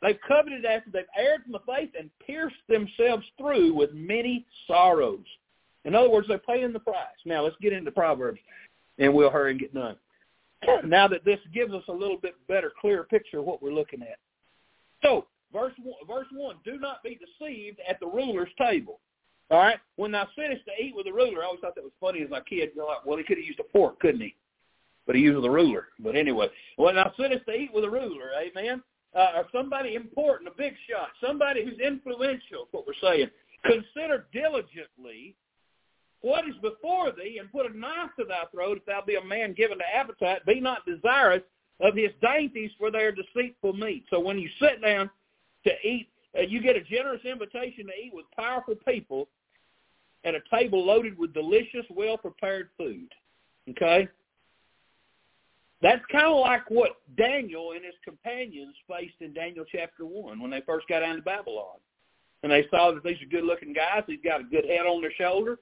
They've 0.01 0.20
coveted 0.28 0.66
after, 0.66 0.91
they've 0.91 1.03
erred 1.18 1.43
from 1.43 1.53
the 1.53 1.60
faith 1.66 1.89
and 1.97 2.10
pierced 2.26 2.56
themselves 2.68 3.26
through 3.38 3.74
with 3.74 3.93
many 3.93 4.45
sorrows. 4.68 5.26
In 5.84 5.95
other 5.95 6.10
words, 6.10 6.28
they're 6.28 6.38
paying 6.38 6.74
the 6.74 6.80
price. 6.80 6.95
Now 7.26 7.43
let's 7.43 7.56
get 7.62 7.74
into 7.74 7.91
Proverbs, 7.91 8.39
and 8.97 9.14
we'll 9.14 9.30
hurry 9.30 9.51
and 9.51 9.60
get 9.60 9.74
done. 9.74 9.95
Now 10.86 11.08
that 11.08 11.24
this 11.26 11.39
gives 11.53 11.74
us 11.74 11.84
a 11.88 11.93
little 11.93 12.18
bit 12.18 12.36
better, 12.47 12.72
clearer 12.82 13.03
picture 13.03 13.39
of 13.39 13.45
what 13.45 13.62
we're 13.62 13.74
looking 13.74 14.01
at. 14.01 14.18
So, 15.03 15.28
verse 15.53 15.74
one, 15.84 15.95
verse 16.08 16.28
one, 16.34 16.56
do 16.66 16.80
not 16.80 17.03
be 17.03 17.20
deceived 17.20 17.80
at 17.88 17.99
the 17.99 18.08
ruler's 18.08 18.49
table. 18.58 18.99
All 19.51 19.59
right. 19.59 19.77
When 19.95 20.11
thou 20.11 20.27
sittest 20.35 20.65
to 20.65 20.83
eat 20.83 20.95
with 20.95 21.05
the 21.05 21.13
ruler, 21.13 21.43
I 21.43 21.45
always 21.45 21.61
thought 21.61 21.75
that 21.75 21.83
was 21.83 21.93
funny 21.99 22.21
as 22.21 22.29
a 22.31 22.41
kid. 22.41 22.71
You're 22.75 22.85
like, 22.85 23.05
well, 23.05 23.17
he 23.17 23.23
could 23.23 23.37
have 23.37 23.45
used 23.45 23.59
a 23.59 23.71
fork, 23.71 23.99
couldn't 23.99 24.21
he? 24.21 24.35
But 25.05 25.15
he 25.15 25.21
used 25.21 25.43
the 25.43 25.49
ruler. 25.49 25.87
But 25.99 26.15
anyway, 26.15 26.47
when 26.77 26.95
thou 26.95 27.13
sittest 27.17 27.45
to 27.45 27.53
eat 27.53 27.71
with 27.73 27.83
a 27.83 27.89
ruler, 27.89 28.31
amen, 28.39 28.81
uh, 29.15 29.31
or 29.35 29.45
somebody 29.51 29.95
important, 29.95 30.49
a 30.49 30.57
big 30.57 30.73
shot, 30.89 31.09
somebody 31.21 31.63
who's 31.63 31.79
influential, 31.79 32.67
what 32.71 32.85
we're 32.87 32.93
saying, 33.01 33.29
consider 33.63 34.25
diligently 34.33 35.35
what 36.21 36.47
is 36.47 36.55
before 36.61 37.11
thee, 37.11 37.37
and 37.39 37.51
put 37.51 37.71
a 37.71 37.77
knife 37.77 38.09
to 38.17 38.25
thy 38.25 38.45
throat, 38.51 38.77
if 38.77 38.85
thou 38.85 39.01
be 39.05 39.15
a 39.15 39.23
man 39.23 39.53
given 39.53 39.77
to 39.77 39.83
appetite. 39.95 40.43
Be 40.45 40.59
not 40.59 40.79
desirous 40.85 41.43
of 41.81 41.95
his 41.95 42.09
dainties 42.19 42.71
for 42.79 42.89
their 42.89 43.11
deceitful 43.11 43.73
meat. 43.73 44.05
So 44.09 44.19
when 44.19 44.39
you 44.39 44.49
sit 44.59 44.81
down 44.81 45.11
to 45.65 45.87
eat, 45.87 46.09
uh, 46.38 46.41
you 46.41 46.61
get 46.61 46.75
a 46.75 46.81
generous 46.81 47.21
invitation 47.23 47.88
to 47.88 47.93
eat 47.93 48.11
with 48.13 48.25
powerful 48.36 48.75
people 48.88 49.27
at 50.23 50.36
a 50.36 50.39
table 50.51 50.86
loaded 50.86 51.17
with 51.17 51.33
delicious, 51.33 51.86
well-prepared 51.89 52.69
food. 52.77 53.07
Okay? 53.69 54.07
That's 55.81 56.01
kind 56.11 56.25
of 56.25 56.39
like 56.39 56.69
what 56.69 56.91
Daniel 57.17 57.71
and 57.71 57.86
his 57.86 57.93
companions 58.03 58.75
faced 58.88 59.15
in 59.21 59.33
Daniel 59.33 59.65
chapter 59.71 60.05
1 60.05 60.41
when 60.41 60.51
they 60.51 60.61
first 60.65 60.88
got 60.88 61.01
down 61.01 61.17
to 61.17 61.21
Babylon. 61.21 61.77
And 62.43 62.51
they 62.51 62.65
saw 62.69 62.91
that 62.91 63.03
these 63.03 63.21
are 63.21 63.25
good-looking 63.25 63.73
guys. 63.73 64.03
He's 64.07 64.19
got 64.23 64.41
a 64.41 64.43
good 64.43 64.65
head 64.65 64.86
on 64.86 65.01
their 65.01 65.13
shoulder. 65.17 65.57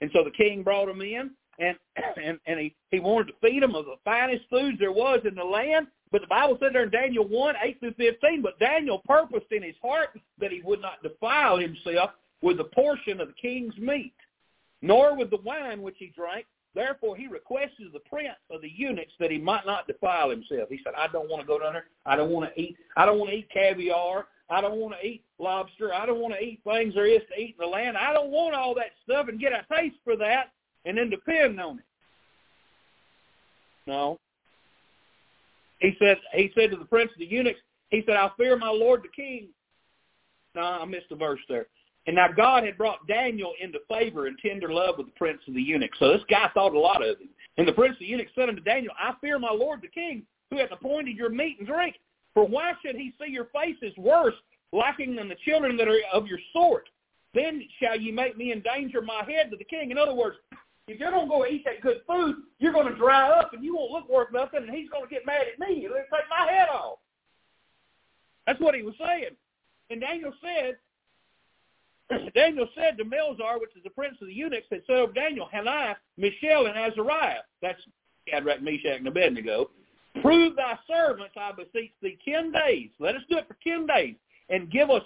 And 0.00 0.10
so 0.12 0.22
the 0.24 0.30
king 0.30 0.62
brought 0.62 0.86
them 0.86 1.00
in, 1.00 1.30
and 1.58 1.76
and 2.22 2.38
and 2.46 2.60
he, 2.60 2.74
he 2.90 3.00
wanted 3.00 3.28
to 3.28 3.38
feed 3.40 3.62
them 3.62 3.74
of 3.74 3.86
the 3.86 3.96
finest 4.04 4.44
foods 4.50 4.78
there 4.78 4.92
was 4.92 5.20
in 5.26 5.34
the 5.34 5.44
land. 5.44 5.86
But 6.12 6.20
the 6.20 6.26
Bible 6.28 6.56
said 6.60 6.72
there 6.72 6.84
in 6.84 6.90
Daniel 6.90 7.26
1, 7.26 7.54
8 7.62 7.80
through 7.80 7.94
15, 7.94 8.42
but 8.42 8.58
Daniel 8.58 9.02
purposed 9.06 9.50
in 9.50 9.62
his 9.62 9.74
heart 9.82 10.10
that 10.38 10.52
he 10.52 10.62
would 10.62 10.80
not 10.80 11.02
defile 11.02 11.58
himself 11.58 12.10
with 12.42 12.60
a 12.60 12.64
portion 12.64 13.20
of 13.20 13.28
the 13.28 13.34
king's 13.34 13.76
meat, 13.76 14.14
nor 14.82 15.16
with 15.16 15.30
the 15.30 15.38
wine 15.38 15.82
which 15.82 15.96
he 15.98 16.12
drank. 16.14 16.46
Therefore 16.74 17.16
he 17.16 17.26
requested 17.26 17.88
the 17.92 18.00
prince 18.00 18.36
of 18.50 18.60
the 18.60 18.70
eunuchs 18.70 19.14
that 19.18 19.30
he 19.30 19.38
might 19.38 19.64
not 19.66 19.86
defile 19.86 20.30
himself. 20.30 20.68
He 20.68 20.78
said, 20.84 20.92
I 20.96 21.08
don't 21.08 21.28
want 21.28 21.40
to 21.40 21.46
go 21.46 21.58
down 21.58 21.72
there. 21.72 21.86
I 22.04 22.16
don't 22.16 22.30
want 22.30 22.54
to 22.54 22.60
eat. 22.60 22.76
I 22.96 23.06
don't 23.06 23.18
want 23.18 23.30
to 23.30 23.36
eat 23.36 23.48
caviar. 23.50 24.26
I 24.48 24.60
don't 24.60 24.76
want 24.76 24.94
to 25.00 25.06
eat 25.06 25.24
lobster. 25.38 25.92
I 25.92 26.06
don't 26.06 26.20
want 26.20 26.34
to 26.34 26.40
eat 26.40 26.60
things 26.64 26.94
there 26.94 27.06
is 27.06 27.22
to 27.34 27.40
eat 27.40 27.56
in 27.58 27.64
the 27.64 27.66
land. 27.66 27.96
I 27.96 28.12
don't 28.12 28.30
want 28.30 28.54
all 28.54 28.74
that 28.74 28.92
stuff 29.02 29.28
and 29.28 29.40
get 29.40 29.52
a 29.52 29.64
taste 29.74 29.96
for 30.04 30.16
that 30.16 30.52
and 30.84 30.98
then 30.98 31.10
depend 31.10 31.60
on 31.60 31.78
it. 31.78 31.84
No. 33.86 34.18
He 35.78 35.94
said 35.98 36.16
he 36.32 36.50
said 36.54 36.70
to 36.70 36.76
the 36.76 36.84
prince 36.84 37.10
of 37.12 37.18
the 37.18 37.26
eunuchs, 37.26 37.60
he 37.90 38.02
said, 38.06 38.16
I 38.16 38.30
fear 38.36 38.56
my 38.56 38.70
lord 38.70 39.02
the 39.02 39.08
king. 39.08 39.48
No, 40.54 40.62
I 40.62 40.84
missed 40.84 41.08
the 41.10 41.16
verse 41.16 41.40
there. 41.48 41.66
And 42.06 42.16
now 42.16 42.28
God 42.28 42.64
had 42.64 42.78
brought 42.78 43.06
Daniel 43.06 43.52
into 43.60 43.78
favor 43.88 44.26
and 44.26 44.38
tender 44.38 44.72
love 44.72 44.96
with 44.96 45.06
the 45.06 45.12
prince 45.12 45.40
of 45.48 45.54
the 45.54 45.62
eunuchs. 45.62 45.98
So 45.98 46.12
this 46.12 46.22
guy 46.30 46.48
thought 46.54 46.72
a 46.72 46.78
lot 46.78 47.02
of 47.02 47.18
him. 47.18 47.28
And 47.58 47.66
the 47.66 47.72
prince 47.72 47.94
of 47.94 48.00
the 48.00 48.06
eunuchs 48.06 48.30
said 48.34 48.48
unto 48.48 48.62
Daniel, 48.62 48.92
I 48.98 49.14
fear 49.20 49.38
my 49.38 49.50
lord 49.50 49.82
the 49.82 49.88
king, 49.88 50.22
who 50.50 50.58
hath 50.58 50.70
appointed 50.70 51.16
your 51.16 51.30
meat 51.30 51.56
and 51.58 51.66
drink. 51.66 51.96
For 52.32 52.46
why 52.46 52.72
should 52.84 52.96
he 52.96 53.12
see 53.20 53.32
your 53.32 53.46
faces 53.46 53.96
worse, 53.96 54.34
lacking 54.72 55.16
than 55.16 55.28
the 55.28 55.36
children 55.44 55.76
that 55.78 55.88
are 55.88 55.98
of 56.12 56.26
your 56.26 56.38
sort? 56.52 56.88
Then 57.34 57.62
shall 57.82 57.98
you 57.98 58.12
make 58.12 58.36
me 58.36 58.52
endanger 58.52 59.02
my 59.02 59.22
head 59.26 59.50
to 59.50 59.56
the 59.56 59.64
king. 59.64 59.90
In 59.90 59.98
other 59.98 60.14
words, 60.14 60.36
if 60.88 61.00
you're 61.00 61.10
going 61.10 61.26
to 61.26 61.30
go 61.30 61.46
eat 61.46 61.64
that 61.64 61.80
good 61.80 61.98
food, 62.06 62.36
you're 62.58 62.72
going 62.72 62.88
to 62.88 62.98
dry 62.98 63.28
up 63.30 63.52
and 63.52 63.64
you 63.64 63.74
won't 63.74 63.92
look 63.92 64.08
worth 64.08 64.32
nothing, 64.32 64.62
and 64.66 64.70
he's 64.70 64.88
going 64.90 65.04
to 65.04 65.10
get 65.10 65.26
mad 65.26 65.42
at 65.52 65.58
me 65.58 65.84
and 65.84 65.94
take 65.94 66.30
my 66.30 66.50
head 66.50 66.68
off. 66.68 66.98
That's 68.46 68.60
what 68.60 68.74
he 68.74 68.82
was 68.82 68.94
saying. 68.98 69.34
And 69.90 70.00
Daniel 70.00 70.32
said, 70.40 70.76
Daniel 72.34 72.68
said 72.76 72.96
to 72.98 73.04
Melzar, 73.04 73.60
which 73.60 73.74
is 73.76 73.82
the 73.82 73.90
prince 73.90 74.16
of 74.20 74.28
the 74.28 74.34
eunuchs, 74.34 74.66
that 74.70 74.82
said 74.86 75.14
Daniel, 75.14 75.48
Hananiah, 75.50 75.96
Mishael, 76.16 76.66
and 76.66 76.78
Azariah, 76.78 77.40
that's 77.60 77.80
Shadrach, 78.28 78.62
Meshach, 78.62 78.98
and 78.98 79.08
Abednego, 79.08 79.70
prove 80.22 80.56
thy 80.56 80.78
servants, 80.86 81.34
I 81.36 81.52
beseech 81.52 81.92
thee, 82.00 82.18
ten 82.24 82.52
days. 82.52 82.90
Let 83.00 83.16
us 83.16 83.22
do 83.28 83.38
it 83.38 83.48
for 83.48 83.56
ten 83.64 83.86
days. 83.86 84.14
And 84.48 84.70
give 84.70 84.90
us 84.90 85.02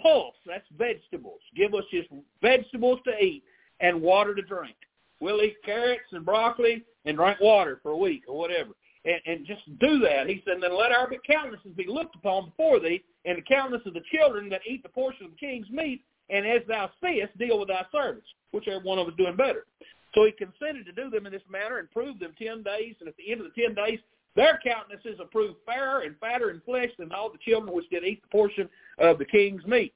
pulse, 0.00 0.34
that's 0.46 0.66
vegetables. 0.76 1.40
Give 1.56 1.74
us 1.74 1.84
just 1.90 2.08
vegetables 2.42 3.00
to 3.04 3.18
eat 3.18 3.42
and 3.80 4.00
water 4.00 4.34
to 4.34 4.42
drink. 4.42 4.76
We'll 5.22 5.40
eat 5.40 5.54
carrots 5.64 6.10
and 6.10 6.26
broccoli 6.26 6.82
and 7.04 7.16
drink 7.16 7.38
water 7.40 7.78
for 7.80 7.92
a 7.92 7.96
week 7.96 8.24
or 8.26 8.36
whatever. 8.36 8.72
And, 9.04 9.20
and 9.24 9.46
just 9.46 9.62
do 9.78 10.00
that. 10.00 10.28
He 10.28 10.42
said, 10.44 10.60
then 10.60 10.76
let 10.76 10.90
our 10.90 11.08
countenances 11.24 11.70
be 11.76 11.86
looked 11.86 12.16
upon 12.16 12.46
before 12.46 12.80
thee, 12.80 13.04
and 13.24 13.38
the 13.38 13.42
countenance 13.42 13.84
of 13.86 13.94
the 13.94 14.02
children 14.12 14.48
that 14.48 14.62
eat 14.68 14.82
the 14.82 14.88
portion 14.88 15.26
of 15.26 15.30
the 15.30 15.36
king's 15.36 15.70
meat, 15.70 16.02
and 16.28 16.44
as 16.44 16.62
thou 16.66 16.90
seest, 17.00 17.38
deal 17.38 17.60
with 17.60 17.68
thy 17.68 17.86
servants, 17.92 18.26
whichever 18.50 18.80
one 18.80 18.98
of 18.98 19.06
us 19.06 19.14
doing 19.16 19.36
better. 19.36 19.66
So 20.12 20.24
he 20.24 20.32
consented 20.32 20.86
to 20.86 20.92
do 20.92 21.08
them 21.08 21.26
in 21.26 21.32
this 21.32 21.42
manner 21.48 21.78
and 21.78 21.88
proved 21.92 22.18
them 22.18 22.34
ten 22.36 22.64
days, 22.64 22.96
and 22.98 23.08
at 23.08 23.16
the 23.16 23.30
end 23.30 23.42
of 23.42 23.46
the 23.46 23.62
ten 23.62 23.76
days, 23.76 24.00
their 24.34 24.58
countenances 24.64 25.20
approved 25.20 25.58
fairer 25.64 26.00
and 26.00 26.16
fatter 26.18 26.50
in 26.50 26.60
flesh 26.62 26.90
than 26.98 27.12
all 27.12 27.30
the 27.30 27.38
children 27.38 27.72
which 27.72 27.88
did 27.90 28.02
eat 28.02 28.22
the 28.22 28.28
portion 28.28 28.68
of 28.98 29.18
the 29.18 29.24
king's 29.24 29.64
meat. 29.66 29.94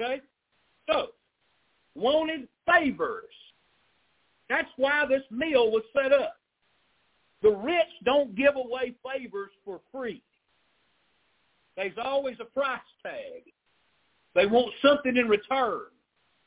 Okay? 0.00 0.20
So, 0.88 1.08
wanted 1.96 2.46
favors 2.72 3.34
that's 4.48 4.68
why 4.76 5.04
this 5.06 5.22
meal 5.30 5.70
was 5.70 5.82
set 5.94 6.12
up. 6.12 6.36
The 7.42 7.50
rich 7.50 7.86
don't 8.04 8.34
give 8.34 8.56
away 8.56 8.94
favors 9.04 9.50
for 9.64 9.80
free. 9.92 10.22
There's 11.76 11.92
always 12.02 12.36
a 12.40 12.44
price 12.44 12.80
tag. 13.02 13.44
They 14.34 14.46
want 14.46 14.72
something 14.82 15.16
in 15.16 15.28
return. 15.28 15.82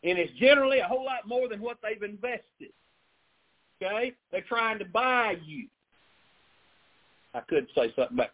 And 0.04 0.18
it's 0.18 0.34
generally 0.40 0.80
a 0.80 0.86
whole 0.86 1.06
lot 1.06 1.28
more 1.28 1.48
than 1.48 1.62
what 1.62 1.78
they've 1.82 2.02
invested. 2.02 2.74
Okay? 3.82 4.14
They're 4.32 4.42
trying 4.42 4.80
to 4.80 4.86
buy 4.86 5.36
you. 5.46 5.68
I 7.34 7.40
could 7.42 7.68
say 7.76 7.94
something 7.96 8.18
about 8.18 8.32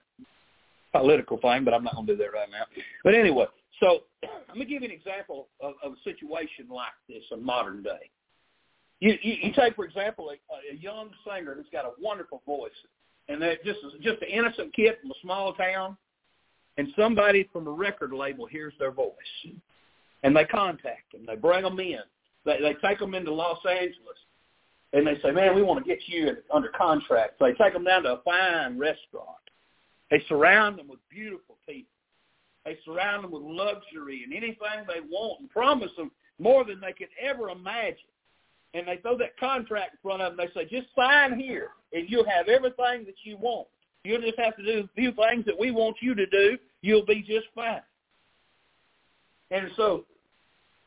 political 0.92 1.38
thing, 1.38 1.64
but 1.64 1.74
I'm 1.74 1.84
not 1.84 1.94
going 1.94 2.08
to 2.08 2.16
do 2.16 2.24
that 2.24 2.34
right 2.34 2.50
now. 2.50 2.64
But 3.04 3.14
anyway, 3.14 3.46
so 3.80 4.00
let 4.48 4.58
me 4.58 4.66
give 4.66 4.82
you 4.82 4.90
an 4.90 4.94
example 4.96 5.50
of, 5.62 5.74
of 5.84 5.94
a 5.94 6.04
situation 6.04 6.66
like 6.70 6.94
this 7.08 7.24
in 7.32 7.44
modern 7.44 7.84
day. 7.84 8.10
You, 9.00 9.14
you, 9.22 9.36
you 9.44 9.54
take, 9.54 9.76
for 9.76 9.86
example, 9.86 10.32
a, 10.32 10.74
a 10.74 10.76
young 10.76 11.10
singer 11.26 11.54
who's 11.56 11.68
got 11.72 11.86
a 11.86 11.92
wonderful 12.00 12.42
voice, 12.46 12.72
and 13.30 13.42
they're 13.42 13.58
just 13.64 13.80
just 14.02 14.22
an 14.22 14.30
innocent 14.32 14.74
kid 14.74 14.96
from 15.02 15.12
a 15.12 15.16
small 15.22 15.54
town, 15.54 15.98
and 16.78 16.88
somebody 16.98 17.48
from 17.54 17.68
a 17.68 17.72
record 17.72 18.12
label 18.12 18.48
hears 18.48 18.74
their 18.80 18.92
voice, 18.92 19.14
and 20.24 20.36
they 20.36 20.46
contact 20.46 21.12
them. 21.12 21.26
They 21.28 21.36
bring 21.36 21.64
them 21.64 21.80
in. 21.80 22.00
They, 22.46 22.60
they 22.60 22.76
take 22.88 23.00
them 23.00 23.14
into 23.14 23.32
Los 23.34 23.60
Angeles, 23.70 24.18
and 24.94 25.06
they 25.06 25.20
say, 25.22 25.32
"Man, 25.32 25.56
we 25.56 25.62
want 25.62 25.84
to 25.84 25.88
get 25.88 26.00
you 26.08 26.36
under 26.52 26.70
contract." 26.70 27.34
So 27.38 27.46
they 27.46 27.54
take 27.54 27.74
them 27.74 27.84
down 27.84 28.04
to 28.04 28.14
a 28.14 28.22
fine 28.24 28.80
restaurant. 28.80 29.38
They 30.10 30.24
surround 30.28 30.80
them 30.80 30.88
with 30.88 31.00
beautiful 31.10 31.58
people. 31.68 31.92
They 32.66 32.78
surround 32.84 33.24
them 33.24 33.32
with 33.32 33.44
luxury 33.44 34.24
and 34.24 34.34
anything 34.34 34.86
they 34.88 35.02
want, 35.08 35.42
and 35.42 35.50
promise 35.52 35.92
them 35.96 36.12
more 36.40 36.66
than 36.66 36.82
they 36.82 36.94
could 36.94 37.10
ever 37.22 37.50
imagine 37.50 38.10
and 38.74 38.88
they 38.88 38.98
throw 38.98 39.18
that 39.18 39.38
contract 39.40 39.94
in 39.94 40.00
front 40.02 40.22
of 40.22 40.36
them. 40.36 40.46
They 40.46 40.62
say, 40.62 40.68
just 40.68 40.88
sign 40.96 41.40
here, 41.40 41.70
and 41.94 42.10
you'll 42.10 42.30
have 42.30 42.48
everything 42.48 43.06
that 43.06 43.16
you 43.24 43.38
want. 43.38 43.68
You'll 44.04 44.22
just 44.22 44.40
have 44.40 44.56
to 44.58 44.64
do 44.64 44.80
a 44.80 44.90
few 44.96 45.12
things 45.12 45.46
that 45.46 45.58
we 45.58 45.72
want 45.72 45.98
you 46.02 46.16
to 46.16 46.26
do. 46.26 46.58
You'll 46.82 47.06
be 47.06 47.22
just 47.22 47.48
fine. 47.56 47.82
And 49.52 49.70
so 49.76 50.06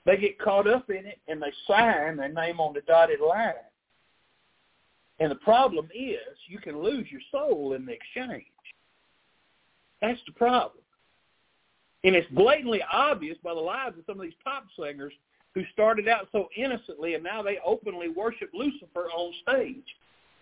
they 0.07 0.17
get 0.17 0.39
caught 0.39 0.69
up 0.69 0.89
in 0.91 1.07
it, 1.07 1.19
and 1.29 1.43
they 1.43 1.53
sign 1.67 2.17
their 2.17 2.29
name 2.29 2.61
on 2.61 2.73
the 2.73 2.81
dotted 2.83 3.21
line. 3.21 3.55
And 5.19 5.31
the 5.31 5.37
problem 5.37 5.89
is 5.95 6.19
you 6.49 6.59
can 6.59 6.83
lose 6.83 7.07
your 7.11 7.21
soul 7.31 7.75
in 7.75 7.85
the 7.85 7.93
exchange. 7.93 8.47
That's 10.01 10.21
the 10.27 10.33
problem. 10.33 10.83
And 12.05 12.17
it's 12.17 12.31
blatantly 12.31 12.83
obvious 12.91 13.37
by 13.45 13.53
the 13.53 13.61
lives 13.61 13.99
of 13.99 14.05
some 14.07 14.17
of 14.17 14.23
these 14.23 14.33
pop 14.43 14.65
singers 14.79 15.13
who 15.55 15.63
started 15.73 16.09
out 16.09 16.29
so 16.33 16.49
innocently 16.57 17.15
and 17.15 17.25
now 17.25 17.43
they 17.43 17.59
openly 17.65 18.09
worship 18.09 18.51
Lucifer 18.55 19.09
on 19.15 19.33
stage. 19.43 19.87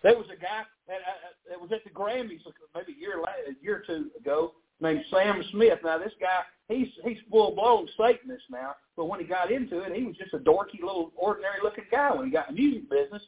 There 0.01 0.15
was 0.15 0.27
a 0.27 0.39
guy 0.39 0.63
that, 0.87 0.95
uh, 0.95 1.49
that 1.49 1.59
was 1.59 1.71
at 1.71 1.83
the 1.83 1.89
Grammys 1.89 2.39
maybe 2.75 2.93
a 2.97 2.99
year 2.99 3.21
a 3.21 3.63
year 3.63 3.77
or 3.77 3.83
two 3.85 4.09
ago 4.17 4.53
named 4.79 5.03
Sam 5.11 5.43
Smith. 5.51 5.79
Now 5.83 5.97
this 5.97 6.13
guy, 6.19 6.41
he's 6.67 6.87
he's 7.03 7.17
full 7.29 7.53
blown 7.53 7.87
Satanist 7.97 8.45
now, 8.49 8.75
but 8.95 9.05
when 9.05 9.19
he 9.19 9.25
got 9.25 9.51
into 9.51 9.81
it, 9.81 9.93
he 9.93 10.03
was 10.03 10.15
just 10.15 10.33
a 10.33 10.39
dorky 10.39 10.81
little 10.81 11.11
ordinary 11.17 11.59
looking 11.63 11.83
guy. 11.91 12.13
When 12.13 12.25
he 12.25 12.31
got 12.31 12.49
in 12.49 12.55
the 12.55 12.61
music 12.61 12.89
business, 12.89 13.23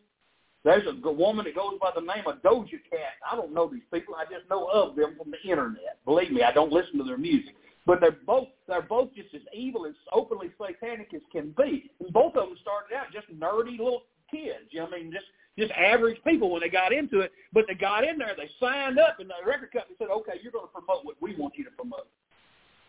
there's 0.64 0.88
a 0.88 1.12
woman 1.12 1.46
that 1.46 1.56
goes 1.56 1.78
by 1.82 1.92
the 1.94 2.02
name 2.02 2.26
of 2.28 2.42
Doja 2.42 2.80
Cat. 2.90 3.18
I 3.30 3.36
don't 3.36 3.54
know 3.54 3.68
these 3.68 3.82
people. 3.92 4.16
I 4.16 4.26
just 4.26 4.50
know 4.50 4.68
of 4.68 4.96
them 4.96 5.16
from 5.18 5.32
the 5.32 5.50
internet. 5.50 5.98
Believe 6.06 6.32
me, 6.32 6.44
I 6.44 6.52
don't 6.52 6.72
listen 6.72 6.98
to 7.00 7.04
their 7.04 7.18
music. 7.18 7.56
But 7.86 8.00
they're 8.00 8.18
both 8.26 8.48
they're 8.68 8.82
both 8.82 9.14
just 9.16 9.34
as 9.34 9.42
evil 9.54 9.86
and 9.86 9.96
openly 10.14 10.52
satanic 10.60 11.14
as 11.14 11.22
can 11.32 11.54
be. 11.58 11.90
And 12.00 12.14
both 12.14 12.36
of 12.36 12.50
them 12.50 12.58
started 12.62 12.96
out 12.96 13.08
just 13.12 13.28
nerdy 13.34 13.78
little 13.78 14.04
kids. 14.30 14.70
You 14.70 14.82
know 14.82 14.88
I 14.88 15.00
mean, 15.00 15.12
just 15.12 15.26
just 15.58 15.72
average 15.72 16.18
people 16.26 16.52
when 16.52 16.62
they 16.62 16.70
got 16.70 16.94
into 16.94 17.20
it. 17.20 17.32
But 17.54 17.66
they 17.68 17.74
got 17.74 18.04
in 18.04 18.18
there, 18.18 18.36
they 18.38 18.50
signed 18.60 19.00
up, 19.00 19.20
and 19.20 19.30
the 19.30 19.34
record 19.46 19.72
company 19.72 19.96
said, 19.98 20.10
"Okay, 20.10 20.34
you're 20.42 20.52
going 20.52 20.66
to 20.66 20.72
promote 20.72 21.06
what 21.06 21.16
we 21.22 21.36
want 21.36 21.56
you 21.58 21.64
to 21.66 21.72
promote. 21.72 22.08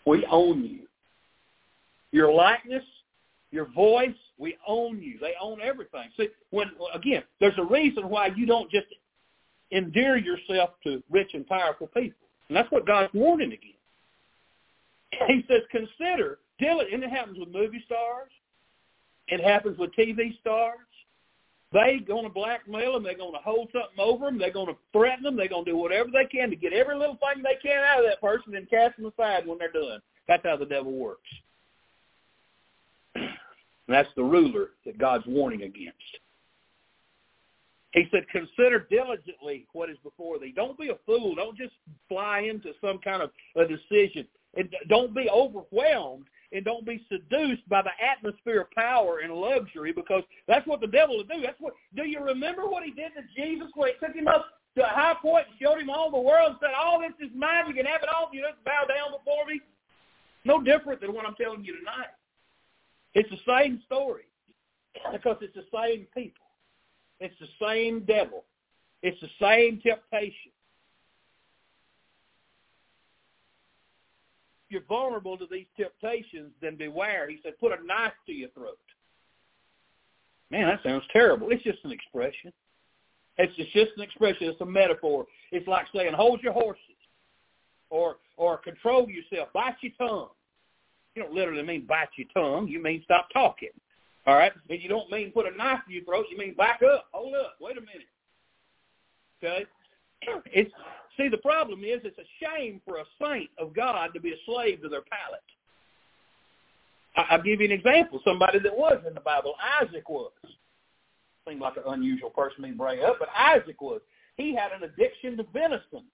We 0.04 0.26
own 0.26 0.64
you. 0.64 0.86
Your 2.10 2.32
likeness, 2.32 2.84
your 3.50 3.66
voice, 3.72 4.10
we 4.38 4.56
own 4.66 5.00
you. 5.00 5.18
They 5.20 5.32
own 5.40 5.60
everything. 5.62 6.10
See, 6.16 6.28
when 6.50 6.70
again, 6.94 7.22
there's 7.40 7.58
a 7.58 7.64
reason 7.64 8.08
why 8.08 8.28
you 8.36 8.46
don't 8.46 8.70
just 8.70 8.88
endear 9.72 10.18
yourself 10.18 10.70
to 10.84 11.02
rich 11.10 11.30
and 11.32 11.46
powerful 11.46 11.86
people, 11.86 12.28
and 12.48 12.56
that's 12.56 12.70
what 12.70 12.86
God's 12.86 13.12
warning 13.14 13.52
against. 13.52 13.81
He 15.26 15.44
says, 15.48 15.62
consider, 15.70 16.38
and 16.60 17.02
it 17.02 17.10
happens 17.10 17.38
with 17.38 17.48
movie 17.48 17.82
stars. 17.84 18.30
It 19.28 19.42
happens 19.42 19.78
with 19.78 19.94
TV 19.94 20.38
stars. 20.40 20.78
They're 21.72 22.00
going 22.00 22.24
to 22.24 22.30
blackmail 22.30 22.92
them. 22.92 23.02
They're 23.02 23.16
going 23.16 23.32
to 23.32 23.38
hold 23.38 23.68
something 23.72 23.98
over 23.98 24.26
them. 24.26 24.38
They're 24.38 24.52
going 24.52 24.68
to 24.68 24.76
threaten 24.92 25.22
them. 25.22 25.36
They're 25.36 25.48
going 25.48 25.64
to 25.64 25.70
do 25.70 25.76
whatever 25.76 26.10
they 26.12 26.26
can 26.26 26.50
to 26.50 26.56
get 26.56 26.72
every 26.72 26.96
little 26.96 27.16
thing 27.16 27.42
they 27.42 27.58
can 27.62 27.82
out 27.82 28.00
of 28.00 28.04
that 28.04 28.20
person 28.20 28.54
and 28.54 28.68
cast 28.68 28.96
them 28.96 29.06
aside 29.06 29.46
when 29.46 29.58
they're 29.58 29.72
done. 29.72 30.00
That's 30.28 30.44
how 30.44 30.56
the 30.56 30.66
devil 30.66 30.92
works. 30.92 31.28
And 33.88 33.96
that's 33.96 34.14
the 34.14 34.22
ruler 34.22 34.68
that 34.86 34.96
God's 34.96 35.26
warning 35.26 35.62
against. 35.62 35.98
He 37.92 38.04
said, 38.12 38.28
consider 38.30 38.86
diligently 38.88 39.66
what 39.72 39.90
is 39.90 39.98
before 40.04 40.38
thee. 40.38 40.52
Don't 40.54 40.78
be 40.78 40.90
a 40.90 40.96
fool. 41.04 41.34
Don't 41.34 41.58
just 41.58 41.74
fly 42.08 42.48
into 42.48 42.72
some 42.80 42.98
kind 42.98 43.22
of 43.22 43.30
a 43.56 43.66
decision. 43.66 44.26
And 44.54 44.74
don't 44.88 45.14
be 45.14 45.28
overwhelmed 45.30 46.26
and 46.52 46.64
don't 46.64 46.84
be 46.84 47.04
seduced 47.08 47.66
by 47.68 47.82
the 47.82 47.90
atmosphere 48.04 48.62
of 48.62 48.70
power 48.72 49.20
and 49.20 49.32
luxury 49.32 49.92
because 49.92 50.22
that's 50.46 50.66
what 50.66 50.80
the 50.80 50.86
devil 50.86 51.16
will 51.16 51.24
do. 51.24 51.40
That's 51.42 51.60
what. 51.60 51.74
Do 51.94 52.04
you 52.04 52.20
remember 52.20 52.66
what 52.66 52.82
he 52.82 52.90
did 52.90 53.12
to 53.14 53.22
Jesus 53.34 53.68
when 53.74 53.90
he 53.90 54.06
took 54.06 54.14
him 54.14 54.28
up 54.28 54.46
to 54.76 54.84
a 54.84 54.88
high 54.88 55.14
point 55.20 55.46
and 55.48 55.56
showed 55.60 55.80
him 55.80 55.90
all 55.90 56.10
the 56.10 56.18
world 56.18 56.50
and 56.50 56.58
said, 56.60 56.74
"All 56.76 57.00
this 57.00 57.12
is 57.20 57.34
mine. 57.34 57.66
You 57.68 57.74
can 57.74 57.86
have 57.86 58.02
it 58.02 58.08
all. 58.08 58.28
You 58.32 58.42
just 58.42 58.62
bow 58.64 58.84
down 58.84 59.12
before 59.12 59.46
me." 59.46 59.60
No 60.44 60.60
different 60.60 61.00
than 61.00 61.14
what 61.14 61.24
I'm 61.26 61.34
telling 61.36 61.64
you 61.64 61.78
tonight. 61.78 62.10
It's 63.14 63.30
the 63.30 63.40
same 63.46 63.80
story 63.86 64.24
because 65.12 65.36
it's 65.40 65.54
the 65.54 65.66
same 65.72 66.06
people. 66.14 66.44
It's 67.20 67.38
the 67.38 67.48
same 67.64 68.00
devil. 68.00 68.44
It's 69.02 69.20
the 69.20 69.30
same 69.40 69.80
temptation. 69.80 70.52
You're 74.72 74.82
vulnerable 74.88 75.36
to 75.36 75.46
these 75.50 75.66
temptations, 75.76 76.50
then 76.60 76.76
beware. 76.76 77.28
He 77.28 77.38
said, 77.42 77.58
put 77.60 77.72
a 77.72 77.86
knife 77.86 78.12
to 78.26 78.32
your 78.32 78.48
throat. 78.50 78.78
Man, 80.50 80.66
that 80.66 80.82
sounds 80.82 81.04
terrible. 81.12 81.50
It's 81.50 81.62
just 81.62 81.84
an 81.84 81.92
expression. 81.92 82.52
It's 83.38 83.54
just 83.56 83.92
an 83.96 84.02
expression. 84.02 84.48
It's 84.48 84.60
a 84.60 84.66
metaphor. 84.66 85.26
It's 85.50 85.66
like 85.68 85.86
saying, 85.94 86.12
hold 86.14 86.42
your 86.42 86.52
horses 86.52 86.80
or 87.90 88.16
or 88.36 88.58
control 88.58 89.08
yourself. 89.08 89.48
Bite 89.52 89.76
your 89.80 89.92
tongue. 89.98 90.28
You 91.14 91.22
don't 91.22 91.32
literally 91.32 91.62
mean 91.62 91.86
bite 91.86 92.08
your 92.16 92.28
tongue. 92.34 92.68
You 92.68 92.82
mean 92.82 93.02
stop 93.04 93.28
talking. 93.32 93.68
All 94.26 94.34
right? 94.34 94.52
And 94.68 94.82
you 94.82 94.88
don't 94.88 95.10
mean 95.10 95.32
put 95.32 95.46
a 95.46 95.56
knife 95.56 95.80
in 95.88 95.94
your 95.94 96.04
throat. 96.04 96.26
You 96.30 96.38
mean 96.38 96.54
back 96.54 96.80
up. 96.82 97.06
Hold 97.12 97.34
up. 97.34 97.56
Wait 97.60 97.76
a 97.76 97.80
minute. 97.80 98.08
Okay? 99.42 99.66
It's 100.52 100.70
see 101.16 101.28
the 101.28 101.38
problem 101.38 101.84
is 101.84 102.00
it's 102.04 102.18
a 102.18 102.28
shame 102.40 102.80
for 102.86 102.98
a 102.98 103.04
saint 103.20 103.50
of 103.58 103.74
God 103.74 104.10
to 104.14 104.20
be 104.20 104.32
a 104.32 104.36
slave 104.46 104.80
to 104.82 104.88
their 104.88 105.02
palate. 105.02 105.40
I'll 107.16 107.42
give 107.42 107.60
you 107.60 107.66
an 107.66 107.72
example. 107.72 108.20
Somebody 108.24 108.58
that 108.60 108.76
was 108.76 109.02
in 109.06 109.14
the 109.14 109.20
Bible, 109.20 109.54
Isaac 109.82 110.08
was. 110.08 110.32
Seemed 111.46 111.60
like 111.60 111.76
an 111.76 111.82
unusual 111.86 112.30
person 112.30 112.62
to 112.62 112.72
bring 112.72 113.02
up, 113.02 113.16
but 113.18 113.28
Isaac 113.36 113.80
was. 113.80 114.00
He 114.36 114.54
had 114.54 114.72
an 114.72 114.84
addiction 114.84 115.36
to 115.36 115.44
venison. 115.52 116.04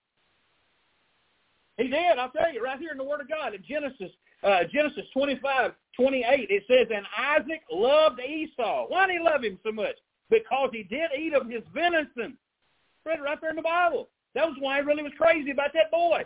He 1.76 1.86
did. 1.86 2.18
I'll 2.18 2.30
tell 2.30 2.52
you 2.52 2.64
right 2.64 2.78
here 2.78 2.90
in 2.90 2.98
the 2.98 3.04
Word 3.04 3.20
of 3.20 3.28
God 3.28 3.54
in 3.54 3.62
Genesis 3.62 4.10
uh, 4.42 4.60
Genesis 4.72 5.04
25, 5.12 5.72
28, 5.96 6.46
it 6.50 6.62
says, 6.68 6.86
And 6.94 7.06
Isaac 7.16 7.62
loved 7.72 8.20
Esau. 8.20 8.86
Why 8.88 9.06
did 9.06 9.18
he 9.18 9.24
love 9.24 9.42
him 9.42 9.58
so 9.64 9.72
much? 9.72 9.96
Because 10.30 10.70
he 10.72 10.84
did 10.84 11.10
eat 11.18 11.34
of 11.34 11.48
his 11.48 11.62
venison. 11.74 12.36
Read 13.04 13.18
it 13.18 13.22
right 13.22 13.38
there 13.40 13.50
in 13.50 13.56
the 13.56 13.62
Bible. 13.62 14.08
That 14.34 14.46
was 14.46 14.56
why 14.58 14.80
he 14.80 14.86
really 14.86 15.02
was 15.02 15.12
crazy 15.16 15.50
about 15.50 15.72
that 15.74 15.90
boy. 15.90 16.22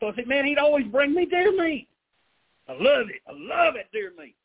So 0.00 0.08
I 0.08 0.14
said, 0.14 0.26
man, 0.26 0.44
he'd 0.44 0.58
always 0.58 0.86
bring 0.86 1.14
me 1.14 1.26
deer 1.26 1.52
meat. 1.52 1.88
I 2.68 2.72
love 2.72 3.08
it. 3.08 3.22
I 3.28 3.32
love 3.32 3.74
it, 3.76 3.86
deer 3.92 4.12
meat. 4.18 4.36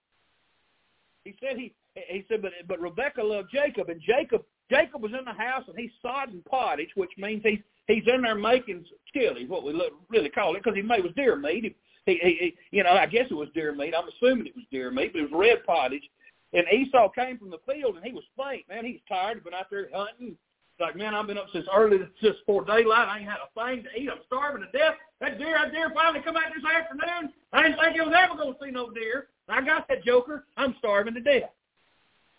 He 1.24 1.36
said 1.40 1.58
he 1.58 1.74
he 2.10 2.24
said, 2.30 2.42
but 2.42 2.52
but 2.68 2.80
Rebecca 2.80 3.24
loved 3.24 3.50
Jacob, 3.52 3.90
and 3.90 4.02
Jacob 4.02 4.44
Jacob 4.70 5.02
was 5.02 5.14
in 5.18 5.26
the 5.26 5.34
house 5.34 5.64
and 5.68 5.78
he's 5.78 5.92
sodding 6.04 6.44
pottage, 6.46 6.90
which 6.96 7.12
means 7.18 7.42
he's 7.44 7.60
he's 7.88 8.04
in 8.08 8.22
there 8.22 8.36
making 8.36 8.86
chili, 9.14 9.46
what 9.46 9.64
we 9.64 9.74
really 10.10 10.30
call 10.30 10.56
it, 10.56 10.64
because 10.64 10.76
he 10.76 10.82
made 10.82 11.04
was 11.04 11.14
deer 11.16 11.36
meat. 11.36 11.76
He, 12.06 12.20
he, 12.22 12.38
he, 12.40 12.58
you 12.72 12.84
know, 12.84 12.92
I 12.92 13.06
guess 13.06 13.26
it 13.30 13.34
was 13.34 13.50
deer 13.54 13.74
meat. 13.74 13.94
I'm 13.98 14.08
assuming 14.08 14.48
it 14.48 14.56
was 14.56 14.66
deer 14.72 14.92
meat, 14.92 15.14
but 15.14 15.20
it 15.20 15.32
was 15.32 15.40
red 15.40 15.66
pottage. 15.66 16.10
And 16.54 16.66
Esau 16.72 17.10
came 17.10 17.38
from 17.38 17.50
the 17.50 17.60
field, 17.70 17.98
and 17.98 18.06
he 18.06 18.14
was 18.14 18.24
faint. 18.38 18.68
Man, 18.70 18.86
he's 18.86 19.02
tired. 19.10 19.38
He's 19.38 19.44
been 19.44 19.54
out 19.54 19.70
there 19.70 19.90
hunting. 19.94 20.38
Like, 20.80 20.96
man, 20.96 21.16
I've 21.16 21.26
been 21.26 21.40
up 21.40 21.48
since 21.52 21.66
early, 21.74 21.98
just 22.22 22.40
before 22.46 22.64
daylight. 22.64 23.08
I 23.08 23.20
ain't 23.20 23.30
had 23.30 23.38
a 23.42 23.50
thing 23.66 23.84
to 23.84 24.00
eat. 24.00 24.10
I'm 24.12 24.20
starving 24.28 24.62
to 24.62 24.78
death. 24.78 24.94
That 25.20 25.40
deer, 25.40 25.58
that 25.58 25.72
deer 25.72 25.92
finally 25.94 26.24
come 26.24 26.38
out 26.38 26.52
this 26.54 26.64
afternoon. 26.64 27.34
I 27.52 27.64
didn't 27.64 27.80
think 27.80 27.98
it 27.98 28.06
was 28.06 28.14
ever 28.16 28.36
going 28.36 28.54
to 28.54 28.60
see 28.64 28.72
no 28.72 28.92
deer. 28.92 29.28
I 29.50 29.62
got 29.62 29.88
that 29.88 30.04
joker. 30.04 30.46
I'm 30.56 30.76
starving 30.78 31.16
to 31.16 31.22
death. 31.22 31.50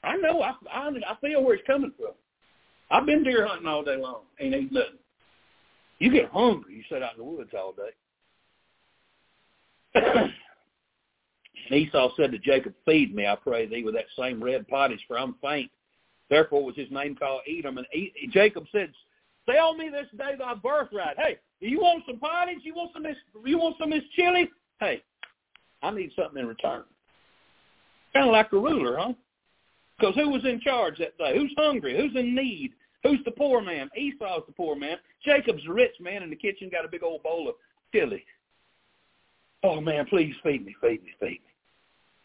I 0.04 0.16
know. 0.16 0.42
I, 0.42 0.54
I, 0.70 0.88
I 0.88 1.16
feel 1.20 1.42
where 1.42 1.56
he's 1.56 1.66
coming 1.66 1.92
from. 1.98 2.12
I've 2.90 3.06
been 3.06 3.24
deer 3.24 3.46
hunting 3.46 3.66
all 3.66 3.82
day 3.82 3.96
long. 3.96 4.22
Ain't 4.40 4.54
eating 4.54 4.68
nothing. 4.72 4.98
You 5.98 6.12
get 6.12 6.30
hungry. 6.30 6.76
You 6.76 6.82
sit 6.88 7.02
out 7.02 7.14
in 7.14 7.18
the 7.18 7.24
woods 7.24 7.50
all 7.58 7.72
day. 7.72 7.90
and 9.94 10.32
Esau 11.72 12.10
said 12.16 12.30
to 12.30 12.38
Jacob, 12.38 12.74
Feed 12.84 13.14
me, 13.14 13.26
I 13.26 13.34
pray 13.34 13.66
thee, 13.66 13.82
with 13.82 13.94
that 13.94 14.06
same 14.16 14.42
red 14.42 14.68
pottage, 14.68 15.04
for 15.08 15.18
I'm 15.18 15.34
faint. 15.42 15.70
Therefore 16.30 16.64
was 16.64 16.76
his 16.76 16.90
name 16.90 17.16
called 17.16 17.42
Edom. 17.48 17.78
And 17.78 17.86
Jacob 18.32 18.64
said, 18.72 18.92
Sell 19.50 19.74
me 19.74 19.88
this 19.88 20.06
day 20.16 20.34
thy 20.38 20.54
birthright. 20.54 21.16
Hey, 21.18 21.38
you 21.60 21.80
want 21.80 22.04
some 22.06 22.18
pottage? 22.18 22.58
You 22.62 22.74
want 22.74 22.92
some 22.92 23.02
this? 23.02 23.16
You 23.44 23.58
want 23.58 23.76
some 23.78 23.92
of 23.92 23.98
this 23.98 24.08
chili? 24.14 24.50
Hey, 24.78 25.02
I 25.82 25.90
need 25.90 26.12
something 26.14 26.40
in 26.40 26.46
return. 26.46 26.84
Kind 28.12 28.26
of 28.26 28.32
like 28.32 28.52
a 28.52 28.58
ruler, 28.58 28.96
huh? 28.98 29.12
Because 29.98 30.14
who 30.14 30.28
was 30.30 30.44
in 30.44 30.60
charge 30.60 30.98
that 30.98 31.16
day? 31.18 31.36
Who's 31.36 31.52
hungry? 31.56 31.96
Who's 31.96 32.14
in 32.14 32.34
need? 32.34 32.72
Who's 33.02 33.20
the 33.24 33.30
poor 33.30 33.60
man? 33.60 33.88
Esau's 33.96 34.44
the 34.46 34.52
poor 34.52 34.76
man. 34.76 34.96
Jacob's 35.24 35.64
the 35.64 35.72
rich 35.72 35.94
man 36.00 36.22
in 36.22 36.30
the 36.30 36.36
kitchen, 36.36 36.68
got 36.70 36.84
a 36.84 36.88
big 36.88 37.02
old 37.02 37.22
bowl 37.22 37.48
of 37.48 37.54
chili. 37.92 38.24
Oh 39.62 39.80
man, 39.80 40.06
please 40.06 40.34
feed 40.42 40.64
me, 40.64 40.74
feed 40.80 41.02
me, 41.02 41.12
feed 41.18 41.28
me. 41.28 41.40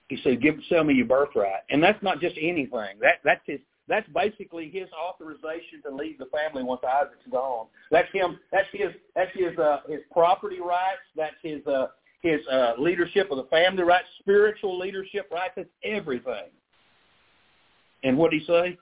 He 0.10 0.18
said, 0.24 0.42
"Give, 0.42 0.56
sell 0.70 0.84
me 0.84 0.94
your 0.94 1.08
birthright," 1.08 1.62
and 1.70 1.82
that's 1.82 2.02
not 2.04 2.20
just 2.20 2.36
anything. 2.40 3.00
That 3.02 3.16
that's 3.24 3.42
his. 3.46 3.60
That's 3.88 4.08
basically 4.10 4.70
his 4.70 4.88
authorization 4.94 5.82
to 5.86 5.94
leave 5.94 6.18
the 6.18 6.28
family 6.28 6.64
once 6.64 6.82
Isaac's 6.88 7.28
gone. 7.30 7.68
That's 7.92 8.12
him. 8.14 8.40
That's 8.52 8.68
his. 8.72 8.92
That's 9.16 9.32
his. 9.36 9.58
Uh, 9.58 9.80
his 9.90 10.00
property 10.12 10.60
rights. 10.62 11.02
That's 11.16 11.36
his. 11.42 11.66
Uh, 11.68 11.88
his 12.22 12.40
uh, 12.48 12.74
leadership 12.80 13.30
of 13.32 13.38
the 13.38 13.44
family 13.50 13.84
rights, 13.84 14.08
spiritual 14.20 14.80
leadership 14.80 15.30
rights. 15.30 15.56
That's 15.58 15.68
everything. 15.84 16.52
And 18.04 18.18
what 18.18 18.32
did 18.32 18.42
he 18.42 18.48
say? 18.48 18.78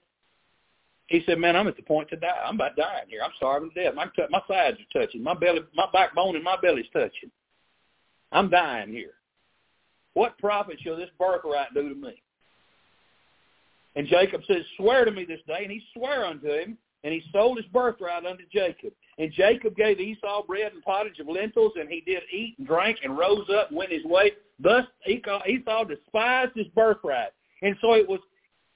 He 1.07 1.23
said, 1.25 1.39
"Man, 1.39 1.55
I'm 1.55 1.67
at 1.67 1.75
the 1.75 1.81
point 1.81 2.07
to 2.09 2.15
die. 2.15 2.39
I'm 2.45 2.55
about 2.55 2.75
dying 2.75 3.05
here. 3.09 3.21
I'm 3.23 3.31
starving 3.37 3.71
to 3.71 3.83
death. 3.83 3.95
My 3.95 4.05
my 4.29 4.41
sides 4.47 4.77
are 4.79 5.01
touching. 5.01 5.23
My 5.23 5.33
belly, 5.33 5.61
my 5.75 5.87
backbone, 5.91 6.35
and 6.35 6.43
my 6.43 6.57
belly's 6.61 6.85
touching." 6.93 7.31
I'm 8.31 8.49
dying 8.49 8.89
here. 8.89 9.15
What 10.13 10.37
profit 10.37 10.77
shall 10.81 10.97
this 10.97 11.09
birthright 11.19 11.73
do 11.73 11.89
to 11.89 11.95
me? 11.95 12.21
And 13.95 14.07
Jacob 14.07 14.41
says, 14.47 14.63
Swear 14.77 15.05
to 15.05 15.11
me 15.11 15.25
this 15.25 15.41
day. 15.47 15.59
And 15.63 15.71
he 15.71 15.81
sware 15.93 16.25
unto 16.25 16.47
him, 16.47 16.77
and 17.03 17.13
he 17.13 17.23
sold 17.31 17.57
his 17.57 17.65
birthright 17.67 18.25
unto 18.25 18.43
Jacob. 18.51 18.93
And 19.17 19.31
Jacob 19.31 19.75
gave 19.75 19.99
Esau 19.99 20.43
bread 20.45 20.71
and 20.73 20.83
pottage 20.83 21.19
of 21.19 21.27
lentils, 21.27 21.73
and 21.79 21.89
he 21.89 22.01
did 22.01 22.23
eat 22.31 22.55
and 22.57 22.67
drank 22.67 22.99
and 23.03 23.17
rose 23.17 23.47
up 23.53 23.69
and 23.69 23.77
went 23.77 23.91
his 23.91 24.05
way. 24.05 24.31
Thus 24.59 24.85
Esau 25.07 25.83
despised 25.85 26.51
his 26.55 26.67
birthright. 26.67 27.31
And 27.61 27.75
so 27.81 27.93
it 27.93 28.07
was 28.07 28.19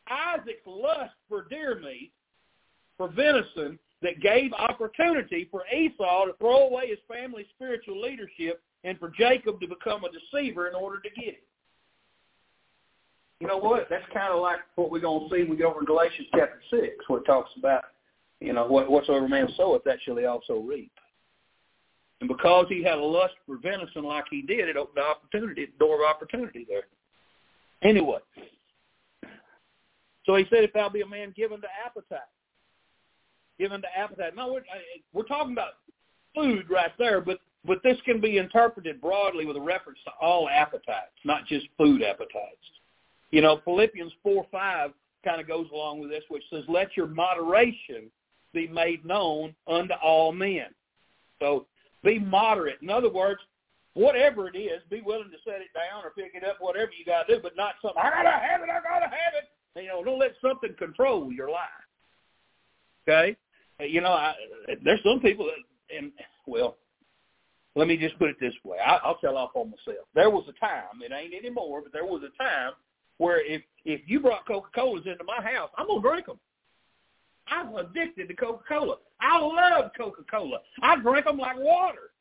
Isaac's 0.08 0.66
lust 0.66 1.14
for 1.30 1.48
deer 1.50 1.80
meat, 1.80 2.12
for 2.98 3.08
venison, 3.10 3.80
that 4.02 4.22
gave 4.22 4.54
opportunity 4.54 5.48
for 5.50 5.64
Esau 5.74 6.26
to 6.26 6.34
throw 6.38 6.68
away 6.68 6.90
his 6.90 7.00
family's 7.08 7.48
spiritual 7.56 8.00
leadership 8.00 8.62
and 8.84 9.00
for 9.00 9.10
Jacob 9.10 9.60
to 9.60 9.68
become 9.68 10.04
a 10.04 10.10
deceiver 10.12 10.68
in 10.68 10.76
order 10.76 11.00
to 11.00 11.10
get 11.10 11.36
it. 11.36 11.44
You 13.40 13.48
know 13.48 13.58
what? 13.58 13.88
That's 13.90 14.06
kind 14.14 14.34
of 14.34 14.42
like 14.42 14.60
what 14.76 14.92
we're 14.92 15.02
going 15.02 15.30
to 15.30 15.36
see 15.36 15.42
when 15.42 15.52
we 15.52 15.58
go 15.58 15.70
over 15.70 15.82
to 15.82 15.86
Galatians 15.86 16.28
chapter 16.34 16.62
6, 16.70 16.82
where 17.08 17.20
it 17.20 17.26
talks 17.26 17.52
about, 17.58 17.84
you 18.40 18.54
know, 18.54 18.66
what, 18.66 18.90
whatsoever 18.90 19.28
man 19.28 19.50
soweth, 19.58 19.84
that 19.84 19.98
shall 20.04 20.16
he 20.18 20.26
also 20.26 20.60
reap. 20.60 20.92
And 22.22 22.30
because 22.30 22.66
he 22.70 22.82
had 22.82 22.98
a 22.98 23.04
lust 23.04 23.34
for 23.46 23.58
venison 23.58 24.04
like 24.04 24.26
he 24.32 24.42
did, 24.42 24.70
it 24.70 24.78
opened 24.78 24.98
the 24.98 25.02
opportunity, 25.02 25.66
the 25.66 25.86
door 25.86 25.96
of 25.96 26.10
opportunity 26.10 26.66
there. 26.68 26.84
Anyway, 27.84 28.20
so 30.26 30.36
he 30.36 30.46
said, 30.50 30.64
if 30.64 30.74
thou 30.74 30.88
be 30.90 31.02
a 31.02 31.08
man 31.08 31.34
given 31.36 31.60
to 31.60 31.68
appetite, 31.86 32.20
given 33.60 33.82
to 33.82 33.88
appetite. 33.98 34.36
Now, 34.36 34.52
we're, 34.52 34.64
we're 35.14 35.24
talking 35.24 35.54
about 35.54 35.74
food 36.34 36.70
right 36.70 36.92
there, 36.98 37.22
but 37.22 37.40
but 37.68 37.80
this 37.84 37.98
can 38.06 38.22
be 38.22 38.38
interpreted 38.38 39.02
broadly 39.02 39.46
with 39.46 39.58
a 39.58 39.62
reference 39.62 39.98
to 40.06 40.12
all 40.22 40.48
appetites, 40.48 41.18
not 41.24 41.48
just 41.48 41.66
food 41.78 42.04
appetites. 42.04 42.62
You 43.36 43.42
know, 43.42 43.60
Philippians 43.66 44.14
4, 44.24 44.46
5 44.50 44.92
kind 45.26 45.42
of 45.42 45.48
goes 45.48 45.68
along 45.74 46.00
with 46.00 46.10
this, 46.10 46.24
which 46.30 46.44
says, 46.50 46.64
let 46.70 46.96
your 46.96 47.08
moderation 47.08 48.10
be 48.54 48.66
made 48.66 49.04
known 49.04 49.54
unto 49.68 49.94
all 49.96 50.32
men. 50.32 50.68
So 51.42 51.66
be 52.02 52.18
moderate. 52.18 52.78
In 52.82 52.90
other 52.90 53.12
words, 53.12 53.42
whatever 53.94 54.48
it 54.48 54.58
is, 54.58 54.82
be 54.90 55.02
willing 55.02 55.32
to 55.32 55.38
set 55.44 55.60
it 55.60 55.68
down 55.74 56.06
or 56.06 56.12
pick 56.12 56.32
it 56.34 56.46
up, 56.46 56.56
whatever 56.62 56.92
you 56.98 57.04
got 57.04 57.28
to 57.28 57.36
do, 57.36 57.42
but 57.44 57.58
not 57.58 57.74
something, 57.82 58.02
I 58.02 58.10
got 58.10 58.24
to 58.24 58.30
have 58.30 58.62
it, 58.62 58.70
I 58.70 58.80
got 58.82 59.00
to 59.00 59.08
have 59.08 59.34
it. 59.36 59.82
You 59.82 59.90
know, 59.90 60.02
don't 60.02 60.20
let 60.20 60.36
something 60.42 60.74
control 60.80 61.30
your 61.34 61.50
life. 61.50 61.68
Okay? 63.06 63.36
You 63.82 64.00
know, 64.00 64.14
I, 64.14 64.34
there's 64.82 65.04
some 65.04 65.20
people 65.20 65.48
that, 65.48 65.98
and, 65.98 66.14
well, 66.48 66.78
let 67.76 67.90
me 67.90 67.98
just 67.98 68.18
put 68.18 68.30
it 68.30 68.38
this 68.40 68.54
way. 68.64 68.78
I, 68.78 68.96
I'll 69.04 69.18
tell 69.18 69.36
off 69.36 69.52
on 69.56 69.72
myself. 69.72 70.08
There 70.14 70.30
was 70.30 70.46
a 70.48 70.58
time, 70.58 71.02
it 71.02 71.12
ain't 71.12 71.34
anymore, 71.34 71.82
but 71.82 71.92
there 71.92 72.06
was 72.06 72.22
a 72.24 72.42
time 72.42 72.72
where 73.18 73.44
if 73.46 73.62
if 73.86 74.02
you 74.08 74.20
brought 74.20 74.48
Coca 74.48 74.70
Colas 74.74 75.06
into 75.06 75.24
my 75.24 75.42
house, 75.42 75.70
I'm 75.78 75.88
gonna 75.88 76.02
drink 76.02 76.26
them. 76.26 76.40
I 77.48 77.64
was 77.64 77.86
addicted 77.92 78.28
to 78.28 78.34
Coca-Cola. 78.34 78.96
I 79.22 79.40
loved 79.40 79.96
Coca-Cola. 79.96 80.58
I 80.82 80.96
drank 80.98 81.26
them 81.26 81.38
like 81.38 81.58
water. 81.58 82.12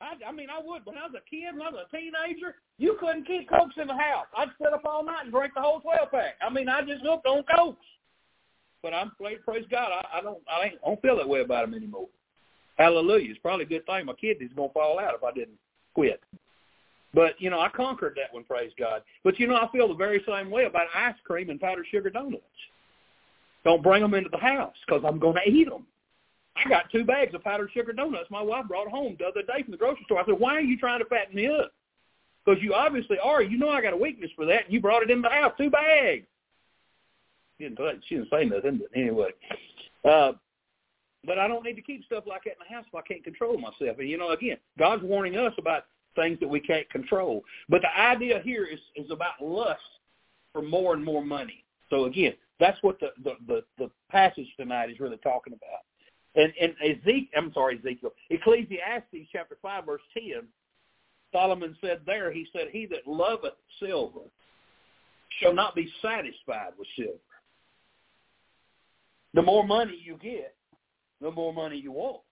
I, 0.00 0.14
I 0.26 0.32
mean, 0.32 0.48
I 0.50 0.60
would. 0.64 0.84
When 0.84 0.98
I 0.98 1.06
was 1.06 1.14
a 1.16 1.30
kid, 1.30 1.52
when 1.52 1.66
I 1.66 1.70
was 1.70 1.86
a 1.90 1.96
teenager, 1.96 2.56
you 2.78 2.96
couldn't 3.00 3.26
keep 3.26 3.48
Cokes 3.48 3.76
in 3.80 3.86
the 3.86 3.94
house. 3.94 4.26
I'd 4.36 4.48
sit 4.60 4.72
up 4.72 4.84
all 4.84 5.04
night 5.04 5.24
and 5.24 5.32
drink 5.32 5.54
the 5.54 5.62
whole 5.62 5.80
12-pack. 5.80 6.36
I 6.42 6.50
mean, 6.50 6.68
I 6.68 6.82
just 6.82 7.02
hooked 7.02 7.26
on 7.26 7.44
Cokes. 7.54 7.84
But 8.82 8.92
I'm 8.94 9.10
praise 9.18 9.64
God, 9.70 9.90
I, 9.90 10.18
I 10.18 10.20
don't, 10.20 10.38
I, 10.48 10.66
ain't, 10.66 10.74
I 10.84 10.88
don't 10.88 11.02
feel 11.02 11.16
that 11.16 11.28
way 11.28 11.40
about 11.40 11.66
them 11.66 11.74
anymore. 11.74 12.08
Hallelujah. 12.76 13.30
It's 13.30 13.38
probably 13.40 13.64
a 13.64 13.68
good 13.68 13.86
thing 13.86 14.06
my 14.06 14.12
kidney's 14.12 14.50
to 14.50 14.68
fall 14.72 15.00
out 15.00 15.14
if 15.14 15.24
I 15.24 15.32
didn't 15.32 15.58
quit. 15.94 16.22
But, 17.16 17.40
you 17.40 17.48
know, 17.48 17.58
I 17.58 17.70
conquered 17.70 18.12
that 18.16 18.34
one, 18.34 18.44
praise 18.44 18.72
God. 18.78 19.00
But, 19.24 19.40
you 19.40 19.46
know, 19.46 19.56
I 19.56 19.66
feel 19.72 19.88
the 19.88 19.94
very 19.94 20.22
same 20.28 20.50
way 20.50 20.66
about 20.66 20.88
ice 20.94 21.14
cream 21.24 21.48
and 21.48 21.58
powdered 21.58 21.86
sugar 21.90 22.10
donuts. 22.10 22.44
Don't 23.64 23.82
bring 23.82 24.02
them 24.02 24.12
into 24.12 24.28
the 24.28 24.36
house 24.36 24.74
because 24.86 25.02
I'm 25.02 25.18
going 25.18 25.36
to 25.42 25.50
eat 25.50 25.66
them. 25.70 25.86
I 26.62 26.68
got 26.68 26.90
two 26.92 27.04
bags 27.04 27.34
of 27.34 27.42
powdered 27.42 27.70
sugar 27.72 27.94
donuts 27.94 28.30
my 28.30 28.42
wife 28.42 28.68
brought 28.68 28.88
home 28.88 29.16
the 29.18 29.24
other 29.24 29.40
day 29.40 29.62
from 29.62 29.70
the 29.70 29.78
grocery 29.78 30.04
store. 30.04 30.20
I 30.20 30.26
said, 30.26 30.38
why 30.38 30.56
are 30.56 30.60
you 30.60 30.78
trying 30.78 30.98
to 30.98 31.06
fatten 31.06 31.34
me 31.34 31.46
up? 31.46 31.72
Because 32.44 32.62
you 32.62 32.74
obviously 32.74 33.18
are. 33.18 33.42
You 33.42 33.56
know 33.56 33.70
I 33.70 33.80
got 33.80 33.94
a 33.94 33.96
weakness 33.96 34.30
for 34.36 34.44
that, 34.44 34.66
and 34.66 34.72
you 34.74 34.82
brought 34.82 35.02
it 35.02 35.10
in 35.10 35.22
the 35.22 35.30
house, 35.30 35.54
two 35.56 35.70
bags. 35.70 36.26
She 37.56 37.64
didn't, 37.64 38.04
she 38.06 38.16
didn't 38.16 38.30
say 38.30 38.44
nothing, 38.44 38.78
but 38.78 38.88
anyway. 38.94 39.30
Uh, 40.04 40.32
but 41.24 41.38
I 41.38 41.48
don't 41.48 41.64
need 41.64 41.76
to 41.76 41.82
keep 41.82 42.04
stuff 42.04 42.24
like 42.26 42.44
that 42.44 42.52
in 42.52 42.66
the 42.68 42.74
house 42.74 42.84
if 42.86 42.94
I 42.94 43.00
can't 43.00 43.24
control 43.24 43.56
myself. 43.56 43.98
And, 43.98 44.08
you 44.08 44.18
know, 44.18 44.32
again, 44.32 44.58
God's 44.78 45.02
warning 45.02 45.36
us 45.36 45.54
about 45.58 45.84
things 46.16 46.40
that 46.40 46.48
we 46.48 46.60
can't 46.60 46.88
control. 46.90 47.44
But 47.68 47.82
the 47.82 48.00
idea 48.00 48.40
here 48.44 48.64
is, 48.64 48.80
is 48.96 49.10
about 49.10 49.40
lust 49.40 49.80
for 50.52 50.62
more 50.62 50.94
and 50.94 51.04
more 51.04 51.24
money. 51.24 51.64
So, 51.90 52.06
again, 52.06 52.32
that's 52.58 52.78
what 52.82 52.98
the, 52.98 53.08
the, 53.22 53.34
the, 53.46 53.62
the 53.78 53.90
passage 54.10 54.48
tonight 54.58 54.90
is 54.90 54.98
really 54.98 55.18
talking 55.18 55.52
about. 55.52 55.84
And, 56.34 56.52
and 56.60 56.74
Ezekiel, 56.82 57.28
I'm 57.36 57.52
sorry, 57.52 57.78
Ezekiel, 57.78 58.12
Ecclesiastes 58.30 59.28
chapter 59.32 59.56
5, 59.62 59.86
verse 59.86 60.02
10, 60.14 60.42
Solomon 61.32 61.76
said 61.80 62.00
there, 62.06 62.32
he 62.32 62.46
said, 62.52 62.68
he 62.70 62.86
that 62.86 63.06
loveth 63.06 63.54
silver 63.80 64.20
shall 65.40 65.54
not 65.54 65.74
be 65.74 65.90
satisfied 66.02 66.72
with 66.78 66.88
silver. 66.96 67.18
The 69.34 69.42
more 69.42 69.66
money 69.66 70.00
you 70.02 70.18
get, 70.22 70.54
the 71.20 71.30
more 71.30 71.52
money 71.52 71.76
you 71.76 71.92
want. 71.92 72.22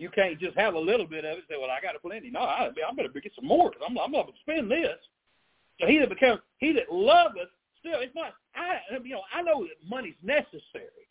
You 0.00 0.08
can't 0.08 0.40
just 0.40 0.56
have 0.56 0.72
a 0.72 0.78
little 0.78 1.06
bit 1.06 1.26
of 1.26 1.32
it 1.32 1.34
and 1.34 1.42
say, 1.46 1.56
well, 1.60 1.68
I 1.68 1.78
got 1.82 1.94
a 1.94 1.98
plenty. 1.98 2.30
No, 2.30 2.40
I, 2.40 2.70
I 2.72 2.94
better 2.96 3.08
get 3.12 3.32
some 3.36 3.44
more 3.44 3.68
because 3.68 3.84
I'm, 3.86 3.98
I'm 3.98 4.12
going 4.12 4.24
to 4.24 4.32
spend 4.40 4.70
this. 4.70 4.96
So 5.78 5.86
he 5.86 5.98
that 5.98 6.08
becomes, 6.08 6.40
he 6.56 6.72
that 6.72 6.90
loveth, 6.90 7.52
still, 7.80 8.00
it's 8.00 8.14
not, 8.14 8.32
I, 8.56 8.80
you 9.04 9.12
know, 9.12 9.20
I 9.28 9.42
know 9.42 9.60
that 9.60 9.76
money's 9.86 10.16
necessary. 10.22 11.04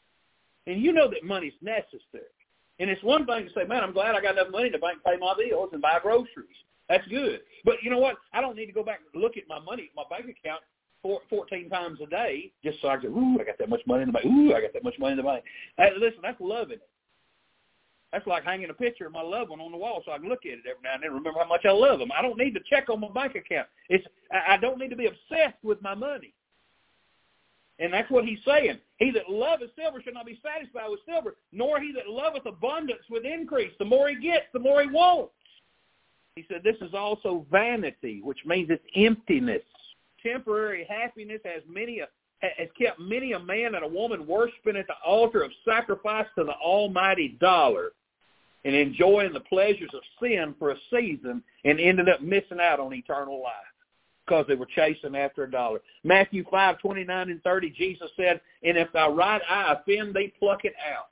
And 0.66 0.82
you 0.82 0.92
know 0.92 1.08
that 1.08 1.24
money's 1.24 1.54
necessary. 1.62 2.34
And 2.80 2.90
it's 2.90 3.04
one 3.04 3.28
thing 3.28 3.46
to 3.46 3.54
say, 3.54 3.64
man, 3.64 3.84
I'm 3.84 3.94
glad 3.94 4.16
I 4.16 4.22
got 4.22 4.34
enough 4.40 4.50
money 4.52 4.72
to 4.72 4.80
bank 4.80 4.98
pay 5.06 5.18
my 5.18 5.36
bills 5.38 5.70
and 5.72 5.84
buy 5.84 6.00
groceries. 6.02 6.58
That's 6.90 7.08
good. 7.10 7.42
But 7.66 7.76
you 7.84 7.92
know 7.92 8.00
what? 8.00 8.16
I 8.34 8.42
don't 8.42 8.56
need 8.56 8.66
to 8.66 8.72
go 8.72 8.84
back 8.84 9.02
and 9.14 9.22
look 9.22 9.38
at 9.38 9.44
my 9.48 9.60
money, 9.60 9.92
my 9.96 10.04
bank 10.10 10.26
account 10.26 10.62
four, 11.04 11.22
14 11.30 11.70
times 11.70 12.00
a 12.02 12.08
day 12.08 12.52
just 12.64 12.82
so 12.82 12.88
I 12.88 12.98
can, 12.98 13.12
ooh, 13.12 13.38
I 13.40 13.44
got 13.44 13.60
that 13.60 13.70
much 13.70 13.82
money 13.86 14.02
in 14.02 14.08
the 14.08 14.14
bank. 14.14 14.26
Ooh, 14.26 14.56
I 14.56 14.62
got 14.62 14.74
that 14.74 14.84
much 14.84 14.98
money 14.98 15.12
in 15.12 15.18
the 15.18 15.24
bank. 15.24 15.44
Hey, 15.78 15.92
listen, 15.96 16.22
that's 16.24 16.42
loving 16.42 16.78
it. 16.78 16.90
That's 18.12 18.26
like 18.26 18.44
hanging 18.44 18.70
a 18.72 18.74
picture 18.74 19.06
of 19.06 19.14
my 19.14 19.22
loved 19.22 19.52
one 19.52 19.62
on 19.62 19.72
the 19.72 19.78
wall 19.78 20.02
so 20.04 20.12
I 20.12 20.18
can 20.18 20.30
look 20.30 20.46
at 20.46 20.54
it 20.54 20.60
every 20.60 20.82
now 20.84 20.96
and 20.96 21.04
then 21.04 21.12
remember 21.12 21.40
how 21.40 21.48
much 21.48 21.66
I 21.66 21.72
love 21.72 22.00
them. 22.00 22.10
I 22.18 22.24
don't 22.24 22.38
need 22.38 22.56
to 22.56 22.60
check 22.68 22.90
on 22.90 23.00
my 23.00 23.10
bank 23.10 23.36
account. 23.36 23.68
It's 23.88 24.06
I 24.32 24.58
don't 24.58 24.80
need 24.80 24.90
to 24.90 24.96
be 24.96 25.06
obsessed 25.06 25.64
with 25.64 25.82
my 25.82 25.94
money. 25.94 26.34
And 27.78 27.94
that's 27.94 28.10
what 28.12 28.26
he's 28.26 28.40
saying. 28.46 28.80
He 28.98 29.12
that 29.12 29.30
loveth 29.30 29.70
silver 29.78 30.02
shall 30.02 30.14
not 30.14 30.26
be 30.26 30.40
satisfied 30.44 30.90
with 30.90 31.00
silver, 31.08 31.38
nor 31.52 31.80
he 31.80 31.94
that 31.94 32.10
loveth 32.10 32.46
abundance 32.46 33.04
with 33.10 33.26
increase. 33.26 33.72
The 33.80 33.86
more 33.86 34.10
he 34.10 34.16
gets, 34.16 34.46
the 34.54 34.60
more 34.60 34.82
he 34.82 34.90
wants. 34.90 35.32
He 36.36 36.46
said 36.50 36.62
this 36.64 36.76
is 36.82 36.94
also 36.94 37.46
vanity, 37.52 38.22
which 38.24 38.40
means 38.46 38.70
it's 38.70 38.84
emptiness. 38.96 39.62
Temporary 40.22 40.86
happiness 40.90 41.40
has 41.46 41.62
many 41.70 42.00
a, 42.00 42.08
has 42.42 42.68
kept 42.78 43.00
many 43.00 43.34
a 43.34 43.40
man 43.40 43.76
and 43.76 43.86
a 43.86 43.88
woman 43.88 44.26
worshiping 44.26 44.76
at 44.76 44.88
the 44.88 44.96
altar 45.06 45.44
of 45.44 45.52
sacrifice 45.64 46.26
to 46.38 46.44
the 46.44 46.54
almighty 46.54 47.38
dollar 47.40 47.92
and 48.66 48.76
enjoying 48.76 49.34
the 49.34 49.40
pleasures 49.42 49.90
of 49.94 50.02
sin 50.22 50.54
for 50.60 50.72
a 50.72 50.78
season 50.90 51.44
and 51.66 51.80
ended 51.80 52.10
up 52.10 52.22
missing 52.22 52.60
out 52.62 52.80
on 52.80 52.94
eternal 52.94 53.42
life 53.42 53.54
because 54.26 54.46
they 54.48 54.56
were 54.56 54.68
chasing 54.76 55.16
after 55.16 55.44
a 55.44 55.52
dollar. 55.52 55.80
Matthew 56.04 56.46
5, 56.52 56.78
29 56.80 57.30
and 57.30 57.44
30, 57.44 57.70
Jesus 57.72 58.10
said, 58.16 58.42
And 58.64 58.78
if 58.78 58.92
thy 58.92 59.08
right 59.08 59.42
eye 59.50 59.76
offend 59.80 60.14
thee, 60.14 60.34
pluck 60.40 60.66
it 60.66 60.76
out 60.94 61.08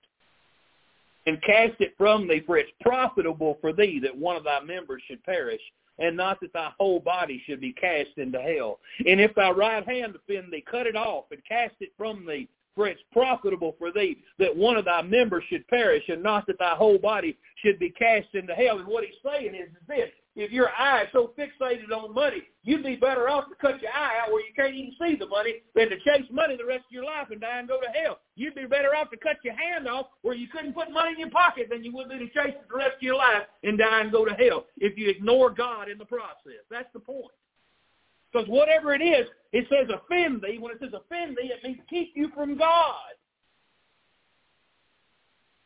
and 1.25 1.41
cast 1.41 1.73
it 1.79 1.93
from 1.97 2.27
thee, 2.27 2.41
for 2.45 2.57
it's 2.57 2.71
profitable 2.81 3.57
for 3.59 3.73
thee 3.73 3.99
that 4.01 4.15
one 4.15 4.35
of 4.37 4.43
thy 4.43 4.61
members 4.61 5.01
should 5.07 5.23
perish, 5.23 5.61
and 5.99 6.15
not 6.15 6.39
that 6.39 6.53
thy 6.53 6.71
whole 6.79 6.99
body 6.99 7.41
should 7.45 7.59
be 7.59 7.73
cast 7.73 8.11
into 8.17 8.39
hell. 8.39 8.79
And 9.05 9.19
if 9.19 9.35
thy 9.35 9.49
right 9.49 9.87
hand 9.87 10.15
offend 10.15 10.53
thee, 10.53 10.63
cut 10.69 10.87
it 10.87 10.95
off 10.95 11.25
and 11.31 11.41
cast 11.45 11.75
it 11.79 11.91
from 11.97 12.25
thee, 12.25 12.47
for 12.77 12.87
it's 12.87 13.01
profitable 13.11 13.75
for 13.79 13.91
thee 13.91 14.19
that 14.37 14.55
one 14.55 14.77
of 14.77 14.85
thy 14.85 15.01
members 15.01 15.43
should 15.49 15.67
perish, 15.67 16.03
and 16.07 16.21
not 16.21 16.45
that 16.45 16.59
thy 16.59 16.75
whole 16.75 16.99
body 16.99 17.35
should 17.55 17.79
be 17.79 17.89
cast 17.89 18.27
into 18.35 18.53
hell. 18.53 18.77
And 18.77 18.87
what 18.87 19.03
he's 19.03 19.15
saying 19.25 19.55
is, 19.55 19.69
is 19.69 19.87
this, 19.87 20.09
if 20.35 20.51
your 20.51 20.69
eye 20.77 21.01
is 21.01 21.07
so 21.11 21.33
fixated 21.35 21.91
on 21.91 22.13
money, 22.13 22.43
you'd 22.61 22.83
be 22.83 22.95
better 22.95 23.27
off 23.27 23.45
to 23.49 23.55
cut 23.55 23.81
your 23.81 23.91
eye 23.91 24.19
out 24.21 24.31
where 24.31 24.45
you 24.45 24.53
can't 24.55 24.75
even 24.75 24.93
see 25.01 25.15
the 25.15 25.25
money 25.25 25.63
than 25.73 25.89
to 25.89 25.97
chase 25.97 26.29
money 26.31 26.55
the 26.55 26.63
rest 26.63 26.85
of 26.85 26.91
your 26.91 27.05
life 27.05 27.31
and 27.31 27.41
die 27.41 27.57
and 27.57 27.67
go 27.67 27.81
to 27.81 27.87
hell. 27.99 28.19
You'd 28.35 28.53
be 28.53 28.67
better 28.67 28.95
off 28.95 29.09
to 29.09 29.17
cut 29.17 29.37
your 29.43 29.55
hand 29.55 29.87
off 29.87 30.05
where 30.21 30.35
you 30.35 30.47
couldn't 30.47 30.73
put 30.73 30.91
money 30.91 31.13
in 31.13 31.19
your 31.19 31.31
pocket 31.31 31.69
than 31.71 31.83
you 31.83 31.91
would 31.95 32.09
be 32.09 32.19
to 32.19 32.27
chase 32.27 32.53
it 32.53 32.69
the 32.69 32.77
rest 32.77 32.97
of 32.97 33.01
your 33.01 33.15
life 33.15 33.43
and 33.63 33.79
die 33.79 34.01
and 34.01 34.11
go 34.11 34.25
to 34.25 34.33
hell 34.33 34.65
if 34.77 34.95
you 34.95 35.09
ignore 35.09 35.49
God 35.49 35.89
in 35.89 35.97
the 35.97 36.05
process. 36.05 36.61
That's 36.69 36.93
the 36.93 36.99
point. 36.99 37.33
Because 38.31 38.47
whatever 38.47 38.93
it 38.93 39.01
is, 39.01 39.25
it 39.57 39.65
says 39.69 39.89
offend 39.89 40.43
thee. 40.43 40.59
When 40.59 40.71
it 40.71 40.77
says 40.79 40.93
offend 40.93 41.35
thee, 41.35 41.51
it 41.51 41.63
means 41.63 41.79
keep 41.89 42.11
you 42.13 42.29
from 42.35 42.59
God. 42.59 42.93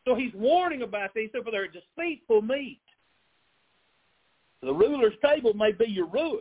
So 0.07 0.15
he's 0.15 0.33
warning 0.33 0.81
about 0.81 1.13
these. 1.13 1.29
So 1.33 1.43
for 1.43 1.51
their 1.51 1.67
deceitful 1.67 2.41
meat. 2.41 2.79
The 4.61 4.73
ruler's 4.73 5.15
table 5.21 5.53
may 5.53 5.73
be 5.73 5.87
your 5.87 6.07
ruin. 6.07 6.39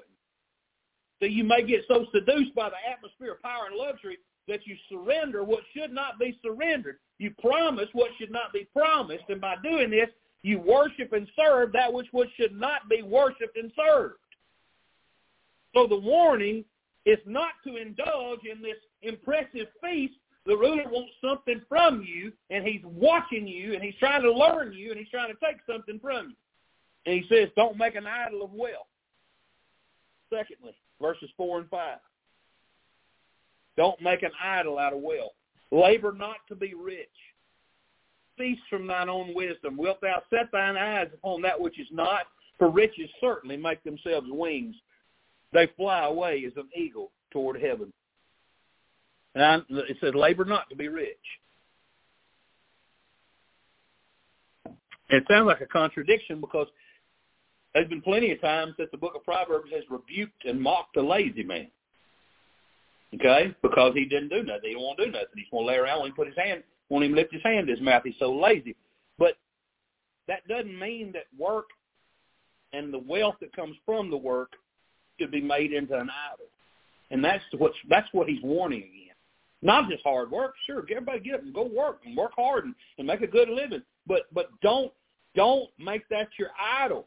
So 1.18 1.26
you 1.26 1.42
may 1.42 1.66
get 1.66 1.82
so 1.88 2.06
seduced 2.14 2.54
by 2.54 2.68
the 2.68 2.76
atmosphere 2.88 3.32
of 3.32 3.42
power 3.42 3.66
and 3.66 3.76
luxury 3.76 4.18
that 4.46 4.64
you 4.64 4.76
surrender 4.88 5.42
what 5.42 5.64
should 5.74 5.92
not 5.92 6.20
be 6.20 6.38
surrendered. 6.42 6.98
You 7.18 7.32
promise 7.40 7.88
what 7.94 8.12
should 8.18 8.30
not 8.30 8.52
be 8.52 8.68
promised. 8.72 9.24
And 9.28 9.40
by 9.40 9.56
doing 9.64 9.90
this, 9.90 10.08
you 10.42 10.60
worship 10.60 11.12
and 11.12 11.26
serve 11.34 11.72
that 11.72 11.92
which, 11.92 12.06
should 12.36 12.54
not 12.54 12.88
be 12.88 13.02
worshipped 13.02 13.56
and 13.56 13.72
served. 13.76 14.14
So 15.74 15.88
the 15.88 15.98
warning 15.98 16.64
is 17.06 17.18
not 17.26 17.52
to 17.66 17.76
indulge 17.76 18.40
in 18.50 18.62
this 18.62 18.76
impressive 19.02 19.68
feast. 19.82 20.14
The 20.46 20.56
ruler 20.56 20.84
wants 20.88 21.12
something 21.22 21.60
from 21.68 22.02
you, 22.02 22.32
and 22.50 22.66
he's 22.66 22.82
watching 22.84 23.46
you, 23.46 23.74
and 23.74 23.82
he's 23.82 23.94
trying 23.98 24.22
to 24.22 24.32
learn 24.32 24.72
you, 24.72 24.90
and 24.90 24.98
he's 24.98 25.10
trying 25.10 25.32
to 25.32 25.38
take 25.44 25.58
something 25.70 25.98
from 26.00 26.30
you. 26.30 26.36
And 27.06 27.22
he 27.22 27.28
says, 27.28 27.48
don't 27.56 27.76
make 27.76 27.94
an 27.94 28.06
idol 28.06 28.42
of 28.42 28.52
wealth. 28.52 28.86
Secondly, 30.32 30.74
verses 31.00 31.30
4 31.36 31.60
and 31.60 31.70
5. 31.70 31.98
Don't 33.76 34.00
make 34.00 34.22
an 34.22 34.32
idol 34.42 34.78
out 34.78 34.92
of 34.92 35.00
wealth. 35.00 35.32
Labor 35.70 36.12
not 36.12 36.36
to 36.48 36.54
be 36.54 36.74
rich. 36.74 37.08
Cease 38.38 38.58
from 38.68 38.86
thine 38.86 39.08
own 39.08 39.34
wisdom. 39.34 39.76
Wilt 39.76 40.00
thou 40.00 40.22
set 40.30 40.50
thine 40.52 40.76
eyes 40.76 41.08
upon 41.14 41.42
that 41.42 41.60
which 41.60 41.78
is 41.78 41.88
not? 41.90 42.26
For 42.58 42.70
riches 42.70 43.08
certainly 43.20 43.56
make 43.56 43.82
themselves 43.84 44.26
wings. 44.30 44.76
They 45.52 45.68
fly 45.76 46.04
away 46.04 46.44
as 46.46 46.52
an 46.56 46.68
eagle 46.76 47.10
toward 47.32 47.60
heaven. 47.60 47.92
And 49.34 49.44
I, 49.44 49.56
it 49.88 49.96
says, 50.00 50.14
labor 50.14 50.44
not 50.44 50.68
to 50.70 50.76
be 50.76 50.88
rich. 50.88 51.16
It 55.08 55.24
sounds 55.28 55.46
like 55.46 55.60
a 55.60 55.66
contradiction 55.66 56.40
because 56.40 56.68
there's 57.74 57.88
been 57.88 58.02
plenty 58.02 58.32
of 58.32 58.40
times 58.40 58.74
that 58.78 58.90
the 58.90 58.96
book 58.96 59.14
of 59.14 59.24
Proverbs 59.24 59.70
has 59.72 59.82
rebuked 59.90 60.44
and 60.44 60.60
mocked 60.60 60.94
the 60.94 61.02
lazy 61.02 61.42
man. 61.42 61.68
Okay? 63.14 63.54
Because 63.62 63.92
he 63.94 64.04
didn't 64.04 64.28
do 64.28 64.42
nothing. 64.42 64.70
He 64.70 64.74
to 64.74 65.04
do 65.04 65.10
nothing. 65.10 65.28
He's 65.34 65.46
going 65.50 65.64
to 65.64 65.68
lay 65.68 65.76
around 65.76 66.04
and 66.04 66.14
put 66.14 66.28
his 66.28 66.36
hand, 66.36 66.62
won't 66.88 67.04
even 67.04 67.16
lift 67.16 67.32
his 67.32 67.42
hand 67.42 67.66
to 67.66 67.72
his 67.72 67.82
mouth. 67.82 68.02
He's 68.04 68.14
so 68.18 68.32
lazy. 68.32 68.76
But 69.18 69.36
that 70.28 70.46
doesn't 70.48 70.78
mean 70.78 71.12
that 71.12 71.24
work 71.36 71.66
and 72.72 72.94
the 72.94 72.98
wealth 72.98 73.36
that 73.40 73.54
comes 73.54 73.76
from 73.84 74.10
the 74.10 74.16
work 74.16 74.52
should 75.20 75.30
be 75.30 75.40
made 75.40 75.72
into 75.72 75.94
an 75.94 76.10
idol. 76.32 76.46
And 77.10 77.24
that's 77.24 77.42
what 77.58 77.72
that's 77.88 78.08
what 78.12 78.28
he's 78.28 78.42
warning 78.42 78.82
again. 78.82 79.14
Not 79.62 79.90
just 79.90 80.02
hard 80.04 80.30
work. 80.30 80.54
Sure, 80.66 80.84
everybody 80.90 81.20
get 81.20 81.34
up 81.34 81.42
and 81.42 81.52
go 81.52 81.64
work 81.64 82.00
and 82.06 82.16
work 82.16 82.32
hard 82.36 82.64
and, 82.64 82.74
and 82.98 83.06
make 83.06 83.20
a 83.20 83.26
good 83.26 83.48
living. 83.48 83.82
But 84.06 84.22
but 84.32 84.48
don't 84.62 84.92
don't 85.34 85.68
make 85.78 86.08
that 86.08 86.28
your 86.38 86.50
idol. 86.60 87.06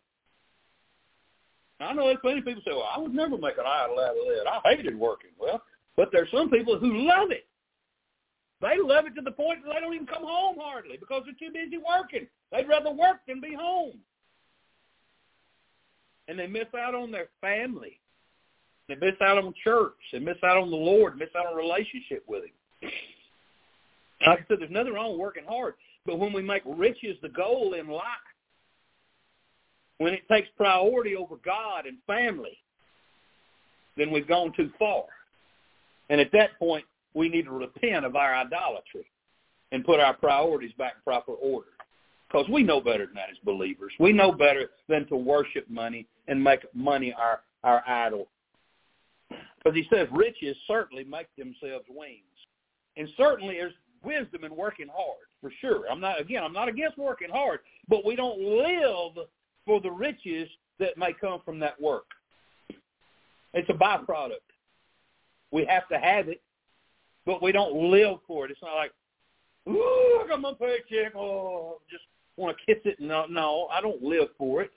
I 1.80 1.93
know 1.93 2.05
there's 2.07 2.20
plenty 2.22 2.39
of 2.39 2.45
people 2.45 2.61
say, 2.66 2.72
well, 2.72 2.88
I 2.95 2.99
would 2.99 3.14
never 3.14 3.38
make 3.38 3.57
an 3.57 3.66
idol 3.68 3.99
out 3.99 4.11
of 4.11 4.16
that. 4.16 4.47
I 4.47 4.76
hated 4.76 4.97
working. 4.97 5.32
Well, 5.38 5.61
but 5.97 6.09
there's 6.11 6.32
some 6.32 6.49
people 6.49 6.78
who 6.78 7.07
love 7.07 7.32
it. 7.32 7.45
They 8.61 8.78
love 8.82 9.05
it 9.05 9.16
to 9.16 9.22
the 9.22 9.32
point 9.32 9.64
that 9.64 9.74
they 9.74 9.80
don't 9.82 9.93
even 9.93 10.07
come 10.07 10.24
home 10.24 10.55
hardly 10.59 10.95
because 10.97 11.24
they're 11.26 11.49
too 11.49 11.53
busy 11.53 11.78
working. 11.78 12.28
They'd 12.51 12.70
rather 12.70 12.91
work 12.91 13.18
than 13.28 13.41
be 13.41 13.53
home. 13.53 13.99
And 16.30 16.39
they 16.39 16.47
miss 16.47 16.68
out 16.78 16.95
on 16.95 17.11
their 17.11 17.28
family. 17.41 17.99
They 18.88 18.95
miss 18.95 19.15
out 19.21 19.38
on 19.38 19.53
church. 19.63 19.93
They 20.11 20.19
miss 20.19 20.38
out 20.43 20.57
on 20.57 20.69
the 20.69 20.75
Lord. 20.75 21.17
Miss 21.17 21.29
out 21.38 21.47
on 21.47 21.55
relationship 21.55 22.23
with 22.27 22.43
Him. 22.43 22.89
Like 24.25 24.39
I 24.39 24.45
said, 24.47 24.57
there's 24.59 24.71
nothing 24.71 24.93
wrong 24.93 25.11
with 25.11 25.19
working 25.19 25.45
hard. 25.47 25.75
But 26.05 26.19
when 26.19 26.34
we 26.34 26.41
make 26.41 26.63
riches 26.65 27.17
the 27.21 27.29
goal 27.29 27.75
in 27.79 27.88
life, 27.88 28.03
when 29.99 30.13
it 30.13 30.27
takes 30.29 30.49
priority 30.57 31.15
over 31.15 31.36
God 31.45 31.86
and 31.86 31.97
family, 32.07 32.57
then 33.95 34.11
we've 34.11 34.27
gone 34.27 34.51
too 34.55 34.69
far. 34.77 35.05
And 36.09 36.19
at 36.19 36.31
that 36.34 36.57
point, 36.59 36.86
we 37.13 37.29
need 37.29 37.45
to 37.45 37.51
repent 37.51 38.05
of 38.05 38.15
our 38.15 38.36
idolatry 38.36 39.05
and 39.71 39.86
put 39.86 39.99
our 39.99 40.13
priorities 40.13 40.71
back 40.77 40.93
in 40.95 41.01
proper 41.03 41.34
order. 41.34 41.67
Because 42.27 42.49
we 42.49 42.63
know 42.63 42.81
better 42.81 43.05
than 43.05 43.15
that 43.15 43.29
as 43.31 43.38
believers. 43.45 43.93
We 43.99 44.11
know 44.11 44.31
better 44.31 44.71
than 44.89 45.07
to 45.07 45.15
worship 45.15 45.69
money 45.69 46.07
and 46.27 46.43
make 46.43 46.61
money 46.73 47.13
our, 47.13 47.41
our 47.63 47.88
idol. 47.88 48.27
Because 49.64 49.78
he 49.78 49.88
says 49.93 50.07
riches 50.11 50.57
certainly 50.68 51.03
make 51.03 51.28
themselves 51.38 51.86
wings. 51.89 52.24
And 52.97 53.07
certainly 53.18 53.55
there's 53.55 53.74
wisdom 54.03 54.43
in 54.43 54.55
working 54.55 54.89
hard, 54.93 55.26
for 55.41 55.51
sure. 55.61 55.86
I'm 55.89 55.99
not, 55.99 56.20
again, 56.20 56.43
I'm 56.43 56.53
not 56.53 56.68
against 56.68 56.97
working 56.97 57.30
hard, 57.30 57.59
but 57.88 58.05
we 58.05 58.16
don't 58.16 58.39
live 58.39 59.26
for 59.66 59.80
the 59.80 59.91
riches 59.91 60.49
that 60.80 60.97
may 60.97 61.14
come 61.14 61.41
from 61.45 61.59
that 61.59 61.80
work. 61.80 62.05
It's 63.53 63.70
a 63.70 63.74
byproduct. 63.74 64.39
We 65.51 65.66
have 65.66 65.88
to 65.89 65.99
have 65.99 66.28
it, 66.28 66.41
but 67.26 67.41
we 67.41 67.51
don't 67.51 67.91
live 67.91 68.18
for 68.28 68.45
it. 68.45 68.51
It's 68.51 68.61
not 68.61 68.76
like, 68.76 68.91
ooh, 69.70 70.22
I 70.24 70.28
got 70.28 70.41
my 70.41 70.53
paycheck. 70.53 71.16
Oh, 71.16 71.80
just 71.89 72.03
want 72.36 72.57
to 72.57 72.66
kiss 72.66 72.82
it. 72.86 72.99
No, 72.99 73.26
no, 73.28 73.68
I 73.72 73.80
don't 73.80 74.01
live 74.01 74.30
for 74.38 74.64
it. 74.64 74.72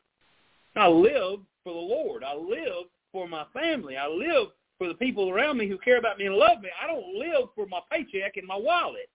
I 0.76 0.86
live 0.86 1.40
for 1.64 1.72
the 1.72 1.80
Lord. 1.80 2.22
I 2.22 2.34
live 2.34 2.86
for 3.10 3.26
my 3.26 3.46
family. 3.54 3.96
I 3.96 4.06
live 4.06 4.48
for 4.78 4.88
the 4.88 4.94
people 4.94 5.30
around 5.30 5.58
me 5.58 5.68
who 5.68 5.78
care 5.78 5.98
about 5.98 6.18
me 6.18 6.26
and 6.26 6.34
love 6.34 6.60
me. 6.60 6.68
I 6.82 6.86
don't 6.86 7.14
live 7.18 7.48
for 7.54 7.66
my 7.66 7.80
paycheck 7.90 8.36
and 8.36 8.46
my 8.46 8.56
wallet. 8.56 9.08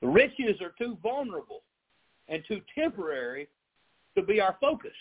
The 0.00 0.08
riches 0.08 0.60
are 0.60 0.74
too 0.78 0.98
vulnerable 1.02 1.62
and 2.28 2.42
too 2.46 2.60
temporary 2.74 3.48
to 4.16 4.22
be 4.22 4.40
our 4.40 4.56
focus 4.60 4.92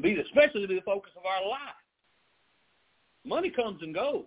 be 0.00 0.18
especially 0.20 0.62
to 0.62 0.68
be 0.68 0.76
the 0.76 0.82
focus 0.82 1.12
of 1.16 1.24
our 1.26 1.48
life. 1.48 1.60
Money 3.24 3.50
comes 3.50 3.82
and 3.82 3.94
goes. 3.94 4.24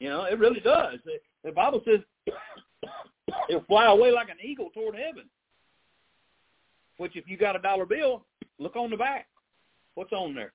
You 0.00 0.08
know, 0.08 0.24
it 0.24 0.38
really 0.38 0.60
does. 0.60 0.98
The, 1.04 1.18
the 1.44 1.52
Bible 1.52 1.82
says 1.84 2.00
it'll 3.48 3.64
fly 3.64 3.86
away 3.86 4.10
like 4.10 4.28
an 4.28 4.36
eagle 4.42 4.70
toward 4.70 4.96
heaven. 4.96 5.24
Which, 6.96 7.16
if 7.16 7.28
you 7.28 7.36
got 7.36 7.56
a 7.56 7.58
dollar 7.58 7.86
bill, 7.86 8.24
look 8.58 8.76
on 8.76 8.90
the 8.90 8.96
back. 8.96 9.26
What's 9.94 10.12
on 10.12 10.34
there? 10.34 10.52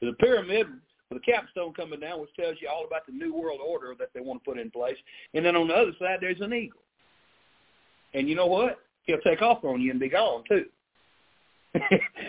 There's 0.00 0.12
a 0.12 0.22
pyramid 0.22 0.66
with 1.10 1.22
a 1.22 1.24
capstone 1.30 1.72
coming 1.72 2.00
down, 2.00 2.20
which 2.20 2.34
tells 2.34 2.56
you 2.60 2.68
all 2.68 2.84
about 2.86 3.06
the 3.06 3.12
new 3.12 3.34
world 3.34 3.60
order 3.66 3.94
that 3.98 4.08
they 4.14 4.20
want 4.20 4.42
to 4.42 4.50
put 4.50 4.58
in 4.58 4.70
place. 4.70 4.96
And 5.32 5.44
then 5.44 5.56
on 5.56 5.68
the 5.68 5.74
other 5.74 5.92
side, 5.98 6.18
there's 6.20 6.40
an 6.40 6.52
eagle. 6.52 6.80
And 8.14 8.28
you 8.28 8.34
know 8.34 8.46
what? 8.46 8.78
He'll 9.04 9.20
take 9.20 9.42
off 9.42 9.64
on 9.64 9.80
you 9.80 9.90
and 9.90 10.00
be 10.00 10.08
gone 10.08 10.44
too. 10.48 10.66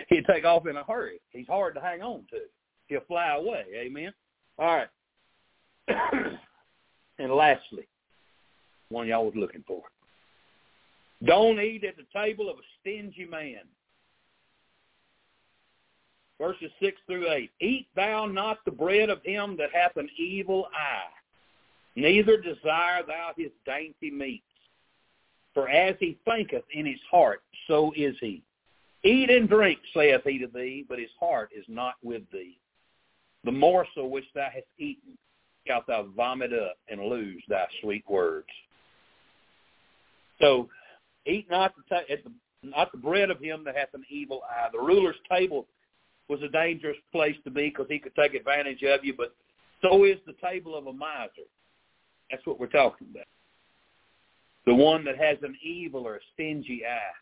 He'd 0.10 0.26
take 0.26 0.46
off 0.46 0.68
in 0.68 0.76
a 0.76 0.84
hurry. 0.84 1.20
He's 1.30 1.48
hard 1.48 1.76
to 1.76 1.82
hang 1.82 2.02
on 2.02 2.26
to. 2.32 2.40
He'll 2.88 3.02
fly 3.08 3.36
away. 3.36 3.66
Amen. 3.76 4.14
All 4.58 4.76
right. 4.76 4.88
and 7.20 7.32
lastly, 7.32 7.88
one 8.90 9.08
y'all 9.08 9.26
was 9.26 9.36
looking 9.36 9.64
for. 9.68 9.84
Don't 11.24 11.60
eat 11.60 11.84
at 11.84 11.96
the 11.96 12.06
table 12.14 12.50
of 12.50 12.58
a 12.58 12.62
stingy 12.80 13.26
man. 13.30 13.62
Verses 16.40 16.72
6 16.82 16.98
through 17.08 17.32
8. 17.32 17.52
Eat 17.62 17.88
thou 17.96 18.26
not 18.26 18.60
the 18.66 18.72
bread 18.72 19.10
of 19.10 19.24
him 19.24 19.56
that 19.58 19.70
hath 19.74 19.96
an 19.96 20.10
evil 20.18 20.68
eye, 20.74 21.12
neither 21.96 22.38
desire 22.38 23.04
thou 23.08 23.32
his 23.38 23.52
dainty 23.66 24.12
meats. 24.12 24.44
For 25.54 25.70
as 25.70 25.96
he 26.00 26.18
thinketh 26.26 26.66
in 26.74 26.86
his 26.86 27.00
heart, 27.10 27.42
so 27.68 27.94
is 27.96 28.16
he. 28.20 28.44
Eat 29.04 29.30
and 29.30 29.48
drink, 29.48 29.80
saith 29.94 30.22
he 30.26 30.38
to 30.40 30.48
thee, 30.48 30.86
but 30.90 31.00
his 31.00 31.12
heart 31.20 31.52
is 31.56 31.64
not 31.70 31.94
with 32.04 32.24
thee. 32.34 32.58
The 33.46 33.52
morsel 33.52 34.10
which 34.10 34.26
thou 34.34 34.50
hast 34.52 34.66
eaten 34.78 35.18
shalt 35.66 35.88
thou 35.88 36.08
vomit 36.16 36.52
up 36.54 36.76
and 36.90 37.02
lose 37.02 37.44
thy 37.48 37.66
sweet 37.82 38.04
words. 38.10 38.48
So 40.42 40.68
eat 41.26 41.50
not 41.50 41.74
the, 41.78 41.96
ta- 41.96 42.06
the, 42.10 42.32
not 42.68 42.92
the 42.92 42.98
bread 42.98 43.30
of 43.30 43.40
him 43.40 43.64
that 43.64 43.78
hath 43.78 43.94
an 43.94 44.04
evil 44.10 44.42
eye. 44.50 44.68
The 44.74 44.80
ruler's 44.80 45.16
table 45.32 45.68
was 46.28 46.42
a 46.42 46.50
dangerous 46.50 46.98
place 47.12 47.36
to 47.44 47.52
be 47.52 47.70
because 47.70 47.88
he 47.90 48.00
could 48.00 48.16
take 48.16 48.34
advantage 48.34 48.84
of 48.84 49.04
you, 49.04 49.14
but 49.16 49.36
so 49.82 50.04
is 50.04 50.18
the 50.26 50.36
table 50.44 50.76
of 50.76 50.88
a 50.88 50.94
miser. 50.94 51.48
That's 52.32 52.46
what 52.46 52.60
we're 52.60 52.68
talking 52.68 53.08
about. 53.12 53.28
The 54.66 54.74
one 54.74 55.06
that 55.06 55.18
has 55.18 55.38
an 55.44 55.56
evil 55.64 56.08
or 56.08 56.16
a 56.16 56.20
stingy 56.34 56.82
eye. 56.86 57.14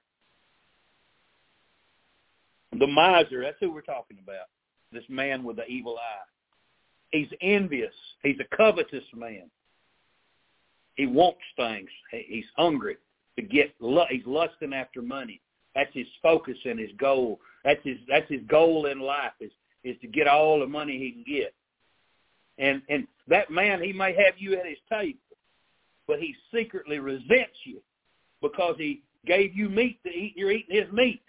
The 2.80 2.88
miser, 2.88 3.42
that's 3.42 3.58
who 3.60 3.72
we're 3.72 3.82
talking 3.82 4.18
about. 4.24 4.48
This 4.92 5.04
man 5.10 5.44
with 5.44 5.58
the 5.58 5.66
evil 5.66 5.98
eye. 5.98 6.26
He's 7.12 7.28
envious. 7.42 7.94
He's 8.24 8.38
a 8.40 8.56
covetous 8.56 9.04
man. 9.14 9.50
He 10.96 11.06
wants 11.06 11.42
things. 11.58 11.90
He's 12.12 12.46
hungry 12.56 12.98
to 13.36 13.42
get. 13.42 13.74
He's 14.10 14.26
lusting 14.26 14.74
after 14.74 15.02
money. 15.02 15.42
That's 15.76 15.94
his 15.94 16.08
focus 16.22 16.58
and 16.66 16.80
his 16.80 16.92
goal. 16.98 17.40
That's 17.64 17.80
his. 17.84 17.98
That's 18.08 18.30
his 18.30 18.42
goal 18.48 18.88
in 18.88 19.00
life 19.00 19.32
is 19.40 19.52
is 19.84 19.96
to 20.02 20.08
get 20.08 20.28
all 20.28 20.60
the 20.60 20.68
money 20.68 20.98
he 20.98 21.12
can 21.12 21.24
get. 21.24 21.54
And 22.58 22.82
and 22.90 23.08
that 23.28 23.50
man, 23.50 23.82
he 23.82 23.94
may 23.94 24.14
have 24.14 24.36
you 24.38 24.54
at 24.54 24.66
his 24.66 24.78
table, 24.90 25.20
but 26.08 26.20
he 26.20 26.36
secretly 26.54 27.00
resents 27.00 27.58
you 27.66 27.82
because 28.42 28.76
he 28.78 29.02
gave 29.26 29.56
you 29.56 29.70
meat 29.70 30.00
to 30.04 30.10
eat. 30.10 30.34
You're 30.36 30.52
eating 30.52 30.76
his 30.76 30.92
meat. 30.92 31.22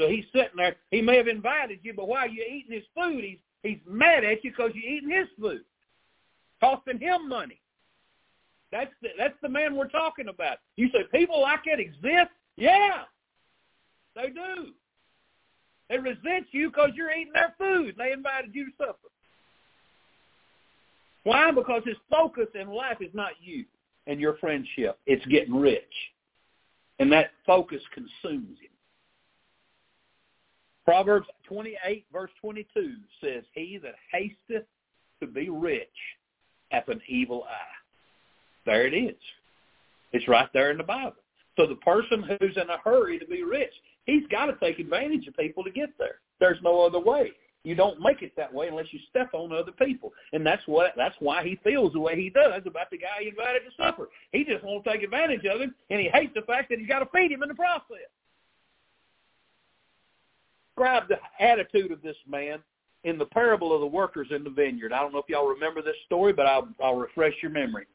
So 0.00 0.08
he's 0.08 0.24
sitting 0.32 0.56
there. 0.56 0.76
He 0.90 1.00
may 1.00 1.16
have 1.16 1.28
invited 1.28 1.78
you, 1.82 1.94
but 1.94 2.08
while 2.08 2.28
you're 2.28 2.46
eating 2.46 2.72
his 2.72 2.84
food, 2.94 3.22
he's 3.22 3.38
he's 3.62 3.78
mad 3.86 4.24
at 4.24 4.42
you 4.42 4.50
because 4.50 4.72
you're 4.74 4.92
eating 4.92 5.10
his 5.10 5.28
food, 5.40 5.64
costing 6.60 6.98
him 6.98 7.28
money. 7.28 7.60
That's 8.72 8.90
the, 9.02 9.10
that's 9.16 9.36
the 9.40 9.48
man 9.48 9.76
we're 9.76 9.88
talking 9.88 10.28
about. 10.28 10.58
You 10.76 10.88
say 10.88 11.04
people 11.12 11.40
like 11.40 11.60
that 11.66 11.78
exist? 11.78 12.32
Yeah, 12.56 13.02
they 14.16 14.30
do. 14.30 14.72
They 15.88 15.98
resent 15.98 16.46
you 16.52 16.70
because 16.70 16.90
you're 16.94 17.12
eating 17.12 17.32
their 17.32 17.54
food. 17.58 17.94
They 17.98 18.12
invited 18.12 18.54
you 18.54 18.66
to 18.66 18.70
supper. 18.78 18.98
Why? 21.24 21.50
Because 21.50 21.82
his 21.84 21.96
focus 22.10 22.48
in 22.54 22.68
life 22.68 22.98
is 23.00 23.14
not 23.14 23.32
you 23.42 23.64
and 24.06 24.20
your 24.20 24.36
friendship. 24.36 24.98
It's 25.06 25.24
getting 25.26 25.54
rich. 25.54 25.82
And 26.98 27.10
that 27.12 27.30
focus 27.46 27.82
consumes 27.92 28.58
him. 28.60 28.70
Proverbs 30.84 31.26
28, 31.48 32.04
verse 32.12 32.30
22 32.40 32.94
says, 33.22 33.42
He 33.54 33.78
that 33.82 33.94
hasteth 34.12 34.66
to 35.20 35.26
be 35.26 35.48
rich 35.48 35.88
hath 36.70 36.88
an 36.88 37.00
evil 37.08 37.44
eye. 37.44 37.74
There 38.66 38.86
it 38.86 38.94
is. 38.94 39.16
It's 40.12 40.28
right 40.28 40.48
there 40.52 40.70
in 40.70 40.78
the 40.78 40.84
Bible. 40.84 41.16
So 41.56 41.66
the 41.66 41.76
person 41.76 42.22
who's 42.22 42.56
in 42.56 42.68
a 42.68 42.78
hurry 42.84 43.18
to 43.18 43.26
be 43.26 43.42
rich, 43.42 43.72
he's 44.04 44.26
got 44.30 44.46
to 44.46 44.56
take 44.60 44.78
advantage 44.78 45.26
of 45.26 45.36
people 45.36 45.64
to 45.64 45.70
get 45.70 45.90
there. 45.98 46.16
There's 46.40 46.58
no 46.62 46.84
other 46.84 47.00
way. 47.00 47.32
You 47.62 47.74
don't 47.74 48.00
make 48.00 48.20
it 48.20 48.32
that 48.36 48.52
way 48.52 48.68
unless 48.68 48.92
you 48.92 48.98
step 49.08 49.30
on 49.32 49.50
other 49.50 49.72
people. 49.72 50.12
And 50.34 50.46
that's 50.46 50.62
what 50.66 50.92
that's 50.96 51.14
why 51.18 51.42
he 51.44 51.58
feels 51.64 51.94
the 51.94 52.00
way 52.00 52.14
he 52.14 52.28
does 52.28 52.62
about 52.66 52.90
the 52.90 52.98
guy 52.98 53.22
he 53.22 53.28
invited 53.28 53.60
to 53.60 53.82
supper. 53.82 54.08
He 54.32 54.44
just 54.44 54.62
to 54.62 54.82
take 54.86 55.02
advantage 55.02 55.46
of 55.46 55.62
him 55.62 55.74
and 55.88 56.00
he 56.00 56.08
hates 56.08 56.32
the 56.34 56.42
fact 56.42 56.68
that 56.68 56.78
he's 56.78 56.88
got 56.88 56.98
to 56.98 57.06
feed 57.06 57.32
him 57.32 57.42
in 57.42 57.48
the 57.48 57.54
process 57.54 58.10
describe 60.74 61.08
the 61.08 61.18
attitude 61.40 61.92
of 61.92 62.02
this 62.02 62.16
man 62.28 62.58
in 63.04 63.18
the 63.18 63.26
parable 63.26 63.74
of 63.74 63.80
the 63.80 63.86
workers 63.86 64.28
in 64.30 64.44
the 64.44 64.50
vineyard. 64.50 64.92
I 64.92 65.00
don't 65.00 65.12
know 65.12 65.18
if 65.18 65.28
y'all 65.28 65.46
remember 65.46 65.82
this 65.82 65.96
story, 66.06 66.32
but 66.32 66.46
I'll, 66.46 66.68
I'll 66.82 66.96
refresh 66.96 67.34
your 67.42 67.50
memory. 67.50 67.86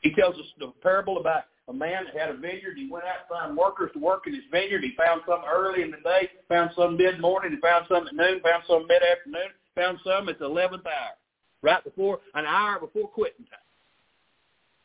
He 0.00 0.12
tells 0.12 0.34
us 0.34 0.44
the 0.58 0.72
parable 0.82 1.18
about 1.18 1.44
a 1.68 1.72
man 1.72 2.04
that 2.04 2.20
had 2.20 2.30
a 2.30 2.36
vineyard. 2.36 2.76
He 2.76 2.88
went 2.90 3.04
out 3.04 3.26
to 3.26 3.34
find 3.34 3.56
workers 3.56 3.90
to 3.94 3.98
work 3.98 4.26
in 4.26 4.34
his 4.34 4.44
vineyard. 4.50 4.82
He 4.82 4.94
found 4.96 5.22
some 5.26 5.42
early 5.48 5.82
in 5.82 5.90
the 5.90 5.98
day, 5.98 6.28
found 6.48 6.70
some 6.76 6.96
mid-morning, 6.96 7.52
he 7.52 7.60
found 7.60 7.86
some 7.88 8.06
at 8.06 8.14
noon, 8.14 8.40
found 8.42 8.64
some 8.66 8.86
mid-afternoon, 8.86 9.50
found 9.74 9.98
some 10.04 10.28
at 10.28 10.38
the 10.38 10.48
11th 10.48 10.86
hour, 10.86 11.14
right 11.62 11.82
before, 11.82 12.20
an 12.34 12.44
hour 12.44 12.80
before 12.80 13.08
quitting 13.08 13.46
time. 13.46 13.58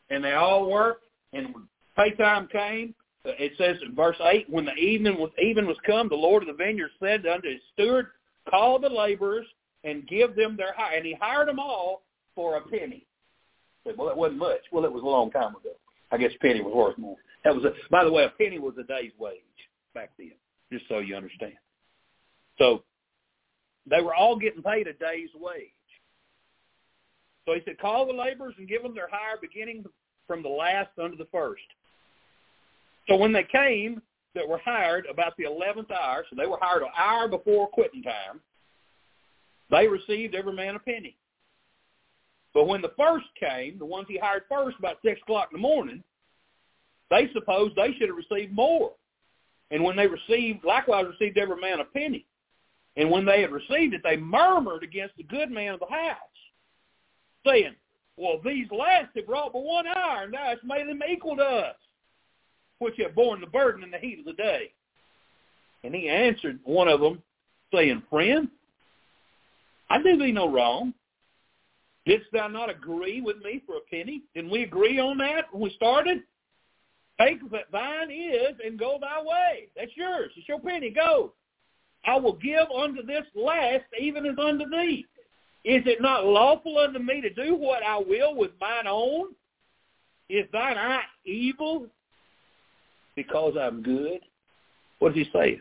And 0.08 0.24
they 0.24 0.32
all 0.32 0.70
worked, 0.70 1.04
and 1.32 1.54
when 1.54 1.68
pay 1.96 2.12
time 2.16 2.48
came, 2.48 2.94
uh, 3.26 3.32
it 3.38 3.52
says 3.58 3.76
in 3.86 3.94
verse 3.94 4.16
8, 4.20 4.48
when 4.48 4.64
the 4.64 4.74
evening 4.74 5.18
was, 5.18 5.30
even 5.40 5.66
was 5.66 5.76
come, 5.86 6.08
the 6.08 6.14
Lord 6.14 6.42
of 6.42 6.46
the 6.46 6.54
vineyard 6.54 6.90
said 6.98 7.26
unto 7.26 7.50
his 7.50 7.60
steward, 7.74 8.06
call 8.48 8.78
the 8.78 8.88
laborers 8.88 9.46
and 9.84 10.08
give 10.08 10.34
them 10.34 10.56
their 10.56 10.72
hire. 10.74 10.96
And 10.96 11.04
he 11.04 11.14
hired 11.20 11.48
them 11.48 11.58
all 11.58 12.02
for 12.34 12.56
a 12.56 12.62
penny. 12.62 13.06
Said, 13.86 13.96
well, 13.96 14.08
that 14.08 14.16
wasn't 14.16 14.38
much. 14.38 14.60
Well, 14.72 14.84
it 14.84 14.92
was 14.92 15.02
a 15.02 15.06
long 15.06 15.30
time 15.30 15.50
ago. 15.50 15.70
I 16.10 16.18
guess 16.18 16.32
penny 16.40 16.60
was 16.60 16.74
worth 16.74 16.98
more. 16.98 17.16
That 17.44 17.54
was, 17.54 17.64
a, 17.64 17.72
by 17.90 18.04
the 18.04 18.12
way, 18.12 18.24
a 18.24 18.30
penny 18.30 18.58
was 18.58 18.74
a 18.78 18.82
day's 18.82 19.12
wage 19.18 19.40
back 19.94 20.10
then, 20.18 20.32
just 20.72 20.84
so 20.88 20.98
you 20.98 21.16
understand. 21.16 21.54
So 22.58 22.84
they 23.88 24.00
were 24.00 24.14
all 24.14 24.36
getting 24.36 24.62
paid 24.62 24.86
a 24.86 24.92
day's 24.92 25.30
wage. 25.34 25.70
So 27.46 27.54
he 27.54 27.60
said, 27.64 27.78
call 27.78 28.06
the 28.06 28.12
laborers 28.12 28.54
and 28.58 28.68
give 28.68 28.82
them 28.82 28.94
their 28.94 29.08
hire 29.10 29.38
beginning 29.40 29.84
from 30.26 30.42
the 30.42 30.48
last 30.48 30.90
unto 31.02 31.16
the 31.16 31.26
first. 31.32 31.62
So 33.08 33.16
when 33.16 33.32
they 33.32 33.44
came 33.50 34.02
that 34.34 34.46
were 34.46 34.60
hired 34.64 35.06
about 35.10 35.36
the 35.36 35.44
11th 35.44 35.90
hour, 35.90 36.24
so 36.28 36.36
they 36.36 36.46
were 36.46 36.58
hired 36.60 36.82
an 36.82 36.90
hour 36.96 37.26
before 37.26 37.66
quitting 37.68 38.02
time, 38.02 38.40
they 39.70 39.88
received 39.88 40.34
every 40.34 40.52
man 40.52 40.76
a 40.76 40.78
penny. 40.78 41.16
But 42.52 42.66
when 42.66 42.82
the 42.82 42.92
first 42.96 43.26
came, 43.38 43.78
the 43.78 43.84
ones 43.84 44.06
he 44.08 44.18
hired 44.18 44.42
first 44.48 44.78
about 44.78 44.98
6 45.04 45.20
o'clock 45.22 45.48
in 45.52 45.58
the 45.58 45.62
morning, 45.62 46.02
they 47.10 47.28
supposed 47.32 47.76
they 47.76 47.92
should 47.98 48.08
have 48.08 48.16
received 48.16 48.52
more. 48.52 48.92
And 49.70 49.84
when 49.84 49.96
they 49.96 50.06
received, 50.06 50.64
likewise 50.64 51.06
received 51.06 51.38
every 51.38 51.60
man 51.60 51.80
a 51.80 51.84
penny. 51.84 52.26
And 52.96 53.10
when 53.10 53.24
they 53.24 53.40
had 53.40 53.52
received 53.52 53.94
it, 53.94 54.02
they 54.02 54.16
murmured 54.16 54.82
against 54.82 55.16
the 55.16 55.22
good 55.22 55.50
man 55.50 55.74
of 55.74 55.80
the 55.80 55.86
house, 55.86 56.16
saying, 57.46 57.76
well, 58.16 58.40
these 58.44 58.66
last 58.70 59.10
have 59.16 59.28
wrought 59.28 59.52
but 59.52 59.62
one 59.62 59.86
hour, 59.86 60.24
and 60.24 60.34
thou 60.34 60.44
hast 60.44 60.64
made 60.64 60.88
them 60.88 61.00
equal 61.08 61.36
to 61.36 61.42
us, 61.42 61.76
which 62.78 62.96
have 62.98 63.14
borne 63.14 63.40
the 63.40 63.46
burden 63.46 63.84
in 63.84 63.90
the 63.90 63.98
heat 63.98 64.18
of 64.18 64.24
the 64.24 64.32
day. 64.32 64.72
And 65.84 65.94
he 65.94 66.08
answered 66.08 66.58
one 66.64 66.88
of 66.88 67.00
them, 67.00 67.22
saying, 67.72 68.02
Friend, 68.10 68.48
I 69.88 70.02
do 70.02 70.18
thee 70.18 70.32
no 70.32 70.50
wrong. 70.52 70.92
Didst 72.06 72.32
thou 72.32 72.48
not 72.48 72.70
agree 72.70 73.20
with 73.20 73.36
me 73.38 73.62
for 73.66 73.76
a 73.76 73.80
penny? 73.90 74.22
Didn't 74.34 74.50
we 74.50 74.62
agree 74.62 74.98
on 74.98 75.18
that 75.18 75.46
when 75.52 75.62
we 75.62 75.70
started? 75.70 76.22
Take 77.20 77.48
that 77.50 77.70
thine 77.70 78.10
is 78.10 78.56
and 78.64 78.78
go 78.78 78.98
thy 79.00 79.20
way. 79.20 79.68
That's 79.76 79.94
yours. 79.94 80.30
It's 80.36 80.48
your 80.48 80.60
penny. 80.60 80.90
Go. 80.90 81.34
I 82.06 82.16
will 82.16 82.36
give 82.36 82.70
unto 82.74 83.04
this 83.04 83.24
last 83.34 83.84
even 84.00 84.24
as 84.24 84.38
unto 84.38 84.64
thee. 84.70 85.06
Is 85.64 85.82
it 85.84 86.00
not 86.00 86.24
lawful 86.24 86.78
unto 86.78 86.98
me 86.98 87.20
to 87.20 87.28
do 87.28 87.54
what 87.54 87.82
I 87.82 87.98
will 87.98 88.34
with 88.34 88.52
mine 88.58 88.86
own? 88.86 89.34
Is 90.30 90.46
thine 90.52 90.78
eye 90.78 91.02
evil 91.26 91.86
because 93.14 93.54
I'm 93.60 93.82
good? 93.82 94.20
What 95.00 95.12
is 95.12 95.26
he 95.26 95.30
saying? 95.32 95.60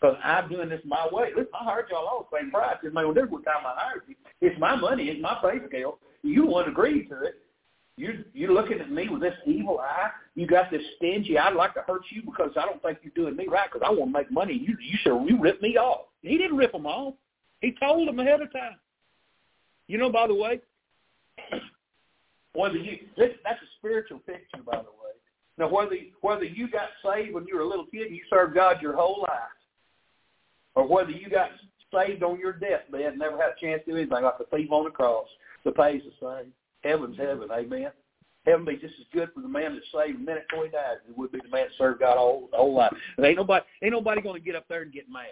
Because 0.00 0.16
I'm 0.22 0.48
doing 0.48 0.68
this 0.68 0.80
my 0.84 1.08
way. 1.10 1.30
Listen, 1.36 1.50
I 1.60 1.64
heard 1.72 1.86
y'all 1.90 2.06
all 2.06 2.28
paying 2.32 2.50
price. 2.50 2.76
It 2.82 2.94
made 2.94 3.02
no 3.02 3.12
difference 3.12 3.32
what 3.32 3.44
time 3.44 3.66
I 3.66 3.74
hired 3.76 4.02
you. 4.06 4.14
It's 4.40 4.58
my 4.60 4.76
money. 4.76 5.04
It's 5.04 5.20
my 5.20 5.36
pay 5.42 5.58
scale. 5.66 5.98
You 6.22 6.46
want 6.46 6.66
to 6.66 6.72
agree 6.72 7.06
to 7.06 7.22
it. 7.22 7.36
You're, 7.96 8.14
you're 8.32 8.52
looking 8.52 8.78
at 8.80 8.92
me 8.92 9.08
with 9.08 9.22
this 9.22 9.34
evil 9.44 9.80
eye. 9.80 10.10
You 10.36 10.46
got 10.46 10.70
this 10.70 10.82
stingy. 10.96 11.36
I'd 11.36 11.54
like 11.54 11.74
to 11.74 11.80
hurt 11.80 12.02
you 12.10 12.22
because 12.22 12.52
I 12.56 12.64
don't 12.64 12.80
think 12.80 12.98
you're 13.02 13.12
doing 13.16 13.36
me 13.36 13.48
right 13.48 13.68
because 13.72 13.84
I 13.84 13.90
want 13.90 14.12
to 14.12 14.18
make 14.18 14.30
money. 14.30 14.54
You, 14.54 14.76
you 14.80 14.96
should 15.02 15.24
you 15.28 15.40
rip 15.40 15.60
me 15.60 15.76
off. 15.76 16.02
He 16.22 16.38
didn't 16.38 16.56
rip 16.56 16.70
them 16.70 16.86
off. 16.86 17.14
He 17.60 17.74
told 17.80 18.06
them 18.06 18.20
ahead 18.20 18.40
of 18.40 18.52
time. 18.52 18.76
You 19.88 19.98
know, 19.98 20.12
by 20.12 20.28
the 20.28 20.34
way, 20.34 20.60
whether 22.52 22.76
you 22.76 22.98
this, 23.16 23.30
that's 23.42 23.60
a 23.60 23.66
spiritual 23.78 24.20
picture, 24.20 24.62
by 24.64 24.76
the 24.76 24.82
way. 24.82 25.14
Now, 25.58 25.68
whether 25.68 25.96
whether 26.20 26.44
you 26.44 26.70
got 26.70 26.90
saved 27.04 27.34
when 27.34 27.46
you 27.46 27.56
were 27.56 27.62
a 27.62 27.68
little 27.68 27.86
kid 27.86 28.12
you 28.12 28.20
served 28.30 28.54
God 28.54 28.80
your 28.80 28.94
whole 28.94 29.22
life, 29.22 29.57
or 30.78 30.86
whether 30.86 31.10
you 31.10 31.28
got 31.28 31.50
saved 31.92 32.22
on 32.22 32.38
your 32.38 32.52
deathbed 32.52 33.00
and 33.00 33.18
never 33.18 33.36
had 33.36 33.50
a 33.50 33.60
chance 33.60 33.82
to 33.84 33.90
do 33.90 33.96
anything 33.96 34.22
like 34.22 34.38
the 34.38 34.44
thief 34.56 34.70
on 34.70 34.84
the 34.84 34.90
cross, 34.90 35.26
the 35.64 35.72
pay's 35.72 36.02
the 36.04 36.12
same. 36.24 36.52
Heaven's 36.84 37.18
heaven, 37.18 37.48
amen. 37.50 37.90
Heaven 38.46 38.64
be 38.64 38.76
just 38.76 38.94
as 39.00 39.06
good 39.12 39.28
for 39.34 39.40
the 39.40 39.48
man 39.48 39.74
that's 39.74 39.86
saved 39.92 40.20
a 40.20 40.22
minute 40.22 40.46
before 40.48 40.66
he 40.66 40.70
dies 40.70 40.98
as 41.04 41.10
it 41.10 41.18
would 41.18 41.32
be 41.32 41.40
the 41.42 41.48
man 41.48 41.66
that 41.66 41.76
served 41.76 41.98
God 41.98 42.16
all 42.16 42.48
whole 42.52 42.76
life. 42.76 42.92
And 43.16 43.26
ain't 43.26 43.36
nobody 43.36 43.64
ain't 43.82 43.92
nobody 43.92 44.22
to 44.22 44.40
get 44.40 44.54
up 44.54 44.66
there 44.68 44.82
and 44.82 44.92
get 44.92 45.10
mad. 45.10 45.26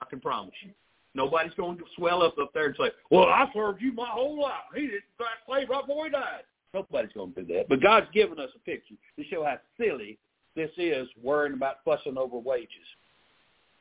I 0.00 0.06
can 0.08 0.20
promise 0.20 0.54
you. 0.62 0.70
Nobody's 1.16 1.54
going 1.54 1.76
to 1.78 1.84
swell 1.96 2.22
up 2.22 2.38
up 2.40 2.52
there 2.54 2.66
and 2.66 2.76
say, 2.78 2.92
"Well, 3.10 3.24
I 3.24 3.50
served 3.52 3.82
you 3.82 3.92
my 3.92 4.08
whole 4.08 4.40
life. 4.40 4.70
He 4.76 4.82
didn't 4.82 5.02
slave 5.46 5.68
right 5.68 5.86
before 5.86 6.04
he 6.06 6.12
died." 6.12 6.44
Nobody's 6.72 7.12
going 7.12 7.34
to 7.34 7.42
do 7.42 7.54
that. 7.54 7.68
But 7.68 7.82
God's 7.82 8.06
given 8.14 8.38
us 8.38 8.50
a 8.54 8.58
picture 8.60 8.94
to 9.16 9.24
show 9.24 9.44
how 9.44 9.58
silly 9.76 10.18
this 10.54 10.70
is, 10.76 11.08
worrying 11.20 11.54
about 11.54 11.78
fussing 11.84 12.16
over 12.16 12.38
wages. 12.38 12.70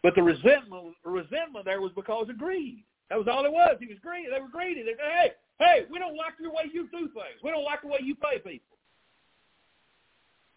But 0.03 0.15
the 0.15 0.21
resentment, 0.21 0.95
resentment 1.05 1.65
there 1.65 1.81
was 1.81 1.93
because 1.95 2.29
of 2.29 2.37
greed. 2.37 2.83
That 3.09 3.17
was 3.17 3.27
all 3.27 3.45
it 3.45 3.51
was. 3.51 3.77
He 3.79 3.87
was 3.87 3.97
greedy. 4.03 4.29
They 4.29 4.39
were 4.39 4.49
greedy. 4.49 4.83
They 4.83 4.91
said, 4.91 5.11
"Hey, 5.11 5.31
hey, 5.59 5.85
we 5.89 5.97
don't 5.97 6.17
like 6.17 6.33
the 6.39 6.49
way 6.49 6.69
you 6.71 6.87
do 6.91 7.07
things. 7.07 7.41
We 7.43 7.51
don't 7.51 7.63
like 7.63 7.81
the 7.81 7.87
way 7.87 7.99
you 8.01 8.15
pay 8.15 8.39
people." 8.39 8.77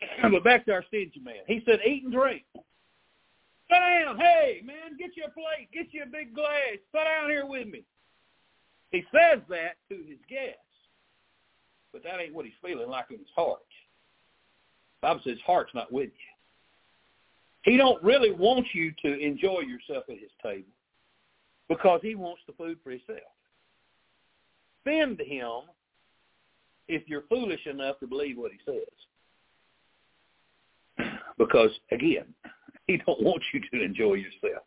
but 0.31 0.45
back 0.45 0.67
to 0.67 0.73
our 0.73 0.85
stingy 0.89 1.21
man. 1.21 1.47
He 1.47 1.63
said, 1.65 1.81
"Eat 1.87 2.05
and 2.05 2.13
drink." 2.13 2.45
Sit 2.55 3.79
down. 3.79 4.19
Hey, 4.19 4.63
man, 4.65 4.97
get 4.99 5.17
you 5.17 5.25
a 5.25 5.31
plate. 5.31 5.71
Get 5.73 5.93
you 5.93 6.03
a 6.05 6.07
big 6.07 6.35
glass. 6.35 6.79
Sit 6.93 7.05
down 7.05 7.31
here 7.31 7.47
with 7.47 7.69
me. 7.69 7.83
He 8.91 9.05
says 9.13 9.41
that 9.49 9.77
to 9.89 9.97
his 9.97 10.19
guests. 10.29 10.61
But 11.93 12.03
that 12.05 12.21
ain't 12.21 12.35
what 12.35 12.45
he's 12.45 12.55
feeling 12.63 12.89
like 12.89 13.07
in 13.11 13.19
his 13.19 13.29
heart. 13.35 13.59
The 15.01 15.09
Bible 15.09 15.21
says 15.25 15.33
his 15.33 15.43
heart's 15.43 15.75
not 15.75 15.93
with 15.93 16.11
you. 16.11 16.36
He 17.67 17.77
don't 17.77 18.03
really 18.03 18.31
want 18.31 18.65
you 18.73 18.93
to 19.03 19.19
enjoy 19.19 19.61
yourself 19.61 20.05
at 20.09 20.19
his 20.19 20.31
table 20.41 20.71
because 21.69 21.99
he 22.01 22.15
wants 22.15 22.41
the 22.47 22.53
food 22.53 22.79
for 22.83 22.91
himself. 22.91 23.19
Offend 24.87 25.21
him 25.21 25.63
if 26.87 27.03
you're 27.09 27.25
foolish 27.29 27.67
enough 27.67 27.99
to 27.99 28.07
believe 28.07 28.39
what 28.39 28.53
he 28.53 28.59
says. 28.65 28.79
Because, 31.39 31.71
again, 31.91 32.33
he 32.87 32.99
don't 33.05 33.21
want 33.21 33.43
you 33.53 33.61
to 33.73 33.85
enjoy 33.85 34.15
yourself. 34.15 34.63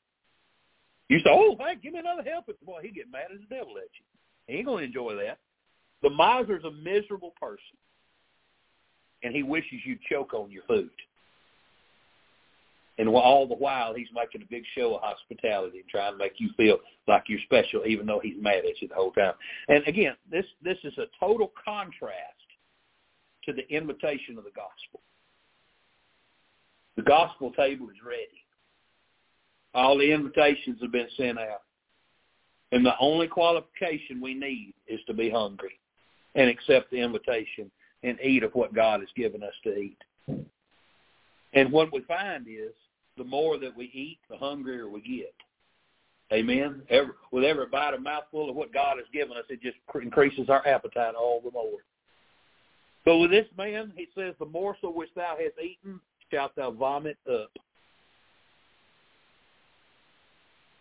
You 1.07 1.19
say, 1.19 1.29
oh, 1.29 1.55
hey, 1.57 1.75
give 1.81 1.93
me 1.93 1.99
another 1.99 2.29
helping. 2.29 2.55
Boy, 2.65 2.81
he 2.83 2.91
get 2.91 3.09
mad 3.09 3.27
as 3.33 3.39
the 3.39 3.55
devil 3.55 3.77
at 3.77 3.89
you. 3.97 4.03
He 4.47 4.55
ain't 4.59 4.67
to 4.67 4.77
enjoy 4.77 5.15
that. 5.15 5.39
The 6.03 6.09
miser's 6.09 6.65
a 6.65 6.71
miserable 6.71 7.33
person, 7.39 7.77
and 9.23 9.33
he 9.33 9.41
wishes 9.41 9.79
you'd 9.85 10.01
choke 10.01 10.33
on 10.33 10.51
your 10.51 10.63
food. 10.67 10.91
And 12.99 13.07
all 13.07 13.47
the 13.47 13.55
while, 13.55 13.93
he's 13.93 14.09
making 14.13 14.41
a 14.41 14.45
big 14.49 14.63
show 14.77 14.95
of 14.95 15.01
hospitality 15.01 15.79
and 15.79 15.87
trying 15.87 16.11
to 16.11 16.17
make 16.17 16.33
you 16.37 16.49
feel 16.57 16.79
like 17.07 17.23
you're 17.27 17.39
special, 17.45 17.85
even 17.87 18.05
though 18.05 18.19
he's 18.21 18.35
mad 18.37 18.65
at 18.65 18.81
you 18.81 18.89
the 18.89 18.93
whole 18.93 19.13
time. 19.13 19.33
And 19.69 19.87
again, 19.87 20.15
this 20.29 20.45
this 20.61 20.77
is 20.83 20.93
a 20.97 21.05
total 21.17 21.53
contrast 21.63 22.13
to 23.45 23.53
the 23.53 23.65
invitation 23.73 24.37
of 24.37 24.43
the 24.43 24.51
gospel. 24.51 24.99
The 26.97 27.03
gospel 27.03 27.53
table 27.53 27.89
is 27.89 27.95
ready. 28.05 28.43
All 29.73 29.97
the 29.97 30.11
invitations 30.11 30.81
have 30.81 30.91
been 30.91 31.07
sent 31.15 31.39
out. 31.39 31.61
And 32.73 32.85
the 32.85 32.95
only 32.99 33.27
qualification 33.27 34.19
we 34.21 34.33
need 34.33 34.73
is 34.87 34.99
to 35.07 35.13
be 35.13 35.29
hungry 35.29 35.79
and 36.35 36.49
accept 36.49 36.91
the 36.91 36.97
invitation 36.97 37.71
and 38.03 38.19
eat 38.21 38.43
of 38.43 38.53
what 38.55 38.75
God 38.75 38.99
has 38.99 39.09
given 39.15 39.41
us 39.41 39.53
to 39.63 39.73
eat. 39.73 39.97
And 41.53 41.71
what 41.71 41.93
we 41.93 42.01
find 42.01 42.45
is 42.47 42.73
the 43.19 43.23
more 43.23 43.59
that 43.59 43.77
we 43.77 43.85
eat, 43.93 44.17
the 44.29 44.37
hungrier 44.37 44.89
we 44.89 45.01
get. 45.01 45.35
Amen. 46.31 46.81
Every, 46.89 47.13
with 47.31 47.43
every 47.43 47.67
bite, 47.67 47.93
a 47.93 47.99
mouthful 47.99 48.49
of 48.49 48.55
what 48.55 48.73
God 48.73 48.97
has 48.97 49.05
given 49.13 49.37
us, 49.37 49.43
it 49.49 49.61
just 49.61 49.77
increases 50.01 50.49
our 50.49 50.65
appetite 50.65 51.15
all 51.15 51.41
the 51.43 51.51
more. 51.51 51.79
But 53.05 53.17
with 53.17 53.31
this 53.31 53.47
man, 53.57 53.91
he 53.95 54.07
says, 54.15 54.35
the 54.39 54.45
morsel 54.45 54.93
which 54.93 55.09
thou 55.15 55.35
hast 55.39 55.55
eaten 55.63 55.99
shalt 56.31 56.55
thou 56.55 56.71
vomit 56.71 57.17
up. 57.29 57.51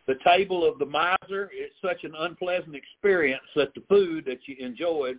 The 0.07 0.17
table 0.25 0.67
of 0.67 0.79
the 0.79 0.87
miser 0.87 1.51
is 1.51 1.71
such 1.83 2.05
an 2.05 2.15
unpleasant 2.19 2.75
experience 2.75 3.43
that 3.57 3.75
the 3.75 3.83
food 3.89 4.25
that 4.27 4.39
you 4.47 4.57
enjoyed 4.59 5.19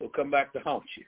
will 0.00 0.08
come 0.08 0.30
back 0.30 0.52
to 0.54 0.60
haunt 0.60 0.84
you. 0.96 1.04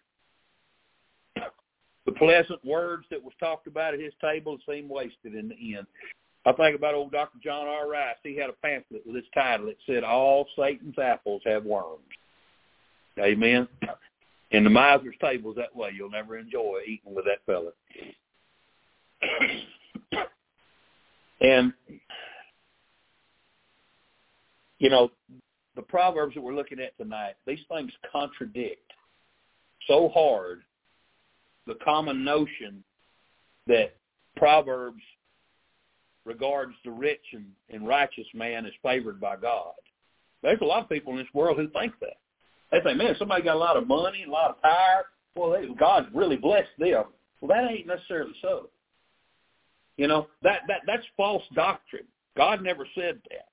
The 2.06 2.12
pleasant 2.12 2.64
words 2.64 3.04
that 3.10 3.22
was 3.22 3.34
talked 3.38 3.66
about 3.66 3.92
at 3.94 4.00
his 4.00 4.14
table 4.20 4.58
seem 4.68 4.88
wasted 4.88 5.34
in 5.34 5.48
the 5.48 5.76
end. 5.76 5.86
I 6.46 6.52
think 6.52 6.76
about 6.76 6.94
old 6.94 7.10
Dr. 7.10 7.38
John 7.42 7.66
R. 7.66 7.88
Rice. 7.88 8.14
He 8.22 8.36
had 8.36 8.48
a 8.48 8.54
pamphlet 8.54 9.02
with 9.04 9.16
this 9.16 9.24
title. 9.34 9.68
It 9.68 9.78
said, 9.84 10.04
All 10.04 10.46
Satan's 10.56 10.98
apples 10.98 11.42
have 11.44 11.64
worms. 11.64 12.04
Amen. 13.18 13.66
And 14.52 14.64
the 14.64 14.70
miser's 14.70 15.16
table 15.20 15.52
that 15.54 15.74
way. 15.74 15.90
You'll 15.94 16.10
never 16.10 16.38
enjoy 16.38 16.80
eating 16.86 17.14
with 17.14 17.24
that 17.24 17.40
fella. 17.44 17.72
and 21.40 21.72
you 24.78 24.90
know, 24.90 25.10
the 25.74 25.82
proverbs 25.82 26.34
that 26.34 26.42
we're 26.42 26.54
looking 26.54 26.78
at 26.78 26.96
tonight, 26.96 27.34
these 27.46 27.64
things 27.68 27.90
contradict 28.12 28.92
so 29.88 30.08
hard 30.10 30.62
the 31.66 31.76
common 31.84 32.24
notion 32.24 32.82
that 33.66 33.96
proverbs 34.36 35.02
regards 36.24 36.74
the 36.84 36.90
rich 36.90 37.22
and, 37.32 37.46
and 37.70 37.86
righteous 37.86 38.26
man 38.34 38.66
as 38.66 38.72
favored 38.82 39.20
by 39.20 39.36
God. 39.36 39.72
There's 40.42 40.60
a 40.60 40.64
lot 40.64 40.82
of 40.82 40.88
people 40.88 41.12
in 41.12 41.18
this 41.18 41.34
world 41.34 41.56
who 41.56 41.68
think 41.70 41.94
that. 42.00 42.18
They 42.70 42.80
think, 42.80 42.98
man, 42.98 43.14
somebody 43.18 43.42
got 43.42 43.56
a 43.56 43.58
lot 43.58 43.76
of 43.76 43.86
money, 43.86 44.24
a 44.26 44.30
lot 44.30 44.50
of 44.50 44.62
power. 44.62 45.06
Well, 45.34 45.50
they, 45.50 45.66
God's 45.74 46.08
really 46.14 46.36
blessed 46.36 46.68
them. 46.78 47.04
Well, 47.40 47.48
that 47.48 47.70
ain't 47.70 47.86
necessarily 47.86 48.32
so. 48.42 48.70
You 49.96 50.08
know, 50.08 50.26
that, 50.42 50.62
that 50.68 50.80
that's 50.86 51.04
false 51.16 51.44
doctrine. 51.54 52.06
God 52.36 52.62
never 52.62 52.86
said 52.94 53.18
that. 53.30 53.48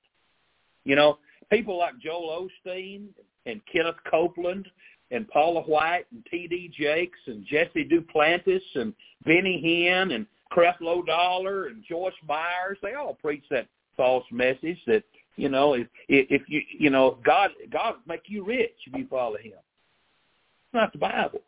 You 0.83 0.95
know, 0.95 1.19
people 1.49 1.77
like 1.77 1.99
Joel 1.99 2.49
Osteen 2.67 3.05
and 3.45 3.61
Kenneth 3.71 3.95
Copeland 4.09 4.67
and 5.13 5.27
Paula 5.27 5.61
White 5.61 6.05
and 6.11 6.25
T.D. 6.29 6.71
Jakes 6.77 7.19
and 7.27 7.45
Jesse 7.45 7.87
Duplantis 7.87 8.61
and 8.75 8.93
Benny 9.25 9.61
Hinn 9.63 10.15
and 10.15 10.25
Creflo 10.51 11.05
Dollar 11.05 11.67
and 11.67 11.83
Joyce 11.87 12.13
Myers, 12.27 12.77
they 12.81 12.95
all 12.95 13.13
preach 13.13 13.43
that 13.51 13.67
false 13.95 14.25
message 14.31 14.79
that 14.87 15.03
you 15.35 15.49
know 15.49 15.73
if 15.73 15.87
if 16.09 16.41
you 16.47 16.61
you 16.79 16.89
know 16.89 17.19
God 17.23 17.51
God 17.71 17.93
will 17.93 18.01
make 18.07 18.23
you 18.25 18.43
rich 18.43 18.75
if 18.87 18.97
you 18.97 19.07
follow 19.07 19.37
Him. 19.37 19.53
It's 19.53 20.73
not 20.73 20.91
the 20.91 20.99
Bible. 20.99 21.41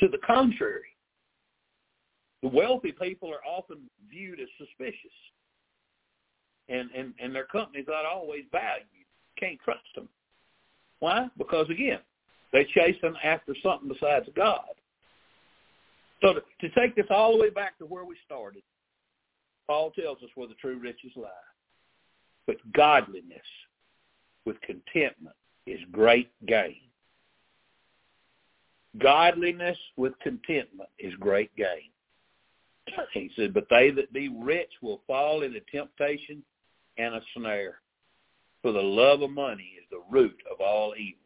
To 0.00 0.08
the 0.08 0.18
contrary, 0.26 0.90
the 2.42 2.48
wealthy 2.48 2.92
people 2.92 3.30
are 3.30 3.44
often 3.46 3.78
viewed 4.10 4.40
as 4.40 4.48
suspicious, 4.58 4.96
and 6.68 6.90
and 6.90 7.14
and 7.20 7.34
their 7.34 7.46
company's 7.46 7.86
not 7.88 8.04
always 8.04 8.44
valued. 8.50 8.86
Can't 9.38 9.58
trust 9.64 9.86
them. 9.94 10.08
Why? 11.00 11.28
Because 11.36 11.68
again, 11.70 12.00
they 12.52 12.64
chase 12.74 12.96
them 13.02 13.16
after 13.22 13.54
something 13.62 13.88
besides 13.88 14.28
God. 14.34 14.60
So 16.22 16.34
to, 16.34 16.40
to 16.60 16.74
take 16.74 16.96
this 16.96 17.06
all 17.10 17.36
the 17.36 17.42
way 17.42 17.50
back 17.50 17.78
to 17.78 17.86
where 17.86 18.04
we 18.04 18.16
started, 18.24 18.62
Paul 19.66 19.90
tells 19.90 20.18
us 20.22 20.30
where 20.34 20.48
the 20.48 20.54
true 20.54 20.78
riches 20.78 21.12
lie. 21.16 21.28
But 22.46 22.56
godliness 22.72 23.38
with 24.44 24.60
contentment 24.62 25.36
is 25.66 25.80
great 25.90 26.30
gain. 26.46 26.80
Godliness 28.98 29.76
with 29.96 30.18
contentment 30.20 30.88
is 30.98 31.12
great 31.20 31.54
gain. 31.56 31.90
He 33.12 33.30
said, 33.36 33.52
but 33.52 33.66
they 33.68 33.90
that 33.90 34.12
be 34.12 34.28
rich 34.28 34.70
will 34.80 35.02
fall 35.06 35.42
into 35.42 35.60
temptation 35.72 36.42
and 36.98 37.14
a 37.16 37.20
snare. 37.36 37.80
For 38.62 38.72
the 38.72 38.82
love 38.82 39.22
of 39.22 39.30
money 39.30 39.74
is 39.78 39.84
the 39.90 40.02
root 40.10 40.36
of 40.50 40.60
all 40.60 40.94
evil. 40.98 41.20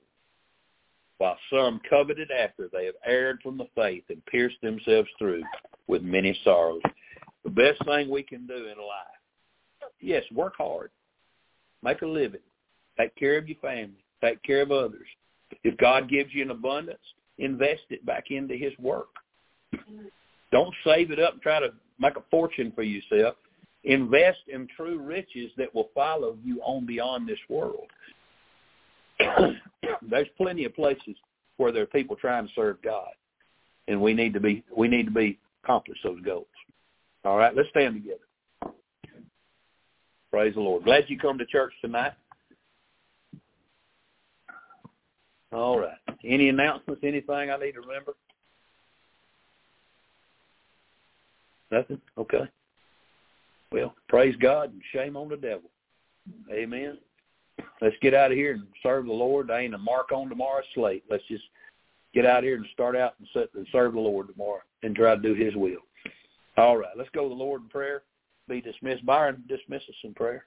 While 1.18 1.38
some 1.52 1.80
coveted 1.88 2.30
after, 2.30 2.68
they 2.72 2.86
have 2.86 2.94
erred 3.04 3.40
from 3.42 3.58
the 3.58 3.68
faith 3.74 4.04
and 4.08 4.24
pierced 4.26 4.60
themselves 4.62 5.08
through 5.18 5.42
with 5.86 6.02
many 6.02 6.38
sorrows. 6.44 6.80
The 7.44 7.50
best 7.50 7.84
thing 7.84 8.08
we 8.08 8.22
can 8.22 8.46
do 8.46 8.54
in 8.54 8.78
life, 8.78 9.90
yes, 10.00 10.24
work 10.32 10.54
hard, 10.56 10.90
make 11.82 12.02
a 12.02 12.06
living, 12.06 12.40
take 12.98 13.14
care 13.16 13.36
of 13.36 13.48
your 13.48 13.58
family, 13.58 14.04
take 14.22 14.42
care 14.42 14.62
of 14.62 14.70
others. 14.70 15.06
If 15.64 15.76
God 15.78 16.08
gives 16.08 16.32
you 16.32 16.42
an 16.42 16.50
abundance, 16.50 16.98
invest 17.38 17.82
it 17.90 18.04
back 18.06 18.30
into 18.30 18.54
his 18.54 18.72
work. 18.78 19.08
Don't 20.52 20.74
save 20.84 21.10
it 21.10 21.18
up 21.18 21.34
and 21.34 21.42
try 21.42 21.60
to 21.60 21.72
make 21.98 22.16
a 22.16 22.22
fortune 22.30 22.72
for 22.74 22.82
yourself. 22.82 23.36
Invest 23.84 24.40
in 24.48 24.68
true 24.76 24.98
riches 24.98 25.50
that 25.56 25.74
will 25.74 25.88
follow 25.94 26.36
you 26.44 26.60
on 26.62 26.84
beyond 26.84 27.28
this 27.28 27.38
world. 27.48 27.88
There's 30.02 30.28
plenty 30.36 30.64
of 30.64 30.74
places 30.74 31.16
where 31.56 31.72
there 31.72 31.82
are 31.82 31.86
people 31.86 32.16
trying 32.16 32.46
to 32.46 32.52
serve 32.54 32.82
God, 32.82 33.10
and 33.88 34.00
we 34.00 34.12
need 34.12 34.34
to 34.34 34.40
be 34.40 34.62
we 34.74 34.88
need 34.88 35.04
to 35.06 35.10
be 35.10 35.38
accomplish 35.62 35.98
those 36.02 36.20
goals. 36.22 36.46
All 37.24 37.36
right, 37.36 37.54
let's 37.54 37.68
stand 37.70 37.94
together. 37.94 38.74
Praise 40.30 40.54
the 40.54 40.60
Lord. 40.60 40.84
Glad 40.84 41.04
you 41.08 41.18
come 41.18 41.38
to 41.38 41.46
church 41.46 41.72
tonight. 41.80 42.12
All 45.52 45.78
right. 45.78 45.98
Any 46.24 46.48
announcements? 46.48 47.02
Anything 47.04 47.50
I 47.50 47.56
need 47.56 47.72
to 47.72 47.80
remember? 47.80 48.12
Nothing? 51.70 52.00
Okay. 52.16 52.48
Well, 53.72 53.94
praise 54.08 54.34
God 54.40 54.72
and 54.72 54.82
shame 54.92 55.16
on 55.16 55.28
the 55.28 55.36
devil. 55.36 55.70
Amen. 56.52 56.98
Let's 57.80 57.96
get 58.02 58.14
out 58.14 58.32
of 58.32 58.36
here 58.36 58.52
and 58.52 58.66
serve 58.82 59.06
the 59.06 59.12
Lord. 59.12 59.48
There 59.48 59.60
ain't 59.60 59.74
a 59.74 59.78
mark 59.78 60.12
on 60.12 60.28
tomorrow's 60.28 60.64
slate. 60.74 61.04
Let's 61.08 61.24
just 61.28 61.44
get 62.14 62.26
out 62.26 62.42
here 62.42 62.56
and 62.56 62.66
start 62.72 62.96
out 62.96 63.14
and, 63.18 63.28
set, 63.32 63.48
and 63.54 63.66
serve 63.70 63.94
the 63.94 64.00
Lord 64.00 64.28
tomorrow 64.28 64.60
and 64.82 64.94
try 64.94 65.14
to 65.14 65.22
do 65.22 65.34
his 65.34 65.54
will. 65.54 65.80
All 66.56 66.76
right, 66.76 66.96
let's 66.96 67.10
go 67.10 67.22
to 67.22 67.28
the 67.28 67.34
Lord 67.34 67.62
in 67.62 67.68
prayer. 67.68 68.02
Be 68.48 68.60
dismissed. 68.60 69.06
Byron, 69.06 69.44
dismiss 69.48 69.82
us 69.88 69.94
in 70.02 70.14
prayer. 70.14 70.44